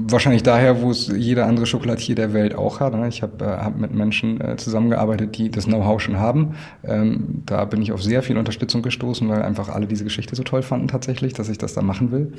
Wahrscheinlich 0.00 0.44
daher, 0.44 0.80
wo 0.80 0.92
es 0.92 1.08
jeder 1.08 1.46
andere 1.46 1.66
Schokolatier 1.66 2.14
der 2.14 2.32
Welt 2.32 2.54
auch 2.54 2.78
hat. 2.78 2.94
Ne? 2.94 3.08
Ich 3.08 3.20
habe 3.20 3.44
äh, 3.44 3.48
hab 3.48 3.76
mit 3.76 3.92
Menschen 3.92 4.40
äh, 4.40 4.56
zusammengearbeitet, 4.56 5.36
die 5.36 5.50
das 5.50 5.64
Know-how 5.64 6.00
schon 6.00 6.20
haben. 6.20 6.54
Ähm, 6.84 7.42
da 7.46 7.64
bin 7.64 7.82
ich 7.82 7.90
auf 7.90 8.00
sehr 8.00 8.22
viel 8.22 8.38
Unterstützung 8.38 8.82
gestoßen, 8.82 9.28
weil 9.28 9.42
einfach 9.42 9.68
alle 9.68 9.88
diese 9.88 10.04
Geschichte 10.04 10.36
so 10.36 10.44
toll 10.44 10.62
fanden 10.62 10.86
tatsächlich, 10.86 11.32
dass 11.32 11.48
ich 11.48 11.58
das 11.58 11.74
da 11.74 11.82
machen 11.82 12.12
will. 12.12 12.34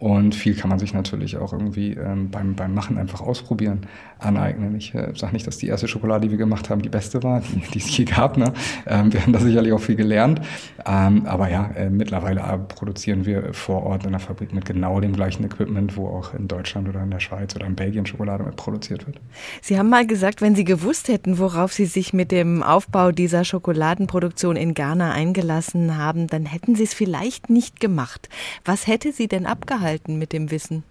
Und 0.00 0.34
viel 0.34 0.54
kann 0.54 0.70
man 0.70 0.78
sich 0.78 0.94
natürlich 0.94 1.36
auch 1.36 1.52
irgendwie 1.52 1.92
ähm, 1.92 2.30
beim, 2.30 2.54
beim 2.54 2.72
Machen 2.72 2.96
einfach 2.96 3.20
ausprobieren, 3.20 3.80
aneignen. 4.18 4.74
Ich 4.74 4.94
äh, 4.94 5.12
sage 5.14 5.34
nicht, 5.34 5.46
dass 5.46 5.58
die 5.58 5.66
erste 5.66 5.88
Schokolade, 5.88 6.22
die 6.22 6.30
wir 6.30 6.38
gemacht 6.38 6.70
haben, 6.70 6.80
die 6.80 6.88
beste 6.88 7.22
war, 7.22 7.42
die, 7.42 7.60
die 7.70 7.80
es 7.80 7.94
je 7.94 8.06
gab. 8.06 8.38
Ne? 8.38 8.54
Ähm, 8.86 9.12
wir 9.12 9.20
haben 9.20 9.34
da 9.34 9.40
sicherlich 9.40 9.74
auch 9.74 9.80
viel 9.80 9.96
gelernt. 9.96 10.40
Ähm, 10.86 11.26
aber 11.26 11.50
ja, 11.50 11.70
äh, 11.76 11.90
mittlerweile 11.90 12.40
produzieren 12.74 13.26
wir 13.26 13.52
vor 13.52 13.82
Ort 13.82 14.06
in 14.06 14.12
der 14.12 14.20
Fabrik 14.20 14.54
mit 14.54 14.64
genau 14.64 15.00
dem 15.00 15.12
gleichen 15.12 15.44
Equipment, 15.44 15.98
wo 15.98 16.08
auch 16.08 16.32
in 16.32 16.48
Deutschland 16.48 16.93
oder 16.94 17.04
in 17.04 17.10
der 17.10 17.20
Schweiz 17.20 17.54
oder 17.54 17.66
in 17.66 17.74
Belgien 17.74 18.06
Schokolade 18.06 18.44
mit 18.44 18.56
produziert 18.56 19.06
wird. 19.06 19.20
Sie 19.60 19.78
haben 19.78 19.90
mal 19.90 20.06
gesagt, 20.06 20.40
wenn 20.40 20.54
Sie 20.54 20.64
gewusst 20.64 21.08
hätten, 21.08 21.38
worauf 21.38 21.72
Sie 21.72 21.86
sich 21.86 22.12
mit 22.12 22.30
dem 22.30 22.62
Aufbau 22.62 23.12
dieser 23.12 23.44
Schokoladenproduktion 23.44 24.56
in 24.56 24.74
Ghana 24.74 25.12
eingelassen 25.12 25.96
haben, 25.96 26.26
dann 26.26 26.46
hätten 26.46 26.74
Sie 26.74 26.84
es 26.84 26.94
vielleicht 26.94 27.50
nicht 27.50 27.80
gemacht. 27.80 28.28
Was 28.64 28.86
hätte 28.86 29.12
Sie 29.12 29.28
denn 29.28 29.46
abgehalten 29.46 30.18
mit 30.18 30.32
dem 30.32 30.50
Wissen? 30.50 30.84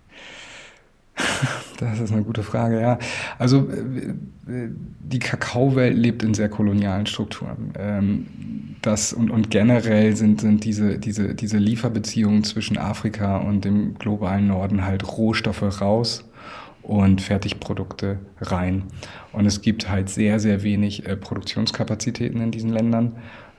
Das 1.78 2.00
ist 2.00 2.14
eine 2.14 2.24
gute 2.24 2.44
Frage, 2.44 2.80
ja. 2.80 3.00
Also 3.40 3.70
äh, 3.70 4.70
die 5.00 5.20
Kakaowelt 5.20 5.98
lebt 5.98 6.24
in 6.24 6.34
sehr 6.34 6.50
kolonialen 6.50 7.06
Strukturen. 7.06 7.74
Ähm, 7.78 8.28
das 8.82 9.14
und, 9.14 9.30
und 9.32 9.50
generell 9.50 10.16
sind, 10.16 10.42
sind 10.42 10.64
diese, 10.64 11.00
diese, 11.00 11.36
diese 11.36 11.58
Lieferbeziehungen 11.58 12.44
zwischen 12.44 12.78
Afrika 12.78 13.38
und 13.38 13.66
dem 13.66 13.98
globalen 13.98 14.48
Norden 14.48 14.86
halt 14.86 15.18
Rohstoffe 15.18 15.82
raus 15.82 16.30
und 16.82 17.22
Fertigprodukte 17.22 18.20
rein. 18.42 18.84
Und 19.32 19.46
es 19.46 19.62
gibt 19.62 19.90
halt 19.90 20.10
sehr, 20.10 20.40
sehr 20.40 20.64
wenig 20.64 21.08
äh, 21.08 21.16
Produktionskapazitäten 21.16 22.42
in 22.42 22.52
diesen 22.52 22.72
Ländern. 22.72 23.14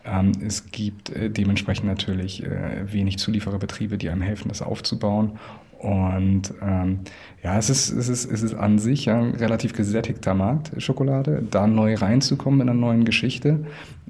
Ähm, 0.05 0.33
es 0.47 0.71
gibt 0.71 1.11
äh, 1.11 1.31
dementsprechend 1.31 1.87
natürlich 1.87 2.43
wenig 2.85 3.19
Zuliefererbetriebe, 3.19 3.99
die 3.99 4.11
einem 4.11 4.23
helfen, 4.23 4.49
das 4.49 4.63
aufzubauen. 4.63 5.39
Und 5.85 6.55
ähm, 6.63 7.01
ja, 7.43 7.59
es 7.59 7.69
ist, 7.69 7.91
es, 7.91 8.09
ist, 8.09 8.25
es 8.25 8.43
ist 8.43 8.55
an 8.55 8.79
sich 8.79 9.11
ein 9.11 9.35
relativ 9.35 9.75
gesättigter 9.75 10.33
Markt, 10.33 10.73
Schokolade. 10.79 11.43
Da 11.51 11.67
neu 11.67 11.95
reinzukommen 11.95 12.63
in 12.63 12.71
einer 12.71 12.79
neuen 12.79 13.05
Geschichte, 13.05 13.67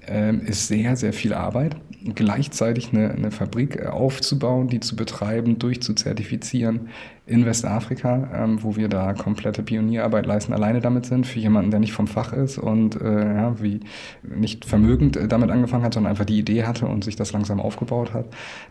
ähm, 0.07 0.41
ist 0.41 0.69
sehr, 0.69 0.95
sehr 0.95 1.13
viel 1.13 1.35
Arbeit. 1.35 1.75
Gleichzeitig 2.15 2.93
eine, 2.93 3.11
eine 3.11 3.33
Fabrik 3.33 3.87
aufzubauen, 3.87 4.69
die 4.69 4.79
zu 4.79 4.95
betreiben, 4.95 5.59
durchzuzertifizieren, 5.59 6.91
in 7.27 7.47
Westafrika, 7.47 8.29
ähm, 8.35 8.63
wo 8.63 8.77
wir 8.77 8.89
da 8.89 9.15
komplette 9.15 9.63
Pionierarbeit 9.63 10.27
leisten, 10.27 10.53
alleine 10.53 10.81
damit 10.81 11.07
sind, 11.07 11.27
für 11.27 11.39
jemanden, 11.39 11.71
der 11.71 11.81
nicht 11.81 11.95
vom 11.95 12.07
Fach 12.07 12.35
ist 12.35 12.59
und 12.59 13.01
äh, 13.01 13.35
ja, 13.35 13.63
wie 13.63 13.81
nicht 14.23 14.67
vermögend 14.67 15.17
äh, 15.17 15.27
damit 15.27 15.51
angefangen 15.51 15.85
hat, 15.85 15.95
sondern 15.95 16.11
einfach 16.11 16.27
die 16.27 16.39
Idee 16.39 16.65
hatte 16.65 16.87
und 16.87 17.03
sich 17.03 17.17
das 17.17 17.33
langsam 17.33 17.61
aufgebaut 17.61 18.13
hat. 18.13 18.27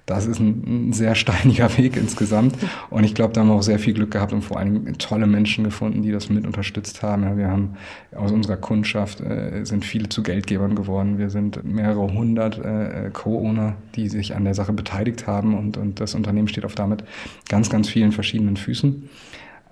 Das 0.06 0.28
ist 0.28 0.39
ein, 0.39 0.89
ein 0.89 0.93
sehr 0.93 1.16
steiniger 1.24 1.76
Weg 1.80 1.97
insgesamt. 1.97 2.56
Und 2.91 3.06
ich 3.06 3.16
glaube, 3.16 3.34
da 3.34 3.41
haben 3.41 3.47
wir 3.47 3.56
auch 3.56 3.64
sehr 3.64 3.80
viel 3.80 3.95
Glück 3.95 4.12
gehabt 4.12 4.34
und 4.34 4.43
vor 4.43 4.64
Dingen 4.64 4.99
tolle 4.99 5.26
Menschen 5.26 5.64
gefunden, 5.64 6.04
die 6.04 6.12
das 6.12 6.30
mit 6.30 6.45
unterstützt 6.45 7.01
haben. 7.01 7.24
Ja, 7.24 7.36
wir 7.36 7.47
haben 7.47 7.74
aus 8.16 8.32
unserer 8.32 8.58
Kundschaft 8.58 9.20
äh, 9.20 9.64
sind 9.64 9.84
viele 9.84 10.10
zu 10.10 10.22
Geldgebern 10.22 10.76
geworden. 10.76 11.18
Wir 11.18 11.32
sind 11.32 11.64
mehrere 11.64 12.14
hundert 12.14 12.60
äh, 12.60 13.10
Co-Owner, 13.12 13.78
die 13.95 14.10
sich 14.10 14.36
an 14.36 14.43
der 14.43 14.54
Sache 14.54 14.74
beteiligt 14.74 15.26
haben 15.26 15.58
und, 15.58 15.78
und 15.78 15.99
das 15.99 16.14
Unternehmen 16.14 16.47
steht 16.47 16.66
auf 16.66 16.76
damit 16.76 17.04
ganz, 17.49 17.72
ganz 17.72 17.89
vielen 17.89 18.12
verschiedenen 18.12 18.43
eigenen 18.44 18.58
Füßen. 18.58 19.10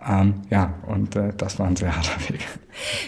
Ähm, 0.04 0.42
ja, 0.50 0.74
und 0.88 1.16
äh, 1.16 1.32
das 1.38 1.60
war 1.60 1.68
ein 1.68 1.76
sehr 1.76 1.96
harter 1.96 2.20
Weg. 2.28 2.40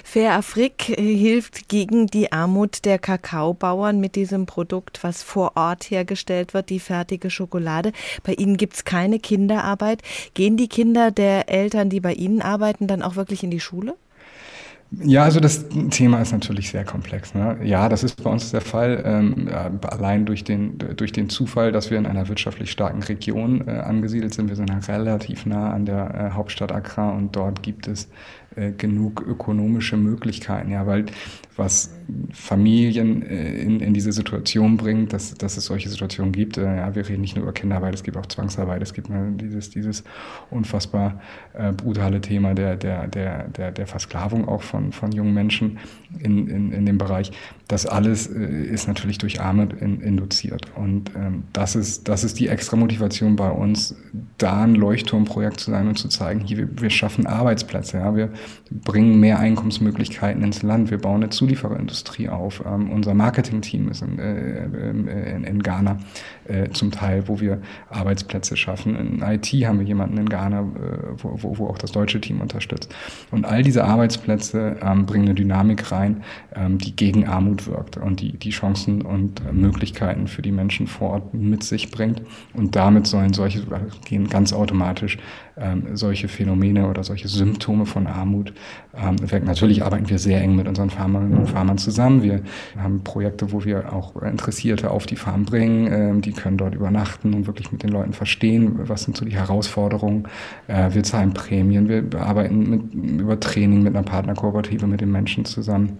Fair 0.03 0.33
Afrik 0.33 0.89
äh, 0.89 1.01
hilft 1.01 1.67
gegen 1.67 2.05
die 2.05 2.31
Armut 2.31 2.85
der 2.85 2.99
Kakaobauern 2.99 3.99
mit 3.99 4.15
diesem 4.15 4.45
Produkt, 4.45 5.03
was 5.03 5.23
vor 5.23 5.53
Ort 5.55 5.89
hergestellt 5.89 6.53
wird, 6.53 6.69
die 6.69 6.79
fertige 6.79 7.31
Schokolade. 7.31 7.93
Bei 8.21 8.33
Ihnen 8.33 8.57
gibt 8.57 8.75
es 8.75 8.85
keine 8.85 9.17
Kinderarbeit. 9.17 10.03
Gehen 10.35 10.55
die 10.55 10.67
Kinder 10.67 11.09
der 11.09 11.49
Eltern, 11.49 11.89
die 11.89 11.99
bei 11.99 12.13
Ihnen 12.13 12.43
arbeiten, 12.43 12.85
dann 12.85 13.01
auch 13.01 13.15
wirklich 13.15 13.43
in 13.43 13.49
die 13.49 13.59
Schule? 13.59 13.95
Ja, 15.01 15.23
also 15.23 15.39
das 15.39 15.65
Thema 15.89 16.21
ist 16.21 16.31
natürlich 16.33 16.69
sehr 16.69 16.83
komplex. 16.83 17.33
Ne? 17.33 17.57
Ja, 17.63 17.89
das 17.89 18.03
ist 18.03 18.21
bei 18.23 18.29
uns 18.29 18.51
der 18.51 18.61
Fall. 18.61 19.01
Ähm, 19.05 19.49
allein 19.81 20.25
durch 20.25 20.43
den, 20.43 20.77
durch 20.77 21.11
den 21.11 21.29
Zufall, 21.29 21.71
dass 21.71 21.89
wir 21.89 21.97
in 21.97 22.05
einer 22.05 22.27
wirtschaftlich 22.27 22.69
starken 22.69 23.01
Region 23.01 23.67
äh, 23.67 23.71
angesiedelt 23.71 24.33
sind. 24.33 24.49
Wir 24.49 24.55
sind 24.55 24.71
halt 24.71 24.87
relativ 24.87 25.45
nah 25.45 25.71
an 25.71 25.85
der 25.85 26.13
äh, 26.13 26.35
Hauptstadt 26.35 26.71
Accra 26.71 27.09
und 27.09 27.35
dort 27.35 27.63
gibt 27.63 27.87
es 27.87 28.09
äh, 28.55 28.71
genug 28.71 29.21
ökonomische 29.25 29.97
Möglichkeiten, 29.97 30.69
ja, 30.69 30.85
weil 30.85 31.05
was 31.55 31.91
Familien 32.31 33.21
äh, 33.21 33.61
in, 33.61 33.79
in 33.79 33.93
diese 33.93 34.11
Situation 34.11 34.77
bringt, 34.77 35.13
dass, 35.13 35.33
dass 35.35 35.57
es 35.57 35.65
solche 35.65 35.89
Situationen 35.89 36.31
gibt. 36.31 36.57
Äh, 36.57 36.77
ja, 36.77 36.95
wir 36.95 37.07
reden 37.07 37.21
nicht 37.21 37.35
nur 37.35 37.43
über 37.43 37.53
Kinderarbeit, 37.53 37.93
es 37.93 38.03
gibt 38.03 38.17
auch 38.17 38.25
Zwangsarbeit, 38.25 38.81
es 38.81 38.93
gibt 38.93 39.09
ne, 39.09 39.33
dieses, 39.35 39.69
dieses 39.69 40.03
unfassbar 40.49 41.21
äh, 41.53 41.71
brutale 41.71 42.21
Thema 42.21 42.53
der, 42.53 42.75
der, 42.75 43.07
der, 43.07 43.47
der, 43.49 43.71
der 43.71 43.87
Versklavung 43.87 44.47
auch 44.47 44.61
von, 44.61 44.91
von 44.91 45.11
jungen 45.11 45.33
Menschen 45.33 45.79
in, 46.19 46.47
in, 46.47 46.71
in 46.71 46.85
dem 46.85 46.97
Bereich. 46.97 47.31
Das 47.67 47.85
alles 47.85 48.27
ist 48.27 48.87
natürlich 48.87 49.17
durch 49.17 49.41
Armut 49.41 49.73
in, 49.73 50.01
induziert. 50.01 50.65
Und 50.75 51.11
ähm, 51.15 51.43
das, 51.53 51.75
ist, 51.75 52.07
das 52.07 52.23
ist 52.23 52.39
die 52.39 52.49
extra 52.49 52.77
Motivation 52.77 53.35
bei 53.35 53.49
uns, 53.49 53.95
da 54.37 54.63
ein 54.63 54.75
Leuchtturmprojekt 54.75 55.59
zu 55.59 55.71
sein 55.71 55.87
und 55.87 55.97
zu 55.97 56.07
zeigen, 56.07 56.41
hier, 56.41 56.57
wir, 56.57 56.81
wir 56.81 56.89
schaffen 56.89 57.25
Arbeitsplätze, 57.25 57.97
ja, 57.97 58.15
wir 58.15 58.29
bringen 58.71 59.19
mehr 59.19 59.39
Einkommensmöglichkeiten 59.39 60.43
ins 60.43 60.61
Land, 60.61 60.91
wir 60.91 60.97
bauen 60.97 61.23
eine 61.23 61.29
Zuliefererindustrie 61.93 62.29
auf. 62.29 62.63
Ähm, 62.65 62.91
unser 62.91 63.13
Marketingteam 63.13 63.89
ist 63.89 64.01
in, 64.01 64.19
äh, 64.19 64.65
in, 64.65 65.43
in 65.43 65.63
Ghana 65.63 65.97
äh, 66.45 66.69
zum 66.69 66.91
Teil, 66.91 67.27
wo 67.27 67.39
wir 67.39 67.61
Arbeitsplätze 67.89 68.57
schaffen. 68.57 68.95
In 68.95 69.21
IT 69.21 69.47
haben 69.65 69.79
wir 69.79 69.85
jemanden 69.85 70.17
in 70.17 70.29
Ghana, 70.29 70.61
äh, 70.61 70.63
wo, 71.17 71.37
wo, 71.41 71.57
wo 71.57 71.67
auch 71.67 71.77
das 71.77 71.91
deutsche 71.91 72.19
Team 72.19 72.41
unterstützt. 72.41 72.93
Und 73.31 73.45
all 73.45 73.63
diese 73.63 73.83
Arbeitsplätze 73.83 74.77
ähm, 74.81 75.05
bringen 75.05 75.25
eine 75.25 75.35
Dynamik 75.35 75.91
rein, 75.91 76.23
ähm, 76.55 76.77
die 76.77 76.95
gegen 76.95 77.27
Armut 77.27 77.67
wirkt 77.67 77.97
und 77.97 78.19
die, 78.19 78.37
die 78.37 78.51
Chancen 78.51 79.01
und 79.01 79.41
äh, 79.41 79.51
Möglichkeiten 79.51 80.27
für 80.27 80.41
die 80.41 80.51
Menschen 80.51 80.87
vor 80.87 81.11
Ort 81.11 81.33
mit 81.33 81.63
sich 81.63 81.91
bringt. 81.91 82.21
Und 82.53 82.75
damit 82.75 83.07
sollen 83.07 83.33
solche, 83.33 83.63
gehen 84.05 84.27
ganz 84.27 84.53
automatisch 84.53 85.17
ähm, 85.57 85.95
solche 85.95 86.27
Phänomene 86.27 86.87
oder 86.87 87.03
solche 87.03 87.27
Symptome 87.27 87.85
von 87.85 88.07
Armut 88.07 88.53
ähm, 88.95 89.15
wirken. 89.19 89.45
Natürlich 89.45 89.83
arbeiten 89.83 90.09
wir 90.09 90.17
sehr 90.17 90.41
eng 90.41 90.55
mit 90.55 90.67
unseren 90.67 90.89
Farmerinnen 90.89 91.37
und 91.37 91.47
Farmern 91.47 91.77
zusammen. 91.77 92.23
Wir 92.23 92.41
haben 92.77 93.03
Projekte, 93.03 93.51
wo 93.51 93.63
wir 93.63 93.93
auch 93.93 94.15
Interessierte 94.21 94.91
auf 94.91 95.05
die 95.05 95.15
Farm 95.15 95.45
bringen. 95.45 95.91
Ähm, 95.91 96.21
die 96.21 96.31
können 96.31 96.57
dort 96.57 96.75
übernachten 96.75 97.33
und 97.33 97.47
wirklich 97.47 97.71
mit 97.71 97.83
den 97.83 97.89
Leuten 97.89 98.13
verstehen, 98.13 98.79
was 98.87 99.03
sind 99.03 99.17
so 99.17 99.25
die 99.25 99.35
Herausforderungen. 99.35 100.27
Äh, 100.67 100.93
wir 100.93 101.03
zahlen 101.03 101.33
Prämien, 101.33 101.87
wir 101.87 102.03
arbeiten 102.19 102.69
mit, 102.69 103.21
über 103.21 103.39
Training 103.39 103.83
mit 103.83 103.95
einer 103.95 104.05
Partnerkooperative 104.05 104.87
mit 104.87 105.01
den 105.01 105.11
Menschen 105.11 105.45
zusammen. 105.45 105.97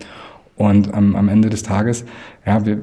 Und 0.56 0.94
am, 0.94 1.16
am 1.16 1.30
Ende 1.30 1.50
des 1.50 1.64
Tages, 1.64 2.06
ja, 2.46 2.64
wir, 2.66 2.80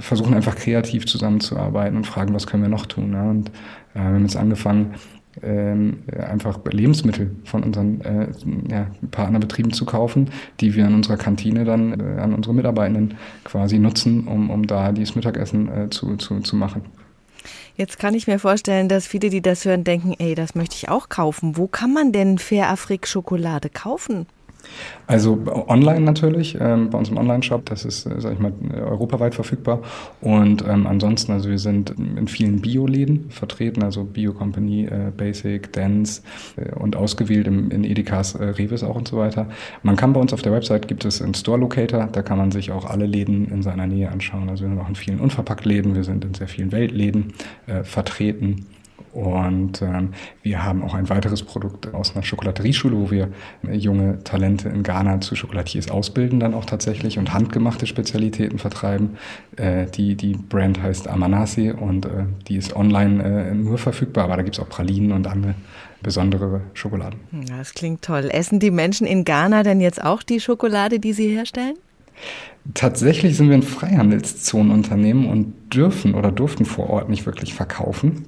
versuchen 0.00 0.34
einfach 0.34 0.56
kreativ 0.56 1.06
zusammenzuarbeiten 1.06 1.96
und 1.96 2.06
fragen, 2.06 2.32
was 2.32 2.46
können 2.46 2.62
wir 2.62 2.70
noch 2.70 2.86
tun. 2.86 3.12
Ja? 3.12 3.28
Und 3.28 3.48
äh, 3.94 3.98
wir 3.98 4.02
haben 4.02 4.22
jetzt 4.22 4.36
angefangen, 4.36 4.94
ähm, 5.42 6.02
einfach 6.18 6.60
Lebensmittel 6.70 7.30
von 7.44 7.62
unseren 7.62 8.00
äh, 8.02 8.28
ja, 8.70 8.86
Partnerbetrieben 9.10 9.72
zu 9.72 9.84
kaufen, 9.84 10.30
die 10.60 10.74
wir 10.74 10.86
in 10.86 10.94
unserer 10.94 11.16
Kantine 11.16 11.64
dann 11.64 11.98
äh, 11.98 12.20
an 12.20 12.34
unsere 12.34 12.54
Mitarbeitenden 12.54 13.14
quasi 13.44 13.78
nutzen, 13.78 14.26
um, 14.26 14.50
um 14.50 14.66
da 14.66 14.92
dieses 14.92 15.14
Mittagessen 15.14 15.68
äh, 15.68 15.90
zu, 15.90 16.16
zu, 16.16 16.40
zu 16.40 16.56
machen. 16.56 16.82
Jetzt 17.76 17.98
kann 17.98 18.14
ich 18.14 18.26
mir 18.26 18.38
vorstellen, 18.38 18.88
dass 18.88 19.06
viele, 19.06 19.30
die 19.30 19.40
das 19.40 19.64
hören, 19.64 19.84
denken, 19.84 20.14
ey, 20.18 20.34
das 20.34 20.54
möchte 20.54 20.76
ich 20.76 20.88
auch 20.88 21.08
kaufen. 21.08 21.56
Wo 21.56 21.66
kann 21.66 21.92
man 21.92 22.12
denn 22.12 22.38
Fair 22.38 22.68
Afrik 22.68 23.08
Schokolade 23.08 23.70
kaufen? 23.70 24.26
Also 25.06 25.38
online 25.68 26.00
natürlich, 26.00 26.56
ähm, 26.60 26.90
bei 26.90 26.98
uns 26.98 27.10
im 27.10 27.16
Online-Shop, 27.16 27.66
das 27.66 27.84
ist, 27.84 28.06
äh, 28.06 28.20
sag 28.20 28.34
ich 28.34 28.38
mal, 28.38 28.52
europaweit 28.80 29.34
verfügbar. 29.34 29.80
Und 30.20 30.64
ähm, 30.66 30.86
ansonsten, 30.86 31.32
also 31.32 31.50
wir 31.50 31.58
sind 31.58 31.90
in 31.90 32.28
vielen 32.28 32.60
Bio-Läden 32.60 33.30
vertreten, 33.30 33.82
also 33.82 34.04
Bio-Company, 34.04 34.86
äh, 34.86 35.12
Basic, 35.16 35.72
Dance 35.72 36.22
äh, 36.56 36.74
und 36.74 36.96
ausgewählt 36.96 37.46
im, 37.46 37.70
in 37.70 37.84
Edekas, 37.84 38.34
äh, 38.34 38.44
Revis 38.44 38.82
auch 38.82 38.96
und 38.96 39.08
so 39.08 39.18
weiter. 39.18 39.48
Man 39.82 39.96
kann 39.96 40.12
bei 40.12 40.20
uns 40.20 40.32
auf 40.32 40.42
der 40.42 40.52
Website, 40.52 40.88
gibt 40.88 41.04
es 41.04 41.20
einen 41.20 41.34
Store-Locator, 41.34 42.08
da 42.10 42.22
kann 42.22 42.38
man 42.38 42.50
sich 42.50 42.70
auch 42.70 42.86
alle 42.86 43.06
Läden 43.06 43.50
in 43.50 43.62
seiner 43.62 43.86
Nähe 43.86 44.10
anschauen. 44.10 44.48
Also 44.48 44.64
wir 44.64 44.70
sind 44.70 44.78
auch 44.78 44.88
in 44.88 44.96
vielen 44.96 45.20
Unverpackt-Läden, 45.20 45.94
wir 45.94 46.04
sind 46.04 46.24
in 46.24 46.34
sehr 46.34 46.48
vielen 46.48 46.72
Weltläden 46.72 47.34
äh, 47.66 47.84
vertreten. 47.84 48.66
Und 49.12 49.82
ähm, 49.82 50.14
wir 50.42 50.64
haben 50.64 50.82
auch 50.82 50.94
ein 50.94 51.08
weiteres 51.08 51.42
Produkt 51.42 51.92
aus 51.92 52.14
einer 52.14 52.24
Schokolaterieschule, 52.24 52.96
wo 52.96 53.10
wir 53.10 53.28
junge 53.70 54.24
Talente 54.24 54.68
in 54.68 54.82
Ghana 54.82 55.20
zu 55.20 55.36
Schokolatiers 55.36 55.90
ausbilden 55.90 56.40
dann 56.40 56.54
auch 56.54 56.64
tatsächlich 56.64 57.18
und 57.18 57.32
handgemachte 57.32 57.86
Spezialitäten 57.86 58.58
vertreiben. 58.58 59.16
Äh, 59.56 59.86
die, 59.86 60.14
die 60.14 60.32
Brand 60.34 60.82
heißt 60.82 61.08
Amanasi 61.08 61.70
und 61.70 62.06
äh, 62.06 62.24
die 62.48 62.56
ist 62.56 62.74
online 62.74 63.22
äh, 63.22 63.54
nur 63.54 63.78
verfügbar, 63.78 64.24
aber 64.24 64.36
da 64.36 64.42
gibt 64.42 64.56
es 64.56 64.62
auch 64.62 64.68
Pralinen 64.68 65.12
und 65.12 65.26
andere 65.26 65.54
besondere 66.02 66.62
Schokoladen. 66.74 67.20
Das 67.48 67.74
klingt 67.74 68.02
toll. 68.02 68.28
Essen 68.30 68.60
die 68.60 68.70
Menschen 68.70 69.06
in 69.06 69.24
Ghana 69.24 69.62
denn 69.62 69.80
jetzt 69.80 70.02
auch 70.02 70.22
die 70.22 70.40
Schokolade, 70.40 70.98
die 70.98 71.12
sie 71.12 71.28
herstellen? 71.28 71.76
Tatsächlich 72.74 73.36
sind 73.36 73.48
wir 73.48 73.56
ein 73.56 73.62
Freihandelszonenunternehmen 73.62 75.28
und 75.28 75.54
dürfen 75.74 76.14
oder 76.14 76.30
durften 76.30 76.64
vor 76.64 76.90
Ort 76.90 77.08
nicht 77.08 77.26
wirklich 77.26 77.54
verkaufen. 77.54 78.26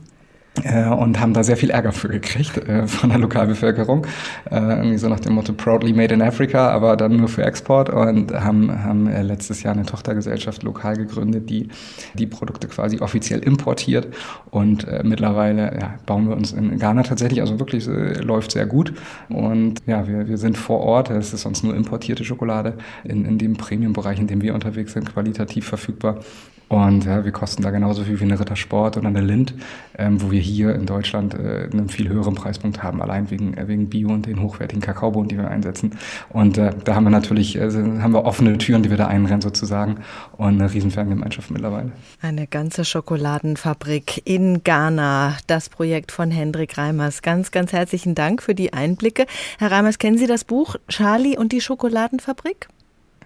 Äh, 0.62 0.86
und 0.86 1.18
haben 1.18 1.34
da 1.34 1.42
sehr 1.42 1.56
viel 1.56 1.70
Ärger 1.70 1.90
für 1.90 2.08
gekriegt 2.08 2.56
äh, 2.68 2.86
von 2.86 3.10
der 3.10 3.18
Lokalbevölkerung. 3.18 4.06
Äh, 4.50 4.56
irgendwie 4.56 4.98
so 4.98 5.08
nach 5.08 5.18
dem 5.18 5.34
Motto 5.34 5.52
Proudly 5.52 5.92
Made 5.92 6.14
in 6.14 6.22
Africa, 6.22 6.70
aber 6.70 6.96
dann 6.96 7.16
nur 7.16 7.28
für 7.28 7.44
Export. 7.44 7.90
Und 7.90 8.32
haben, 8.32 8.84
haben 8.84 9.08
äh, 9.08 9.22
letztes 9.22 9.64
Jahr 9.64 9.74
eine 9.74 9.84
Tochtergesellschaft 9.84 10.62
lokal 10.62 10.96
gegründet, 10.96 11.50
die 11.50 11.68
die 12.14 12.26
Produkte 12.26 12.68
quasi 12.68 13.00
offiziell 13.00 13.40
importiert. 13.40 14.06
Und 14.50 14.86
äh, 14.86 15.02
mittlerweile 15.02 15.76
ja, 15.80 15.94
bauen 16.06 16.28
wir 16.28 16.36
uns 16.36 16.52
in 16.52 16.78
Ghana 16.78 17.02
tatsächlich, 17.02 17.40
also 17.40 17.58
wirklich 17.58 17.88
äh, 17.88 18.20
läuft 18.20 18.52
sehr 18.52 18.66
gut. 18.66 18.94
Und 19.28 19.82
ja, 19.86 20.06
wir, 20.06 20.28
wir 20.28 20.38
sind 20.38 20.56
vor 20.56 20.80
Ort, 20.80 21.10
es 21.10 21.32
ist 21.32 21.42
sonst 21.42 21.64
nur 21.64 21.74
importierte 21.74 22.24
Schokolade 22.24 22.74
in, 23.02 23.24
in 23.24 23.38
dem 23.38 23.56
Premium-Bereich, 23.56 24.20
in 24.20 24.28
dem 24.28 24.40
wir 24.40 24.54
unterwegs 24.54 24.92
sind, 24.92 25.12
qualitativ 25.12 25.66
verfügbar 25.66 26.20
und 26.68 27.04
ja, 27.04 27.24
wir 27.24 27.32
kosten 27.32 27.62
da 27.62 27.70
genauso 27.70 28.04
viel 28.04 28.18
wie 28.20 28.24
eine 28.24 28.40
Rittersport 28.40 28.96
oder 28.96 29.08
eine 29.08 29.20
Lind, 29.20 29.54
ähm, 29.98 30.22
wo 30.22 30.30
wir 30.30 30.40
hier 30.40 30.74
in 30.74 30.86
Deutschland 30.86 31.34
äh, 31.34 31.68
einen 31.70 31.88
viel 31.88 32.08
höheren 32.08 32.34
Preispunkt 32.34 32.82
haben, 32.82 33.02
allein 33.02 33.30
wegen, 33.30 33.54
äh, 33.56 33.68
wegen 33.68 33.90
Bio 33.90 34.08
und 34.08 34.26
den 34.26 34.40
hochwertigen 34.40 34.82
Kakaobohnen, 34.82 35.28
die 35.28 35.36
wir 35.36 35.48
einsetzen. 35.48 35.92
Und 36.30 36.56
äh, 36.56 36.70
da 36.84 36.94
haben 36.94 37.04
wir 37.04 37.10
natürlich, 37.10 37.56
äh, 37.56 37.70
haben 37.70 38.12
wir 38.12 38.24
offene 38.24 38.56
Türen, 38.58 38.82
die 38.82 38.90
wir 38.90 38.96
da 38.96 39.06
einrennen 39.06 39.42
sozusagen 39.42 39.98
und 40.36 40.60
eine 40.60 40.72
riesen 40.72 40.90
Fangemeinschaft 40.90 41.50
mittlerweile. 41.50 41.92
Eine 42.22 42.46
ganze 42.46 42.84
Schokoladenfabrik 42.84 44.22
in 44.24 44.64
Ghana, 44.64 45.36
das 45.46 45.68
Projekt 45.68 46.12
von 46.12 46.30
Hendrik 46.30 46.78
Reimers. 46.78 47.20
Ganz, 47.22 47.50
ganz 47.50 47.72
herzlichen 47.72 48.14
Dank 48.14 48.42
für 48.42 48.54
die 48.54 48.72
Einblicke. 48.72 49.26
Herr 49.58 49.70
Reimers, 49.70 49.98
kennen 49.98 50.16
Sie 50.16 50.26
das 50.26 50.44
Buch 50.44 50.76
Charlie 50.88 51.36
und 51.36 51.52
die 51.52 51.60
Schokoladenfabrik? 51.60 52.68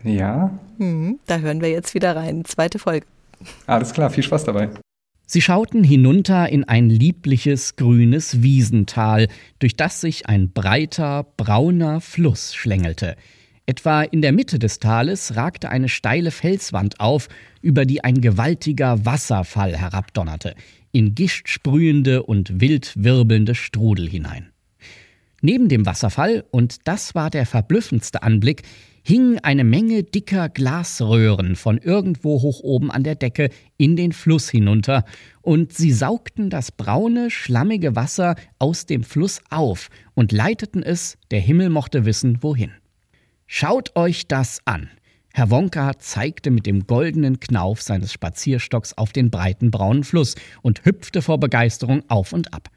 Ja. 0.02 0.50
Mhm, 0.78 1.18
da 1.26 1.38
hören 1.38 1.60
wir 1.60 1.70
jetzt 1.70 1.94
wieder 1.94 2.14
rein. 2.16 2.44
Zweite 2.44 2.78
Folge. 2.78 3.06
Alles 3.66 3.92
klar, 3.92 4.10
viel 4.10 4.24
Spaß 4.24 4.44
dabei. 4.44 4.70
Sie 5.26 5.42
schauten 5.42 5.84
hinunter 5.84 6.48
in 6.48 6.64
ein 6.64 6.88
liebliches 6.88 7.76
grünes 7.76 8.42
Wiesental, 8.42 9.28
durch 9.58 9.76
das 9.76 10.00
sich 10.00 10.26
ein 10.26 10.52
breiter, 10.52 11.26
brauner 11.36 12.00
Fluss 12.00 12.54
schlängelte. 12.54 13.14
Etwa 13.66 14.00
in 14.00 14.22
der 14.22 14.32
Mitte 14.32 14.58
des 14.58 14.78
Tales 14.78 15.36
ragte 15.36 15.68
eine 15.68 15.90
steile 15.90 16.30
Felswand 16.30 17.00
auf, 17.00 17.28
über 17.60 17.84
die 17.84 18.02
ein 18.02 18.22
gewaltiger 18.22 19.04
Wasserfall 19.04 19.76
herabdonnerte, 19.76 20.54
in 20.92 21.14
gishtsprühende 21.14 22.22
und 22.22 22.62
wild 22.62 22.94
wirbelnde 22.96 23.54
Strudel 23.54 24.08
hinein. 24.08 24.50
Neben 25.42 25.68
dem 25.68 25.84
Wasserfall, 25.84 26.44
und 26.50 26.88
das 26.88 27.14
war 27.14 27.28
der 27.28 27.44
verblüffendste 27.44 28.22
Anblick, 28.22 28.62
hing 29.08 29.38
eine 29.38 29.64
Menge 29.64 30.02
dicker 30.02 30.50
Glasröhren 30.50 31.56
von 31.56 31.78
irgendwo 31.78 32.42
hoch 32.42 32.60
oben 32.60 32.90
an 32.90 33.04
der 33.04 33.14
Decke 33.14 33.48
in 33.78 33.96
den 33.96 34.12
Fluss 34.12 34.50
hinunter, 34.50 35.06
und 35.40 35.72
sie 35.72 35.92
saugten 35.92 36.50
das 36.50 36.70
braune, 36.72 37.30
schlammige 37.30 37.96
Wasser 37.96 38.34
aus 38.58 38.84
dem 38.84 39.02
Fluss 39.02 39.40
auf 39.48 39.88
und 40.12 40.30
leiteten 40.30 40.82
es, 40.82 41.16
der 41.30 41.40
Himmel 41.40 41.70
mochte 41.70 42.04
wissen, 42.04 42.42
wohin. 42.42 42.72
Schaut 43.46 43.96
euch 43.96 44.28
das 44.28 44.60
an. 44.66 44.90
Herr 45.32 45.48
Wonka 45.50 45.98
zeigte 45.98 46.50
mit 46.50 46.66
dem 46.66 46.86
goldenen 46.86 47.40
Knauf 47.40 47.80
seines 47.80 48.12
Spazierstocks 48.12 48.92
auf 48.98 49.12
den 49.14 49.30
breiten 49.30 49.70
braunen 49.70 50.04
Fluss 50.04 50.34
und 50.60 50.84
hüpfte 50.84 51.22
vor 51.22 51.40
Begeisterung 51.40 52.02
auf 52.08 52.34
und 52.34 52.52
ab. 52.52 52.68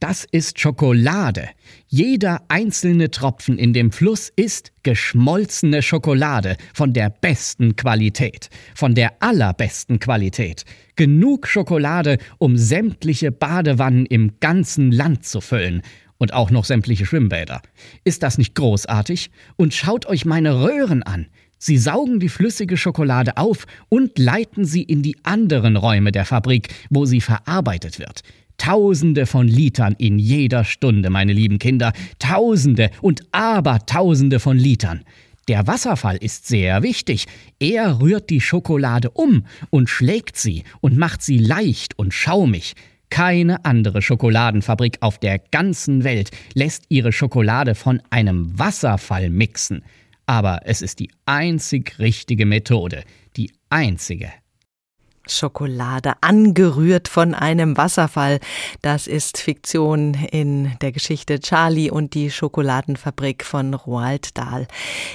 Das 0.00 0.24
ist 0.30 0.60
Schokolade. 0.60 1.48
Jeder 1.88 2.42
einzelne 2.46 3.10
Tropfen 3.10 3.58
in 3.58 3.72
dem 3.72 3.90
Fluss 3.90 4.30
ist 4.36 4.70
geschmolzene 4.84 5.82
Schokolade 5.82 6.56
von 6.72 6.92
der 6.92 7.10
besten 7.10 7.74
Qualität, 7.74 8.48
von 8.76 8.94
der 8.94 9.20
allerbesten 9.20 9.98
Qualität. 9.98 10.64
Genug 10.94 11.48
Schokolade, 11.48 12.18
um 12.38 12.56
sämtliche 12.56 13.32
Badewannen 13.32 14.06
im 14.06 14.38
ganzen 14.38 14.92
Land 14.92 15.26
zu 15.26 15.40
füllen. 15.40 15.82
Und 16.16 16.32
auch 16.32 16.52
noch 16.52 16.64
sämtliche 16.64 17.04
Schwimmbäder. 17.04 17.60
Ist 18.04 18.22
das 18.22 18.38
nicht 18.38 18.54
großartig? 18.54 19.30
Und 19.56 19.74
schaut 19.74 20.06
euch 20.06 20.24
meine 20.24 20.62
Röhren 20.62 21.02
an. 21.02 21.26
Sie 21.58 21.76
saugen 21.76 22.20
die 22.20 22.28
flüssige 22.28 22.76
Schokolade 22.76 23.36
auf 23.36 23.66
und 23.88 24.16
leiten 24.16 24.64
sie 24.64 24.82
in 24.82 25.02
die 25.02 25.16
anderen 25.24 25.76
Räume 25.76 26.12
der 26.12 26.24
Fabrik, 26.24 26.68
wo 26.88 27.04
sie 27.04 27.20
verarbeitet 27.20 27.98
wird. 27.98 28.22
Tausende 28.58 29.24
von 29.24 29.48
Litern 29.48 29.94
in 29.98 30.18
jeder 30.18 30.64
Stunde, 30.64 31.08
meine 31.10 31.32
lieben 31.32 31.58
Kinder. 31.58 31.92
Tausende 32.18 32.90
und 33.00 33.22
Abertausende 33.32 34.40
von 34.40 34.58
Litern. 34.58 35.04
Der 35.48 35.66
Wasserfall 35.66 36.18
ist 36.18 36.46
sehr 36.46 36.82
wichtig. 36.82 37.24
Er 37.58 38.00
rührt 38.00 38.28
die 38.28 38.42
Schokolade 38.42 39.10
um 39.10 39.46
und 39.70 39.88
schlägt 39.88 40.36
sie 40.36 40.64
und 40.82 40.98
macht 40.98 41.22
sie 41.22 41.38
leicht 41.38 41.98
und 41.98 42.12
schaumig. 42.12 42.74
Keine 43.08 43.64
andere 43.64 44.02
Schokoladenfabrik 44.02 44.98
auf 45.00 45.18
der 45.18 45.38
ganzen 45.38 46.04
Welt 46.04 46.30
lässt 46.52 46.84
ihre 46.90 47.12
Schokolade 47.12 47.74
von 47.74 48.02
einem 48.10 48.58
Wasserfall 48.58 49.30
mixen. 49.30 49.82
Aber 50.26 50.60
es 50.64 50.82
ist 50.82 50.98
die 50.98 51.10
einzig 51.24 51.98
richtige 51.98 52.44
Methode, 52.44 53.02
die 53.38 53.50
einzige. 53.70 54.30
Schokolade 55.28 56.14
angerührt 56.20 57.08
von 57.08 57.34
einem 57.34 57.76
Wasserfall. 57.76 58.40
Das 58.82 59.06
ist 59.06 59.38
Fiktion 59.38 60.14
in 60.14 60.76
der 60.80 60.92
Geschichte 60.92 61.40
Charlie 61.40 61.90
und 61.90 62.14
die 62.14 62.30
Schokoladenfabrik 62.30 63.44
von 63.44 63.74
Roald 63.74 64.36
Dahl. 64.36 64.66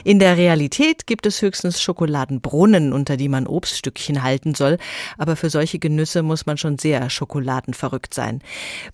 In 0.04 0.20
der 0.20 0.38
Realität 0.38 1.08
gibt 1.08 1.26
es 1.26 1.42
höchstens 1.42 1.82
Schokoladenbrunnen, 1.82 2.94
unter 2.94 3.18
die 3.18 3.30
man 3.30 3.48
Obststückchen 3.48 4.24
halten 4.24 4.56
soll, 4.56 4.78
aber 5.18 5.36
für 5.36 5.50
solche 5.50 5.80
Genüsse 5.80 6.24
muss 6.24 6.46
man 6.46 6.58
schon 6.58 6.78
sehr 6.78 7.10
schokoladenverrückt 7.10 8.14
sein. 8.14 8.42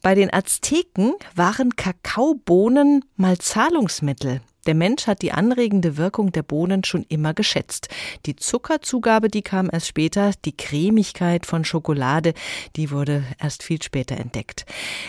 Bei 0.04 0.16
den 0.16 0.34
Azteken 0.34 1.14
waren 1.36 1.76
Kakaobohnen 1.76 3.06
mal 3.16 3.38
Zahlungsmittel. 3.38 4.42
Der 4.70 4.76
Mensch 4.76 5.08
hat 5.08 5.24
die 5.24 5.32
anregende 5.32 5.98
Wirkung 5.98 6.32
der 6.32 6.44
Bohnen 6.44 6.84
schon 6.84 7.04
immer 7.10 7.34
geschätzt. 7.34 7.88
Die 8.28 8.36
Zuckerzugabe, 8.36 9.28
die 9.28 9.42
kam 9.42 9.68
erst 9.74 9.88
später, 9.88 10.30
die 10.46 10.56
Cremigkeit 10.56 11.48
von 11.48 11.66
Schokolade, 11.66 12.36
die 12.76 12.92
wurde 12.92 13.24
erst 13.42 13.64
viel 13.64 13.82
später 13.82 14.18
entdeckt. 14.18 14.68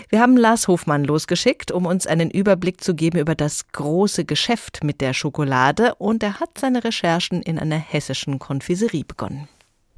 Wir 0.08 0.22
haben 0.22 0.38
Lars 0.38 0.66
Hofmann 0.66 1.04
losgeschickt, 1.04 1.72
um 1.72 1.84
uns 1.84 2.06
einen 2.06 2.30
Überblick 2.30 2.82
zu 2.82 2.94
geben 2.94 3.18
über 3.18 3.34
das 3.34 3.70
große 3.72 4.24
Geschäft 4.24 4.82
mit 4.82 5.02
der 5.02 5.12
Schokolade 5.12 5.94
und 5.96 6.22
er 6.22 6.40
hat 6.40 6.56
seine 6.56 6.82
Recherchen 6.82 7.42
in 7.42 7.58
einer 7.58 7.76
hessischen 7.76 8.38
Konfiserie 8.38 9.04
begonnen. 9.04 9.46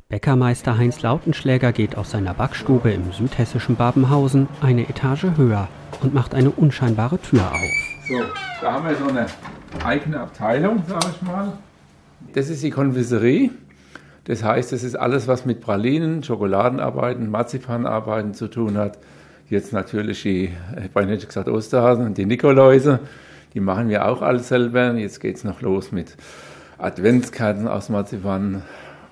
Bäckermeister 0.09 0.77
Heinz 0.77 1.03
Lautenschläger 1.03 1.71
geht 1.71 1.97
aus 1.97 2.11
seiner 2.11 2.35
Backstube 2.35 2.91
im 2.91 3.13
südhessischen 3.13 3.77
Babenhausen 3.77 4.49
eine 4.61 4.89
Etage 4.89 5.27
höher 5.37 5.69
und 6.01 6.15
macht 6.15 6.35
eine 6.35 6.51
unscheinbare 6.51 7.21
Tür 7.21 7.53
auf. 7.53 7.92
So, 8.09 8.21
da 8.61 8.73
haben 8.73 8.89
wir 8.89 8.97
so 8.97 9.07
eine 9.07 9.27
eigene 9.85 10.21
Abteilung, 10.21 10.83
sage 10.89 11.07
ich 11.15 11.23
mal. 11.23 11.53
Das 12.35 12.49
ist 12.49 12.63
die 12.63 12.71
Konfiserie. 12.71 13.51
Das 14.25 14.43
heißt, 14.43 14.73
das 14.73 14.83
ist 14.83 14.97
alles, 14.97 15.29
was 15.29 15.47
mit 15.47 15.61
Pralinen, 15.61 16.23
Schokoladenarbeiten, 16.23 17.31
Marzipanarbeiten 17.31 18.35
zu 18.35 18.49
tun 18.49 18.77
hat. 18.77 18.99
Jetzt 19.49 19.73
natürlich 19.73 20.23
die, 20.23 20.53
ich 20.77 20.95
habe 20.95 21.07
nicht 21.07 21.27
gesagt 21.27 21.49
Osterhasen 21.49 22.07
und 22.07 22.19
die 22.19 22.27
Nikoläuse, 22.27 23.01
die 23.55 23.61
machen 23.61 23.89
wir 23.89 24.07
auch 24.07 24.23
alle 24.23 24.41
selber. 24.41 24.95
Jetzt 24.95 25.21
geht 25.21 25.37
es 25.37 25.45
noch 25.45 25.61
los 25.61 25.93
mit 25.93 26.17
Adventskarten 26.79 27.69
aus 27.69 27.89
Marzipan, 27.89 28.63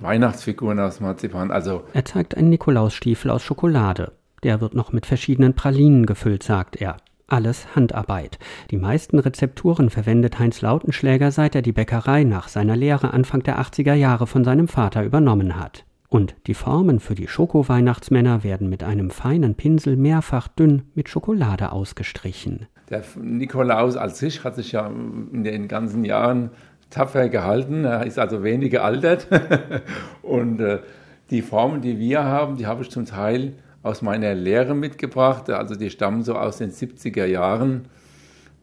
Weihnachtsfiguren 0.01 0.80
aus 0.80 1.01
Marzipan. 1.01 1.51
Also 1.51 1.84
er 1.93 2.05
zeigt 2.05 2.36
einen 2.36 2.49
Nikolausstiefel 2.51 3.30
aus 3.30 3.43
Schokolade. 3.43 4.12
Der 4.43 4.61
wird 4.61 4.74
noch 4.74 4.93
mit 4.93 5.07
verschiedenen 5.07 5.55
Pralinen 5.55 6.07
gefüllt, 6.07 6.43
sagt 6.43 6.76
er. 6.76 6.97
Alles 7.30 7.76
Handarbeit. 7.76 8.38
Die 8.70 8.76
meisten 8.76 9.18
Rezepturen 9.18 9.88
verwendet 9.88 10.38
Heinz 10.38 10.62
Lautenschläger, 10.62 11.30
seit 11.30 11.54
er 11.54 11.62
die 11.62 11.72
Bäckerei 11.72 12.24
nach 12.24 12.48
seiner 12.48 12.76
Lehre 12.76 13.14
Anfang 13.14 13.42
der 13.42 13.60
80er 13.60 13.94
Jahre 13.94 14.26
von 14.26 14.44
seinem 14.44 14.66
Vater 14.66 15.04
übernommen 15.04 15.58
hat. 15.58 15.84
Und 16.08 16.34
die 16.48 16.54
Formen 16.54 16.98
für 16.98 17.14
die 17.14 17.28
Schoko-Weihnachtsmänner 17.28 18.42
werden 18.42 18.68
mit 18.68 18.82
einem 18.82 19.10
feinen 19.10 19.54
Pinsel 19.54 19.96
mehrfach 19.96 20.48
dünn 20.48 20.82
mit 20.94 21.08
Schokolade 21.08 21.70
ausgestrichen. 21.70 22.66
Der 22.90 23.04
Nikolaus 23.16 23.96
als 23.96 24.18
sich 24.18 24.42
hat 24.42 24.56
sich 24.56 24.72
ja 24.72 24.88
in 24.88 25.44
den 25.44 25.68
ganzen 25.68 26.04
Jahren 26.04 26.50
tapfer 26.90 27.28
gehalten. 27.28 27.84
Er 27.84 28.04
ist 28.06 28.18
also 28.18 28.42
wenig 28.42 28.72
gealtert. 28.72 29.28
Und 30.22 30.60
äh, 30.60 30.80
die 31.30 31.42
Formen, 31.42 31.80
die 31.80 32.00
wir 32.00 32.24
haben, 32.24 32.56
die 32.56 32.66
habe 32.66 32.82
ich 32.82 32.90
zum 32.90 33.06
Teil 33.06 33.52
aus 33.82 34.02
meiner 34.02 34.34
Lehre 34.34 34.74
mitgebracht. 34.74 35.50
Also 35.50 35.74
die 35.74 35.90
stammen 35.90 36.22
so 36.22 36.34
aus 36.34 36.58
den 36.58 36.70
70er 36.70 37.26
Jahren. 37.26 37.88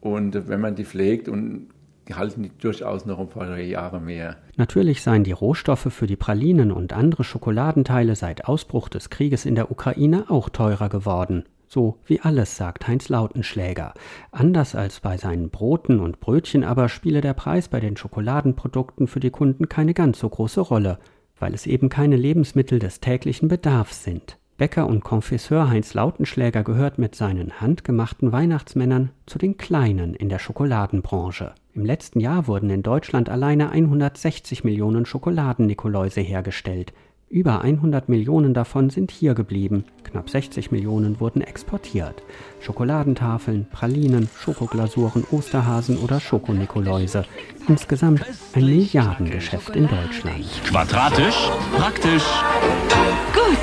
Und 0.00 0.48
wenn 0.48 0.60
man 0.60 0.74
die 0.74 0.84
pflegt 0.84 1.28
und 1.28 1.68
halten 2.14 2.42
die 2.42 2.52
durchaus 2.58 3.04
noch 3.04 3.18
ein 3.18 3.28
paar 3.28 3.58
Jahre 3.58 4.00
mehr. 4.00 4.36
Natürlich 4.56 5.02
seien 5.02 5.24
die 5.24 5.32
Rohstoffe 5.32 5.88
für 5.90 6.06
die 6.06 6.16
Pralinen 6.16 6.72
und 6.72 6.92
andere 6.92 7.24
Schokoladenteile 7.24 8.16
seit 8.16 8.46
Ausbruch 8.46 8.88
des 8.88 9.10
Krieges 9.10 9.44
in 9.44 9.54
der 9.54 9.70
Ukraine 9.70 10.24
auch 10.28 10.48
teurer 10.48 10.88
geworden. 10.88 11.44
So 11.66 11.98
wie 12.06 12.20
alles, 12.20 12.56
sagt 12.56 12.88
Heinz 12.88 13.10
Lautenschläger. 13.10 13.92
Anders 14.32 14.74
als 14.74 15.00
bei 15.00 15.18
seinen 15.18 15.50
Broten 15.50 16.00
und 16.00 16.18
Brötchen 16.18 16.64
aber 16.64 16.88
spiele 16.88 17.20
der 17.20 17.34
Preis 17.34 17.68
bei 17.68 17.78
den 17.78 17.96
Schokoladenprodukten 17.96 19.06
für 19.06 19.20
die 19.20 19.30
Kunden 19.30 19.68
keine 19.68 19.92
ganz 19.92 20.18
so 20.18 20.30
große 20.30 20.62
Rolle, 20.62 20.98
weil 21.38 21.52
es 21.52 21.66
eben 21.66 21.90
keine 21.90 22.16
Lebensmittel 22.16 22.78
des 22.78 23.00
täglichen 23.00 23.48
Bedarfs 23.48 24.02
sind. 24.02 24.38
Bäcker 24.58 24.88
und 24.88 25.04
Konfesseur 25.04 25.70
Heinz 25.70 25.94
Lautenschläger 25.94 26.64
gehört 26.64 26.98
mit 26.98 27.14
seinen 27.14 27.60
handgemachten 27.60 28.32
Weihnachtsmännern 28.32 29.10
zu 29.24 29.38
den 29.38 29.56
Kleinen 29.56 30.14
in 30.14 30.28
der 30.28 30.40
Schokoladenbranche. 30.40 31.54
Im 31.74 31.84
letzten 31.84 32.18
Jahr 32.18 32.48
wurden 32.48 32.68
in 32.68 32.82
Deutschland 32.82 33.28
alleine 33.28 33.70
160 33.70 34.64
Millionen 34.64 35.06
Schokoladen-Nikoläuse 35.06 36.22
hergestellt. 36.22 36.92
Über 37.30 37.60
100 37.60 38.08
Millionen 38.08 38.52
davon 38.52 38.90
sind 38.90 39.12
hier 39.12 39.34
geblieben, 39.34 39.84
knapp 40.02 40.28
60 40.28 40.72
Millionen 40.72 41.20
wurden 41.20 41.40
exportiert. 41.40 42.24
Schokoladentafeln, 42.60 43.68
Pralinen, 43.70 44.28
Schokoglasuren, 44.40 45.24
Osterhasen 45.30 45.98
oder 45.98 46.18
Schokonikoläuse. 46.18 47.26
Insgesamt 47.68 48.24
ein 48.54 48.64
Milliardengeschäft 48.64 49.76
in 49.76 49.86
Deutschland. 49.86 50.44
Quadratisch, 50.64 51.48
praktisch. 51.76 52.24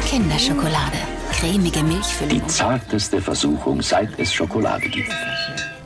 Kinderschokolade. 0.05 0.97
Cremige 1.31 1.81
Milchfüllung. 1.83 2.39
Die 2.39 2.47
zarteste 2.47 3.19
Versuchung, 3.19 3.81
seit 3.81 4.19
es 4.19 4.31
Schokolade 4.31 4.87
gibt. 4.87 5.09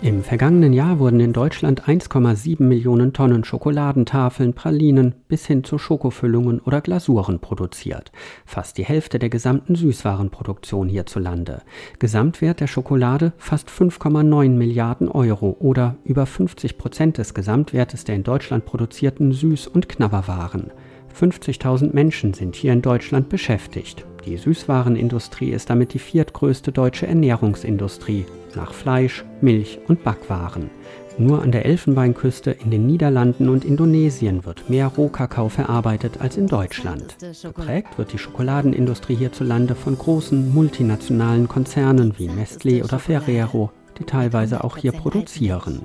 Im 0.01 0.23
vergangenen 0.23 0.73
Jahr 0.73 0.99
wurden 0.99 1.21
in 1.21 1.31
Deutschland 1.31 1.83
1,7 1.87 2.61
Millionen 2.61 3.13
Tonnen 3.13 3.45
Schokoladentafeln, 3.45 4.53
Pralinen 4.53 5.15
bis 5.29 5.45
hin 5.45 5.63
zu 5.63 5.77
Schokofüllungen 5.77 6.59
oder 6.59 6.81
Glasuren 6.81 7.39
produziert. 7.39 8.11
Fast 8.45 8.77
die 8.77 8.85
Hälfte 8.85 9.19
der 9.19 9.29
gesamten 9.29 9.75
Süßwarenproduktion 9.75 10.89
hierzulande. 10.89 11.61
Gesamtwert 11.97 12.59
der 12.59 12.67
Schokolade 12.67 13.31
fast 13.37 13.69
5,9 13.69 14.49
Milliarden 14.49 15.07
Euro 15.07 15.55
oder 15.59 15.95
über 16.03 16.25
50 16.25 16.77
Prozent 16.77 17.17
des 17.17 17.33
Gesamtwertes 17.33 18.03
der 18.03 18.15
in 18.15 18.23
Deutschland 18.23 18.65
produzierten 18.65 19.31
Süß- 19.31 19.69
und 19.69 19.87
Knabberwaren. 19.87 20.71
50.000 21.19 21.93
Menschen 21.93 22.33
sind 22.33 22.55
hier 22.55 22.71
in 22.71 22.81
Deutschland 22.81 23.27
beschäftigt. 23.27 24.05
Die 24.25 24.37
Süßwarenindustrie 24.37 25.49
ist 25.49 25.69
damit 25.69 25.93
die 25.93 25.99
viertgrößte 25.99 26.71
deutsche 26.71 27.07
Ernährungsindustrie 27.07 28.25
nach 28.55 28.73
Fleisch, 28.73 29.25
Milch 29.41 29.79
und 29.87 30.03
Backwaren. 30.03 30.69
Nur 31.17 31.41
an 31.41 31.51
der 31.51 31.65
Elfenbeinküste 31.65 32.51
in 32.51 32.71
den 32.71 32.85
Niederlanden 32.85 33.49
und 33.49 33.65
Indonesien 33.65 34.45
wird 34.45 34.69
mehr 34.69 34.87
Rohkakao 34.87 35.49
verarbeitet 35.49 36.21
als 36.21 36.37
in 36.37 36.47
Deutschland. 36.47 37.17
Geprägt 37.43 37.97
wird 37.97 38.13
die 38.13 38.17
Schokoladenindustrie 38.17 39.15
hierzulande 39.15 39.75
von 39.75 39.97
großen 39.97 40.53
multinationalen 40.53 41.49
Konzernen 41.49 42.13
wie 42.17 42.29
Nestlé 42.29 42.81
oder 42.81 42.99
Ferrero, 42.99 43.71
die 43.97 44.05
teilweise 44.05 44.63
auch 44.63 44.77
hier 44.77 44.93
produzieren. 44.93 45.81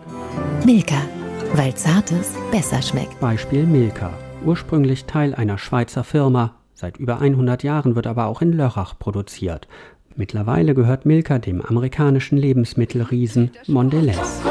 Milka, 0.65 1.03
weil 1.55 1.75
Zartes 1.75 2.35
besser 2.53 2.81
schmeckt. 2.81 3.19
Beispiel 3.19 3.67
Milka, 3.67 4.13
ursprünglich 4.45 5.07
Teil 5.07 5.35
einer 5.35 5.59
Schweizer 5.59 6.05
Firma, 6.05 6.57
seit 6.75 6.97
über 6.97 7.21
100 7.21 7.63
Jahren 7.63 7.97
wird 7.97 8.07
aber 8.07 8.27
auch 8.27 8.43
in 8.43 8.53
Lörrach 8.53 8.99
produziert. 8.99 9.69
Mittlerweile 10.17 10.75
gehört 10.75 11.07
Milka 11.07 11.39
dem 11.39 11.61
amerikanischen 11.61 12.39
Lebensmittelriesen 12.39 13.51
Mondelez. 13.67 14.43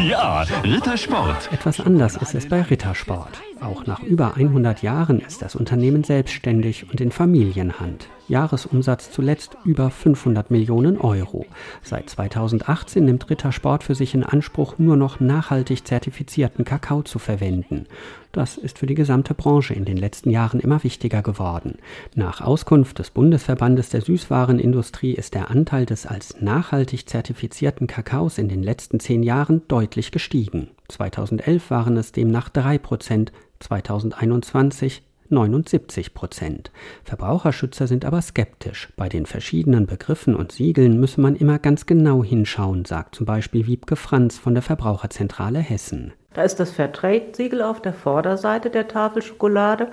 Ja, 0.00 0.44
Rittersport. 0.64 1.52
Etwas 1.52 1.78
anders 1.80 2.16
ist 2.16 2.34
es 2.34 2.48
bei 2.48 2.62
Rittersport. 2.62 3.40
Auch 3.62 3.86
nach 3.86 4.02
über 4.02 4.34
100 4.34 4.82
Jahren 4.82 5.20
ist 5.20 5.40
das 5.40 5.54
Unternehmen 5.54 6.02
selbstständig 6.02 6.90
und 6.90 7.00
in 7.00 7.12
Familienhand. 7.12 8.08
Jahresumsatz 8.26 9.12
zuletzt 9.12 9.56
über 9.64 9.90
500 9.90 10.50
Millionen 10.50 10.98
Euro. 10.98 11.46
Seit 11.82 12.10
2018 12.10 13.04
nimmt 13.04 13.30
Rittersport 13.30 13.84
für 13.84 13.94
sich 13.94 14.14
in 14.14 14.24
Anspruch, 14.24 14.78
nur 14.78 14.96
noch 14.96 15.20
nachhaltig 15.20 15.86
zertifizierten 15.86 16.64
Kakao 16.64 17.02
zu 17.02 17.20
verwenden. 17.20 17.86
Das 18.32 18.56
ist 18.56 18.78
für 18.78 18.86
die 18.86 18.96
gesamte 18.96 19.34
Branche 19.34 19.74
in 19.74 19.84
den 19.84 19.96
letzten 19.96 20.30
Jahren 20.30 20.58
immer 20.58 20.82
wichtiger 20.82 21.22
geworden. 21.22 21.76
Nach 22.16 22.40
Auskunft 22.40 22.98
des 22.98 23.10
Bundesverbandes 23.10 23.90
der 23.90 24.00
Süßwarenindustrie 24.00 25.12
ist 25.12 25.34
der 25.34 25.50
Anteil 25.50 25.86
des 25.86 26.06
als 26.06 26.40
nachhaltig 26.40 27.08
zertifizierten 27.08 27.86
Kakaos 27.86 28.38
in 28.38 28.48
den 28.48 28.62
letzten 28.62 28.98
zehn 28.98 29.22
Jahren 29.22 29.62
deutlich 29.68 30.10
gestiegen. 30.10 30.70
2011 30.92 31.70
waren 31.70 31.96
es 31.96 32.12
demnach 32.12 32.48
3 32.48 32.78
Prozent, 32.78 33.32
2021 33.60 35.02
79 35.32 36.14
Prozent. 36.14 36.70
Verbraucherschützer 37.04 37.86
sind 37.86 38.04
aber 38.04 38.20
skeptisch. 38.22 38.92
Bei 38.96 39.08
den 39.08 39.26
verschiedenen 39.26 39.86
Begriffen 39.86 40.36
und 40.36 40.52
Siegeln 40.52 41.00
müsse 41.00 41.20
man 41.20 41.36
immer 41.36 41.58
ganz 41.58 41.86
genau 41.86 42.22
hinschauen, 42.22 42.84
sagt 42.84 43.14
zum 43.14 43.26
Beispiel 43.26 43.66
Wiebke 43.66 43.96
Franz 43.96 44.38
von 44.38 44.54
der 44.54 44.62
Verbraucherzentrale 44.62 45.58
Hessen. 45.58 46.12
Da 46.34 46.42
ist 46.42 46.58
das 46.60 46.70
Fairtrade-Siegel 46.70 47.62
auf 47.62 47.80
der 47.82 47.92
Vorderseite 47.92 48.70
der 48.70 48.88
Tafel 48.88 49.22
Schokolade 49.22 49.88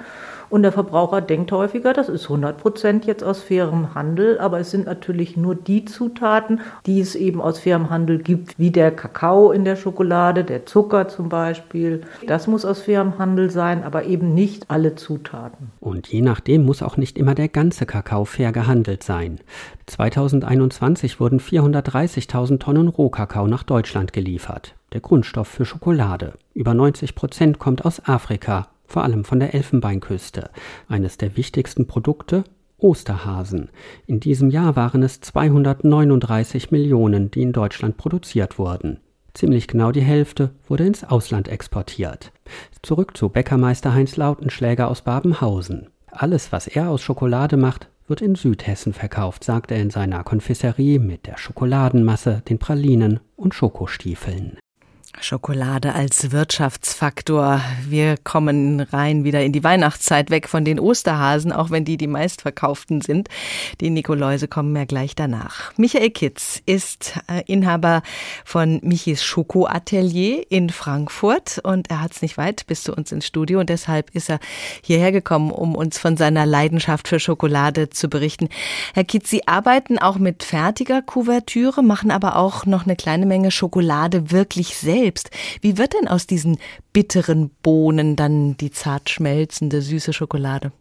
und 0.50 0.64
der 0.64 0.72
Verbraucher 0.72 1.22
denkt 1.22 1.52
häufiger, 1.52 1.94
das 1.94 2.10
ist 2.10 2.24
100 2.24 2.58
Prozent 2.58 3.06
jetzt 3.06 3.24
aus 3.24 3.42
fairem 3.42 3.94
Handel, 3.94 4.40
aber 4.40 4.60
es 4.60 4.72
sind 4.72 4.86
natürlich 4.86 5.38
nur 5.38 5.54
die 5.54 5.86
Zutaten, 5.86 6.62
die 6.86 7.00
es 7.00 7.16
eben 7.16 7.42
aus 7.42 7.60
fairem 7.60 7.90
Handel 7.90 8.18
gibt, 8.20 8.58
wie 8.58 8.72
der 8.72 8.92
Kakao 8.92 9.52
in 9.52 9.64
der 9.64 9.76
Schokolade, 9.76 10.44
der 10.44 10.66
Zucker 10.66 11.08
zum 11.08 11.30
Beispiel. 11.30 12.02
Das 12.26 12.48
muss 12.48 12.66
aus 12.66 12.82
fairem 12.82 13.20
Handel 13.20 13.52
sein, 13.52 13.84
aber 13.84 14.06
eben 14.06 14.34
nicht 14.34 14.70
alle 14.70 14.96
Zutaten. 14.96 15.72
Und 15.80 16.08
je 16.08 16.22
nachdem 16.22 16.66
muss 16.66 16.82
auch 16.82 16.98
nicht 16.98 17.18
immer 17.18 17.36
der 17.36 17.50
ganze 17.50 17.86
Kakao 17.86 18.26
fair 18.26 18.52
gehandelt 18.52 19.04
sein. 19.04 19.40
2021 19.86 21.20
wurden 21.20 21.40
430.000 21.40 22.60
Tonnen 22.60 22.88
Rohkakao 22.88 23.48
nach 23.48 23.64
Deutschland 23.64 24.14
geliefert 24.14 24.74
der 24.94 25.02
Grundstoff 25.02 25.48
für 25.48 25.66
Schokolade. 25.66 26.34
Über 26.54 26.74
90 26.74 27.16
Prozent 27.16 27.60
kommt 27.60 27.86
aus 27.86 28.06
Afrika, 28.08 28.70
vor 28.86 29.04
allem 29.04 29.24
von 29.24 29.40
der 29.40 29.54
Elfenbeinküste. 29.54 30.50
Eines 30.88 31.18
der 31.18 31.38
wichtigsten 31.38 31.88
Produkte 31.88 32.44
Osterhasen. 32.80 33.70
In 34.08 34.20
diesem 34.20 34.50
Jahr 34.50 34.76
waren 34.76 35.04
es 35.04 35.22
239 35.22 36.72
Millionen, 36.72 37.30
die 37.32 37.42
in 37.42 37.52
Deutschland 37.52 37.98
produziert 37.98 38.58
wurden. 38.58 39.00
Ziemlich 39.34 39.68
genau 39.68 39.92
die 39.92 40.02
Hälfte 40.02 40.52
wurde 40.68 40.86
ins 40.86 41.04
Ausland 41.04 41.48
exportiert. 41.48 42.32
Zurück 42.82 43.16
zu 43.16 43.30
Bäckermeister 43.30 43.94
Heinz 43.94 44.18
Lautenschläger 44.18 44.90
aus 44.90 45.02
Babenhausen. 45.02 45.88
Alles, 46.08 46.52
was 46.52 46.68
er 46.68 46.90
aus 46.90 47.02
Schokolade 47.02 47.56
macht, 47.56 47.90
wird 48.08 48.22
in 48.22 48.36
Südhessen 48.36 48.94
verkauft, 48.94 49.44
sagt 49.44 49.72
er 49.72 49.80
in 49.80 49.92
seiner 49.92 50.24
Konfisserie 50.24 51.00
mit 51.00 51.28
der 51.28 51.38
Schokoladenmasse, 51.38 52.42
den 52.50 52.58
Pralinen 52.58 53.20
und 53.36 53.54
Schokostiefeln. 53.54 54.58
Schokolade 55.22 55.94
als 55.94 56.32
Wirtschaftsfaktor. 56.32 57.62
Wir 57.88 58.16
kommen 58.18 58.80
rein 58.80 59.24
wieder 59.24 59.44
in 59.44 59.52
die 59.52 59.64
Weihnachtszeit 59.64 60.30
weg 60.30 60.48
von 60.48 60.64
den 60.64 60.80
Osterhasen, 60.80 61.52
auch 61.52 61.72
wenn 61.72 61.84
die 61.84 61.98
die 61.98 62.08
meistverkauften 62.08 63.02
sind. 63.02 63.28
Die 63.82 63.90
Nikoläuse 63.90 64.48
kommen 64.48 64.76
ja 64.76 64.86
gleich 64.86 65.16
danach. 65.16 65.74
Michael 65.78 66.12
Kitz 66.12 66.62
ist 66.66 67.20
äh, 67.28 67.44
Inhaber 67.48 68.02
von 68.46 68.80
Michis 68.82 69.24
Schokoatelier 69.24 70.50
in 70.50 70.70
Frankfurt 70.70 71.60
und 71.64 71.90
er 71.90 72.02
hat 72.02 72.14
es 72.14 72.22
nicht 72.22 72.38
weit 72.38 72.66
bis 72.68 72.84
zu 72.84 72.96
uns 72.96 73.12
ins 73.12 73.28
Studio 73.28 73.60
und 73.60 73.70
deshalb 73.70 74.16
ist 74.16 74.30
er 74.30 74.40
hierher 74.82 75.12
gekommen, 75.12 75.52
um 75.52 75.76
uns 75.76 76.00
von 76.00 76.16
seiner 76.16 76.46
Leidenschaft 76.46 77.08
für 77.08 77.20
Schokolade 77.20 77.90
zu 77.90 78.10
berichten. 78.10 78.48
Herr 78.94 79.04
Kitz, 79.04 79.30
Sie 79.30 79.48
arbeiten 79.48 80.00
auch 80.00 80.18
mit 80.18 80.44
fertiger 80.44 81.02
Kuvertüre, 81.02 81.84
machen 81.84 82.10
aber 82.10 82.38
auch 82.38 82.66
noch 82.66 82.86
eine 82.86 82.96
kleine 82.96 83.26
Menge 83.26 83.52
Schokolade 83.52 84.32
wirklich 84.32 84.78
selbst 84.78 85.09
selbst. 85.10 85.32
Wie 85.62 85.78
wird 85.78 85.94
denn 85.94 86.08
aus 86.08 86.28
diesen 86.28 86.58
bitteren 86.94 87.50
Bohnen 87.64 88.16
dann 88.16 88.58
die 88.58 88.72
zart 88.72 89.10
schmelzende, 89.10 89.82
süße 89.82 90.14
Schokolade? 90.14 90.72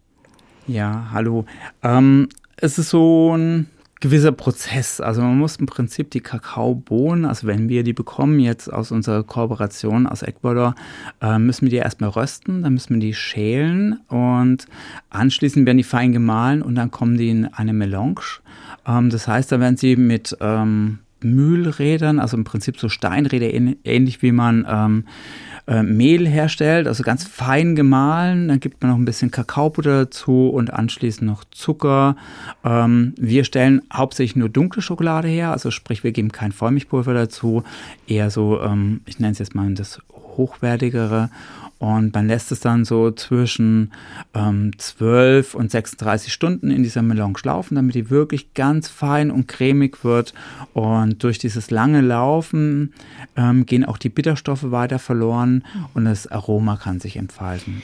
Ja, 0.67 1.07
hallo. 1.11 1.45
Ähm, 1.81 2.29
es 2.57 2.77
ist 2.77 2.91
so 2.91 3.35
ein 3.35 3.67
gewisser 4.01 4.31
Prozess. 4.31 5.01
Also 5.01 5.21
man 5.21 5.37
muss 5.37 5.57
im 5.57 5.65
Prinzip 5.65 6.11
die 6.11 6.21
Kakaobohnen, 6.21 7.25
also 7.25 7.47
wenn 7.47 7.67
wir 7.67 7.83
die 7.83 7.91
bekommen 7.93 8.39
jetzt 8.39 8.71
aus 8.71 8.91
unserer 8.91 9.23
Kooperation 9.23 10.07
aus 10.07 10.21
Ecuador, 10.21 10.75
äh, 11.21 11.39
müssen 11.39 11.63
wir 11.63 11.69
die 11.69 11.77
erstmal 11.77 12.11
rösten, 12.11 12.61
dann 12.61 12.73
müssen 12.73 12.93
wir 12.93 12.99
die 12.99 13.13
schälen 13.13 13.99
und 14.07 14.67
anschließend 15.09 15.65
werden 15.65 15.77
die 15.77 15.83
fein 15.83 16.13
gemahlen 16.13 16.61
und 16.61 16.75
dann 16.75 16.91
kommen 16.91 17.17
die 17.17 17.29
in 17.29 17.45
eine 17.47 17.73
Melange. 17.73 18.39
Ähm, 18.87 19.09
das 19.09 19.27
heißt, 19.27 19.51
da 19.51 19.59
werden 19.59 19.75
sie 19.75 19.95
mit 19.95 20.37
ähm, 20.39 20.99
Mühlrädern, 21.23 22.19
also 22.19 22.37
im 22.37 22.43
Prinzip 22.43 22.79
so 22.79 22.89
Steinräder, 22.89 23.53
ähnlich 23.83 24.21
wie 24.21 24.31
man 24.31 24.65
ähm, 24.69 25.05
äh, 25.67 25.83
Mehl 25.83 26.27
herstellt, 26.27 26.87
also 26.87 27.03
ganz 27.03 27.25
fein 27.25 27.75
gemahlen. 27.75 28.47
Dann 28.47 28.59
gibt 28.59 28.81
man 28.81 28.91
noch 28.91 28.97
ein 28.97 29.05
bisschen 29.05 29.31
Kakaobutter 29.31 30.05
dazu 30.05 30.49
und 30.49 30.73
anschließend 30.73 31.27
noch 31.29 31.43
Zucker. 31.51 32.15
Ähm, 32.63 33.13
wir 33.17 33.43
stellen 33.43 33.81
hauptsächlich 33.93 34.35
nur 34.35 34.49
dunkle 34.49 34.81
Schokolade 34.81 35.27
her, 35.27 35.51
also 35.51 35.71
sprich, 35.71 36.03
wir 36.03 36.11
geben 36.11 36.31
kein 36.31 36.51
Vollmilchpulver 36.51 37.13
dazu, 37.13 37.63
eher 38.07 38.29
so, 38.29 38.61
ähm, 38.61 39.01
ich 39.05 39.19
nenne 39.19 39.33
es 39.33 39.39
jetzt 39.39 39.55
mal 39.55 39.71
das 39.73 40.01
hochwertigere. 40.11 41.29
Und 41.79 42.13
man 42.13 42.27
lässt 42.27 42.51
es 42.51 42.59
dann 42.59 42.83
so 42.83 43.09
zwischen 43.11 43.91
ähm, 44.33 44.71
12 44.77 45.55
und 45.55 45.71
36 45.71 46.31
Stunden 46.31 46.71
in 46.71 46.83
dieser 46.83 47.01
Melange 47.01 47.39
laufen, 47.43 47.75
damit 47.75 47.95
die 47.95 48.09
wirklich 48.09 48.53
ganz 48.53 48.89
fein 48.89 49.31
und 49.31 49.47
cremig 49.47 50.03
wird. 50.03 50.33
Und 50.73 51.23
durch 51.23 51.39
dieses 51.39 51.71
lange 51.71 52.01
Laufen 52.01 52.93
ähm, 53.37 53.65
gehen 53.65 53.85
auch 53.85 53.97
die 53.97 54.09
Bitterstoffe 54.09 54.71
weiter 54.71 54.99
verloren 54.99 55.63
und 55.93 56.03
das 56.05 56.27
Aroma 56.27 56.75
kann 56.75 56.99
sich 56.99 57.15
entfalten. 57.15 57.81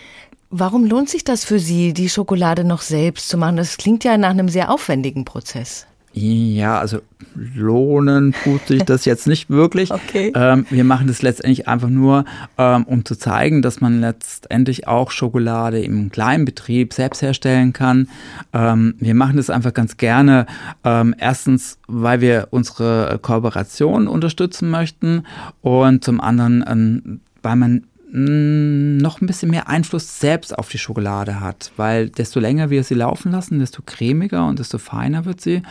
Warum 0.49 0.85
lohnt 0.85 1.09
sich 1.09 1.23
das 1.23 1.45
für 1.45 1.59
Sie, 1.59 1.93
die 1.93 2.09
Schokolade 2.09 2.63
noch 2.63 2.81
selbst 2.81 3.29
zu 3.29 3.37
machen? 3.37 3.57
Das 3.57 3.77
klingt 3.77 4.03
ja 4.03 4.17
nach 4.17 4.29
einem 4.29 4.49
sehr 4.49 4.71
aufwendigen 4.71 5.25
Prozess. 5.25 5.87
Ja, 6.17 6.79
also 6.79 6.99
lohnen 7.35 8.33
tut 8.45 8.67
sich 8.67 8.83
das 8.83 9.03
jetzt 9.05 9.27
nicht 9.27 9.49
wirklich. 9.49 9.91
Okay. 9.91 10.31
Ähm, 10.33 10.65
wir 10.69 10.85
machen 10.85 11.07
das 11.07 11.21
letztendlich 11.21 11.67
einfach 11.67 11.89
nur, 11.89 12.23
ähm, 12.57 12.85
um 12.85 13.03
zu 13.03 13.17
zeigen, 13.17 13.61
dass 13.61 13.81
man 13.81 13.99
letztendlich 13.99 14.87
auch 14.87 15.11
Schokolade 15.11 15.81
im 15.81 16.09
kleinen 16.11 16.45
Betrieb 16.45 16.93
selbst 16.93 17.21
herstellen 17.21 17.73
kann. 17.73 18.07
Ähm, 18.53 18.95
wir 18.99 19.13
machen 19.13 19.35
das 19.35 19.49
einfach 19.49 19.73
ganz 19.73 19.97
gerne. 19.97 20.45
Ähm, 20.85 21.13
erstens, 21.17 21.79
weil 21.87 22.21
wir 22.21 22.47
unsere 22.51 23.19
Kooperation 23.21 24.07
unterstützen 24.07 24.69
möchten 24.69 25.23
und 25.61 26.01
zum 26.05 26.21
anderen, 26.21 26.63
ähm, 26.65 27.19
weil 27.43 27.57
man 27.57 27.83
noch 28.17 29.19
ein 29.19 29.27
bisschen 29.27 29.51
mehr 29.51 29.67
Einfluss 29.67 30.21
selbst 30.21 30.57
auf 30.57 30.69
die 30.69 30.77
Schokolade 30.77 31.41
hat, 31.41 31.73
weil 31.75 32.09
desto 32.09 32.39
länger 32.39 32.69
wir 32.69 32.83
sie 32.85 32.93
laufen 32.93 33.31
lassen, 33.31 33.59
desto 33.59 33.81
cremiger 33.85 34.47
und 34.47 34.59
desto 34.59 34.77
feiner 34.77 35.25
wird 35.25 35.41
sie. 35.41 35.63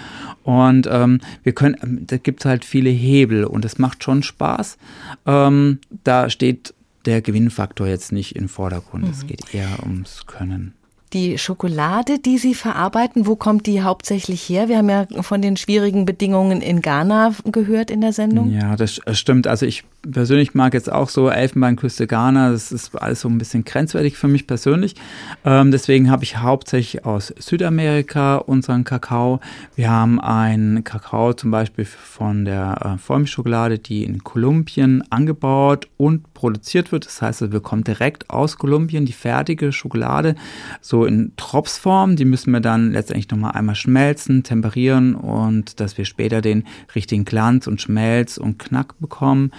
Und 0.43 0.87
ähm, 0.91 1.21
wir 1.43 1.55
können, 1.55 2.05
da 2.07 2.19
gibt 2.19 2.41
es 2.41 2.47
halt 2.47 2.67
viele 2.67 2.91
Hebel 2.91 3.45
und 3.45 3.65
es 3.65 3.79
macht 3.79 4.05
schon 4.05 4.23
Spaß. 4.23 4.77
Ähm, 5.25 5.79
da 6.05 6.29
steht 6.29 6.75
der 7.07 7.23
Gewinnfaktor 7.23 7.87
jetzt 7.87 8.13
nicht 8.13 8.37
im 8.37 8.51
Vordergrund. 8.51 9.05
Mhm. 9.05 9.11
Es 9.11 9.27
geht 9.27 9.55
eher 9.55 9.83
ums 9.83 10.27
Können. 10.27 10.75
Die 11.15 11.39
Schokolade, 11.39 12.19
die 12.19 12.39
Sie 12.39 12.55
verarbeiten, 12.55 13.25
wo 13.27 13.37
kommt 13.37 13.67
die 13.67 13.83
hauptsächlich 13.83 14.49
her? 14.49 14.69
Wir 14.69 14.79
haben 14.79 14.91
ja 14.91 15.07
von 15.21 15.41
den 15.41 15.57
schwierigen 15.57 16.07
Bedingungen 16.07 16.61
in 16.61 16.83
Ghana 16.83 17.33
gehört 17.45 17.93
in 17.93 18.01
der 18.01 18.13
Sendung. 18.13 18.51
Ja, 18.51 18.75
das 18.75 19.01
stimmt. 19.13 19.47
Also 19.47 19.65
ich 19.65 19.85
persönlich 20.11 20.55
mag 20.55 20.75
jetzt 20.75 20.91
auch 20.91 21.09
so 21.09 21.29
Elfenbeinküste 21.29 22.09
Ghana. 22.09 22.51
Das 22.51 22.73
ist 22.73 23.01
alles 23.01 23.21
so 23.21 23.29
ein 23.29 23.39
bisschen 23.39 23.65
grenzwertig 23.65 24.17
für 24.17 24.27
mich 24.27 24.49
persönlich. 24.49 24.97
Ähm, 25.45 25.71
deswegen 25.71 26.11
habe 26.11 26.25
ich 26.25 26.39
hauptsächlich 26.39 27.05
aus 27.05 27.33
Südamerika 27.39 28.37
unseren 28.37 28.83
Kakao. 28.83 29.39
Wir 29.77 29.91
haben 29.91 30.21
einen 30.21 30.83
Kakao 30.83 31.33
zum 31.33 31.53
Beispiel 31.53 31.85
von 31.85 32.45
der 32.45 32.95
äh, 32.97 32.99
Vollmilchschokolade, 32.99 33.79
die 33.79 34.03
in 34.03 34.25
Kolumbien 34.25 35.05
angebaut 35.11 35.89
und 35.97 36.35
produziert 36.35 36.93
wird. 36.93 37.07
Das 37.07 37.23
heißt, 37.23 37.53
wir 37.53 37.61
kommen 37.61 37.85
direkt 37.85 38.31
aus 38.31 38.59
Kolumbien 38.59 39.07
die 39.07 39.13
fertige 39.13 39.73
Schokolade 39.73 40.35
so 40.81 41.04
in 41.05 41.33
Tropfsform. 41.37 42.17
Die 42.17 42.25
müssen 42.25 42.53
wir 42.53 42.61
dann 42.61 42.93
letztendlich 42.93 43.31
nochmal 43.31 43.53
einmal 43.53 43.75
schmelzen, 43.75 44.43
temperieren 44.43 45.15
und 45.15 45.81
dass 45.81 45.99
wir 45.99 46.05
später 46.05 46.41
den 46.41 46.65
richtigen 46.95 47.25
Glanz 47.25 47.67
und 47.67 47.81
Schmelz 47.81 48.37
und 48.37 48.59
Knack 48.59 48.99
bekommen. 49.01 49.51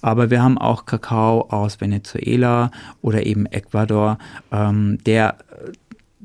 Aber 0.00 0.30
wir 0.30 0.42
haben 0.42 0.58
auch 0.58 0.86
Kakao 0.86 1.48
aus 1.50 1.80
Venezuela 1.80 2.70
oder 3.02 3.26
eben 3.26 3.46
Ecuador, 3.46 4.18
ähm, 4.52 4.98
der 5.04 5.36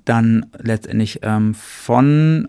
dann 0.06 0.46
letztendlich 0.58 1.20
ähm, 1.24 1.54
von 1.54 2.48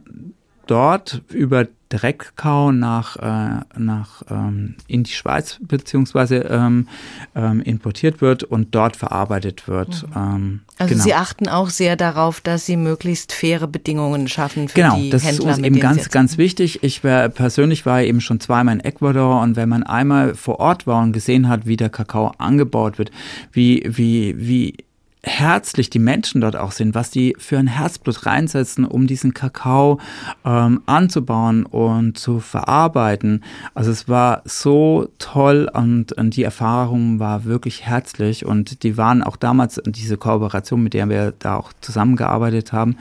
dort 0.66 1.22
über 1.30 1.66
Direktkakao 1.92 2.70
nach, 2.70 3.16
äh, 3.16 3.64
nach 3.76 4.22
ähm, 4.30 4.76
in 4.86 5.02
die 5.02 5.12
Schweiz 5.12 5.58
beziehungsweise 5.60 6.36
ähm, 6.36 6.86
ähm, 7.34 7.60
importiert 7.62 8.20
wird 8.20 8.44
und 8.44 8.74
dort 8.74 8.96
verarbeitet 8.96 9.66
wird. 9.66 10.06
Mhm. 10.08 10.16
Ähm, 10.16 10.60
also 10.78 10.94
genau. 10.94 11.04
Sie 11.04 11.14
achten 11.14 11.48
auch 11.48 11.68
sehr 11.68 11.96
darauf, 11.96 12.40
dass 12.40 12.66
Sie 12.66 12.76
möglichst 12.76 13.32
faire 13.32 13.66
Bedingungen 13.66 14.28
schaffen 14.28 14.68
für 14.68 14.74
genau, 14.74 14.96
die 14.96 15.10
Händler. 15.10 15.18
Genau, 15.18 15.30
das 15.30 15.32
ist 15.32 15.40
uns 15.40 15.58
eben 15.58 15.80
ganz, 15.80 16.08
ganz 16.10 16.38
wichtig. 16.38 16.82
Ich 16.82 17.02
wär, 17.02 17.28
persönlich 17.28 17.84
war 17.86 18.02
eben 18.02 18.20
schon 18.20 18.38
zweimal 18.38 18.74
in 18.74 18.80
Ecuador 18.80 19.42
und 19.42 19.56
wenn 19.56 19.68
man 19.68 19.82
einmal 19.82 20.34
vor 20.34 20.60
Ort 20.60 20.86
war 20.86 21.02
und 21.02 21.12
gesehen 21.12 21.48
hat, 21.48 21.66
wie 21.66 21.76
der 21.76 21.90
Kakao 21.90 22.32
angebaut 22.38 22.98
wird, 22.98 23.10
wie, 23.52 23.82
wie, 23.86 24.36
wie 24.38 24.76
herzlich 25.22 25.90
die 25.90 25.98
Menschen 25.98 26.40
dort 26.40 26.56
auch 26.56 26.72
sind, 26.72 26.94
was 26.94 27.10
die 27.10 27.36
für 27.38 27.58
ein 27.58 27.66
Herzblut 27.66 28.24
reinsetzen, 28.24 28.86
um 28.86 29.06
diesen 29.06 29.34
Kakao 29.34 30.00
ähm, 30.44 30.80
anzubauen 30.86 31.66
und 31.66 32.16
zu 32.16 32.40
verarbeiten. 32.40 33.44
Also 33.74 33.90
es 33.90 34.08
war 34.08 34.42
so 34.46 35.08
toll 35.18 35.70
und, 35.72 36.12
und, 36.12 36.36
die 36.36 36.44
Erfahrung 36.44 37.18
war 37.18 37.44
wirklich 37.44 37.84
herzlich 37.84 38.46
und 38.46 38.82
die 38.82 38.96
waren 38.96 39.22
auch 39.22 39.36
damals, 39.36 39.80
diese 39.84 40.16
Kooperation, 40.16 40.82
mit 40.82 40.94
der 40.94 41.08
wir 41.08 41.34
da 41.38 41.56
auch 41.56 41.72
zusammengearbeitet 41.80 42.72
haben, 42.72 42.96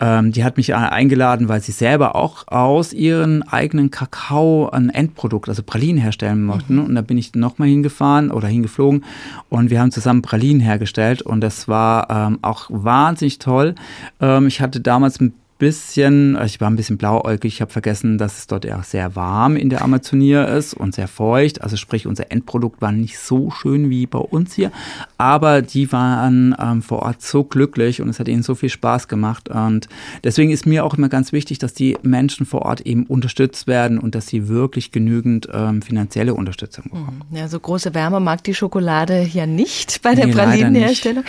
ähm, 0.00 0.32
die 0.32 0.42
hat 0.42 0.56
mich 0.56 0.74
eingeladen, 0.74 1.48
weil 1.48 1.60
sie 1.60 1.72
selber 1.72 2.16
auch 2.16 2.48
aus 2.48 2.92
ihren 2.92 3.42
eigenen 3.42 3.90
Kakao 3.90 4.68
ein 4.70 4.90
Endprodukt, 4.90 5.48
also 5.48 5.62
Pralinen 5.62 6.00
herstellen 6.00 6.44
möchten. 6.44 6.76
Mhm. 6.76 6.84
Und 6.86 6.94
da 6.96 7.02
bin 7.02 7.18
ich 7.18 7.34
nochmal 7.34 7.68
hingefahren 7.68 8.30
oder 8.30 8.48
hingeflogen 8.48 9.04
und 9.48 9.70
wir 9.70 9.80
haben 9.80 9.92
zusammen 9.92 10.22
Pralinen 10.22 10.60
hergestellt 10.60 11.22
und 11.22 11.40
das 11.40 11.51
das 11.52 11.68
war 11.68 12.08
ähm, 12.10 12.38
auch 12.42 12.66
wahnsinnig 12.70 13.38
toll. 13.38 13.74
Ähm, 14.20 14.46
ich 14.46 14.60
hatte 14.60 14.80
damals 14.80 15.20
ein 15.20 15.34
bisschen, 15.62 16.36
ich 16.44 16.60
war 16.60 16.68
ein 16.68 16.74
bisschen 16.74 16.98
blauäugig, 16.98 17.54
ich 17.54 17.60
habe 17.60 17.70
vergessen, 17.70 18.18
dass 18.18 18.36
es 18.36 18.46
dort 18.48 18.64
ja 18.64 18.82
sehr 18.82 19.14
warm 19.14 19.54
in 19.54 19.70
der 19.70 19.82
Amazonie 19.82 20.32
ist 20.32 20.74
und 20.74 20.92
sehr 20.92 21.06
feucht. 21.06 21.62
Also 21.62 21.76
sprich, 21.76 22.08
unser 22.08 22.32
Endprodukt 22.32 22.82
war 22.82 22.90
nicht 22.90 23.16
so 23.16 23.52
schön 23.52 23.88
wie 23.88 24.06
bei 24.06 24.18
uns 24.18 24.54
hier, 24.54 24.72
aber 25.18 25.62
die 25.62 25.92
waren 25.92 26.56
ähm, 26.60 26.82
vor 26.82 27.02
Ort 27.02 27.22
so 27.22 27.44
glücklich 27.44 28.02
und 28.02 28.08
es 28.08 28.18
hat 28.18 28.26
ihnen 28.26 28.42
so 28.42 28.56
viel 28.56 28.70
Spaß 28.70 29.06
gemacht. 29.06 29.50
Und 29.50 29.88
deswegen 30.24 30.50
ist 30.50 30.66
mir 30.66 30.84
auch 30.84 30.94
immer 30.94 31.08
ganz 31.08 31.30
wichtig, 31.30 31.60
dass 31.60 31.74
die 31.74 31.96
Menschen 32.02 32.44
vor 32.44 32.62
Ort 32.62 32.80
eben 32.80 33.06
unterstützt 33.06 33.68
werden 33.68 34.00
und 34.00 34.16
dass 34.16 34.26
sie 34.26 34.48
wirklich 34.48 34.90
genügend 34.90 35.46
ähm, 35.52 35.80
finanzielle 35.80 36.34
Unterstützung 36.34 36.86
bekommen. 36.90 37.22
Mhm. 37.30 37.36
Ja, 37.36 37.46
so 37.46 37.60
große 37.60 37.94
Wärme 37.94 38.18
mag 38.18 38.42
die 38.42 38.54
Schokolade 38.54 39.22
ja 39.32 39.46
nicht 39.46 40.02
bei 40.02 40.16
der 40.16 40.26
nee, 40.26 40.32
Pralinenherstellung. 40.32 41.22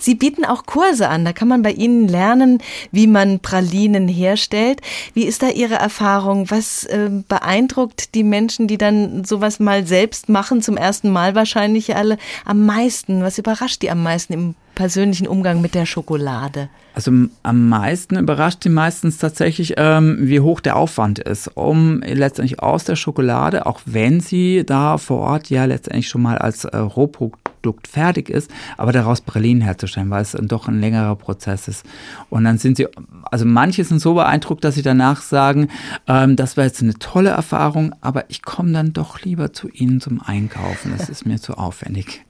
Sie 0.00 0.16
bieten 0.16 0.44
auch 0.44 0.66
Kurse 0.66 1.08
an, 1.08 1.24
da 1.24 1.32
kann 1.32 1.46
man 1.46 1.62
bei 1.62 1.70
Ihnen 1.70 2.08
lernen, 2.08 2.58
wie 2.90 3.06
man 3.06 3.38
Pralinen 3.38 3.75
Pralinen 3.76 4.08
herstellt. 4.08 4.80
Wie 5.12 5.24
ist 5.24 5.42
da 5.42 5.48
Ihre 5.48 5.74
Erfahrung? 5.74 6.50
Was 6.50 6.84
äh, 6.84 7.10
beeindruckt 7.28 8.14
die 8.14 8.24
Menschen, 8.24 8.68
die 8.68 8.78
dann 8.78 9.24
sowas 9.24 9.60
mal 9.60 9.86
selbst 9.86 10.28
machen, 10.30 10.62
zum 10.62 10.76
ersten 10.76 11.10
Mal 11.10 11.34
wahrscheinlich 11.34 11.94
alle 11.94 12.16
am 12.46 12.64
meisten? 12.64 13.22
Was 13.22 13.38
überrascht 13.38 13.82
die 13.82 13.90
am 13.90 14.02
meisten 14.02 14.32
im 14.32 14.54
persönlichen 14.76 15.26
Umgang 15.26 15.60
mit 15.60 15.74
der 15.74 15.86
Schokolade? 15.86 16.68
Also 16.94 17.10
am 17.42 17.68
meisten 17.68 18.16
überrascht 18.16 18.62
sie 18.62 18.68
meistens 18.68 19.18
tatsächlich, 19.18 19.74
ähm, 19.76 20.18
wie 20.20 20.40
hoch 20.40 20.60
der 20.60 20.76
Aufwand 20.76 21.18
ist, 21.18 21.48
um 21.56 22.00
letztendlich 22.00 22.60
aus 22.60 22.84
der 22.84 22.94
Schokolade, 22.94 23.66
auch 23.66 23.80
wenn 23.86 24.20
sie 24.20 24.64
da 24.64 24.98
vor 24.98 25.18
Ort 25.18 25.50
ja 25.50 25.64
letztendlich 25.64 26.08
schon 26.08 26.22
mal 26.22 26.38
als 26.38 26.64
äh, 26.64 26.76
Rohprodukt 26.76 27.88
fertig 27.88 28.28
ist, 28.28 28.50
aber 28.76 28.92
daraus 28.92 29.22
Pralinen 29.22 29.62
herzustellen, 29.62 30.10
weil 30.10 30.22
es 30.22 30.36
doch 30.38 30.68
ein 30.68 30.80
längerer 30.80 31.16
Prozess 31.16 31.68
ist. 31.68 31.84
Und 32.30 32.44
dann 32.44 32.58
sind 32.58 32.76
sie, 32.76 32.86
also 33.30 33.44
manche 33.44 33.82
sind 33.82 33.98
so 33.98 34.14
beeindruckt, 34.14 34.62
dass 34.62 34.76
sie 34.76 34.82
danach 34.82 35.22
sagen, 35.22 35.68
ähm, 36.06 36.36
das 36.36 36.56
war 36.56 36.64
jetzt 36.64 36.82
eine 36.82 36.94
tolle 36.94 37.30
Erfahrung, 37.30 37.94
aber 38.02 38.24
ich 38.28 38.42
komme 38.42 38.72
dann 38.72 38.92
doch 38.92 39.22
lieber 39.22 39.52
zu 39.52 39.68
Ihnen 39.68 40.00
zum 40.00 40.20
Einkaufen. 40.20 40.94
Das 40.96 41.08
ist 41.08 41.26
mir 41.26 41.40
zu 41.40 41.54
aufwendig. 41.54 42.25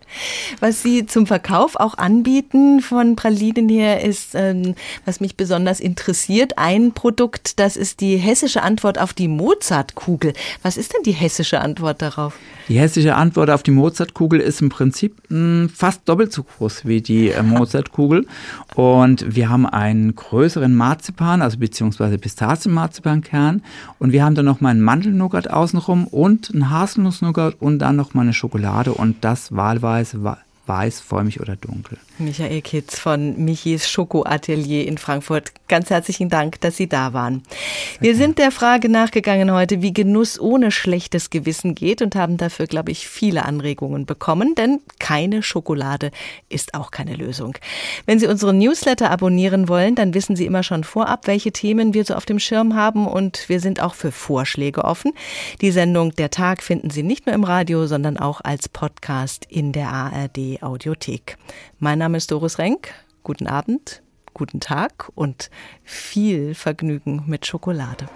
Was 0.60 0.82
Sie 0.82 1.06
zum 1.06 1.26
Verkauf 1.26 1.76
auch 1.76 1.98
anbieten 1.98 2.80
von 2.80 3.16
Pralinen 3.16 3.68
her 3.68 4.02
ist, 4.02 4.34
ähm, 4.34 4.74
was 5.04 5.20
mich 5.20 5.36
besonders 5.36 5.80
interessiert, 5.80 6.58
ein 6.58 6.92
Produkt, 6.92 7.58
das 7.58 7.76
ist 7.76 8.00
die 8.00 8.16
hessische 8.16 8.62
Antwort 8.62 8.98
auf 8.98 9.12
die 9.12 9.28
Mozartkugel. 9.28 10.32
Was 10.62 10.76
ist 10.76 10.94
denn 10.94 11.02
die 11.04 11.12
hessische 11.12 11.60
Antwort 11.60 12.02
darauf? 12.02 12.34
Die 12.68 12.78
hessische 12.78 13.14
Antwort 13.14 13.50
auf 13.50 13.62
die 13.62 13.70
Mozartkugel 13.70 14.40
ist 14.40 14.60
im 14.60 14.70
Prinzip 14.70 15.16
mh, 15.28 15.36
hm, 15.36 15.68
fast 15.68 16.08
doppelt 16.08 16.32
so 16.32 16.42
groß 16.42 16.86
wie 16.86 17.00
die 17.00 17.30
äh, 17.30 17.42
Mozartkugel. 17.42 18.26
Und 18.74 19.36
wir 19.36 19.48
haben 19.48 19.66
einen 19.66 20.14
größeren 20.14 20.74
Marzipan, 20.74 21.42
also 21.42 21.58
beziehungsweise 21.58 22.18
Pistazienmarzipankern. 22.18 23.62
Und 23.98 24.12
wir 24.12 24.24
haben 24.24 24.34
dann 24.34 24.44
noch 24.46 24.60
mal 24.60 24.70
einen 24.70 24.82
Mandelnougat 24.82 25.48
außenrum 25.48 26.06
und 26.06 26.50
einen 26.52 26.70
Haselnussnougat 26.70 27.56
und 27.60 27.78
dann 27.78 27.96
noch 27.96 28.14
mal 28.14 28.22
eine 28.22 28.32
Schokolade 28.32 28.92
und 28.92 29.16
das 29.22 29.54
wahlweise 29.54 30.05
weiß, 30.14 30.45
fäumig 30.66 31.40
oder 31.40 31.56
dunkel. 31.56 31.98
Michael 32.18 32.62
Kitz 32.62 32.98
von 32.98 33.44
Michis 33.44 33.88
Schokoatelier 33.88 34.86
in 34.86 34.98
Frankfurt. 34.98 35.52
Ganz 35.68 35.90
herzlichen 35.90 36.28
Dank, 36.28 36.60
dass 36.60 36.76
Sie 36.76 36.88
da 36.88 37.12
waren. 37.12 37.42
Wir 38.00 38.16
sind 38.16 38.38
der 38.38 38.50
Frage 38.50 38.88
nachgegangen 38.88 39.52
heute, 39.52 39.82
wie 39.82 39.92
Genuss 39.92 40.40
ohne 40.40 40.70
schlechtes 40.70 41.30
Gewissen 41.30 41.74
geht 41.74 42.02
und 42.02 42.16
haben 42.16 42.36
dafür, 42.36 42.66
glaube 42.66 42.90
ich, 42.90 43.06
viele 43.06 43.44
Anregungen 43.44 44.06
bekommen, 44.06 44.54
denn 44.54 44.80
keine 44.98 45.42
Schokolade 45.42 46.10
ist 46.48 46.74
auch 46.74 46.90
keine 46.90 47.14
Lösung. 47.14 47.58
Wenn 48.06 48.18
Sie 48.18 48.26
unseren 48.26 48.58
Newsletter 48.58 49.10
abonnieren 49.10 49.68
wollen, 49.68 49.94
dann 49.94 50.14
wissen 50.14 50.36
Sie 50.36 50.46
immer 50.46 50.62
schon 50.62 50.84
vorab, 50.84 51.26
welche 51.26 51.52
Themen 51.52 51.94
wir 51.94 52.04
so 52.04 52.14
auf 52.14 52.26
dem 52.26 52.38
Schirm 52.38 52.74
haben 52.74 53.06
und 53.06 53.48
wir 53.48 53.60
sind 53.60 53.80
auch 53.80 53.94
für 53.94 54.10
Vorschläge 54.10 54.84
offen. 54.84 55.12
Die 55.60 55.70
Sendung 55.70 56.14
Der 56.16 56.30
Tag 56.30 56.62
finden 56.62 56.90
Sie 56.90 57.02
nicht 57.02 57.26
nur 57.26 57.34
im 57.34 57.44
Radio, 57.44 57.86
sondern 57.86 58.16
auch 58.16 58.40
als 58.42 58.68
Podcast 58.68 59.46
in 59.48 59.72
der 59.72 59.92
ARD 60.56 60.62
Audiothek. 60.62 61.36
Mein 61.78 61.98
Name 61.98 62.16
ist 62.16 62.30
Doris 62.30 62.58
Renk. 62.58 62.92
Guten 63.22 63.46
Abend, 63.46 64.02
guten 64.34 64.60
Tag 64.60 65.10
und 65.14 65.50
viel 65.82 66.54
Vergnügen 66.54 67.24
mit 67.26 67.46
Schokolade. 67.46 68.06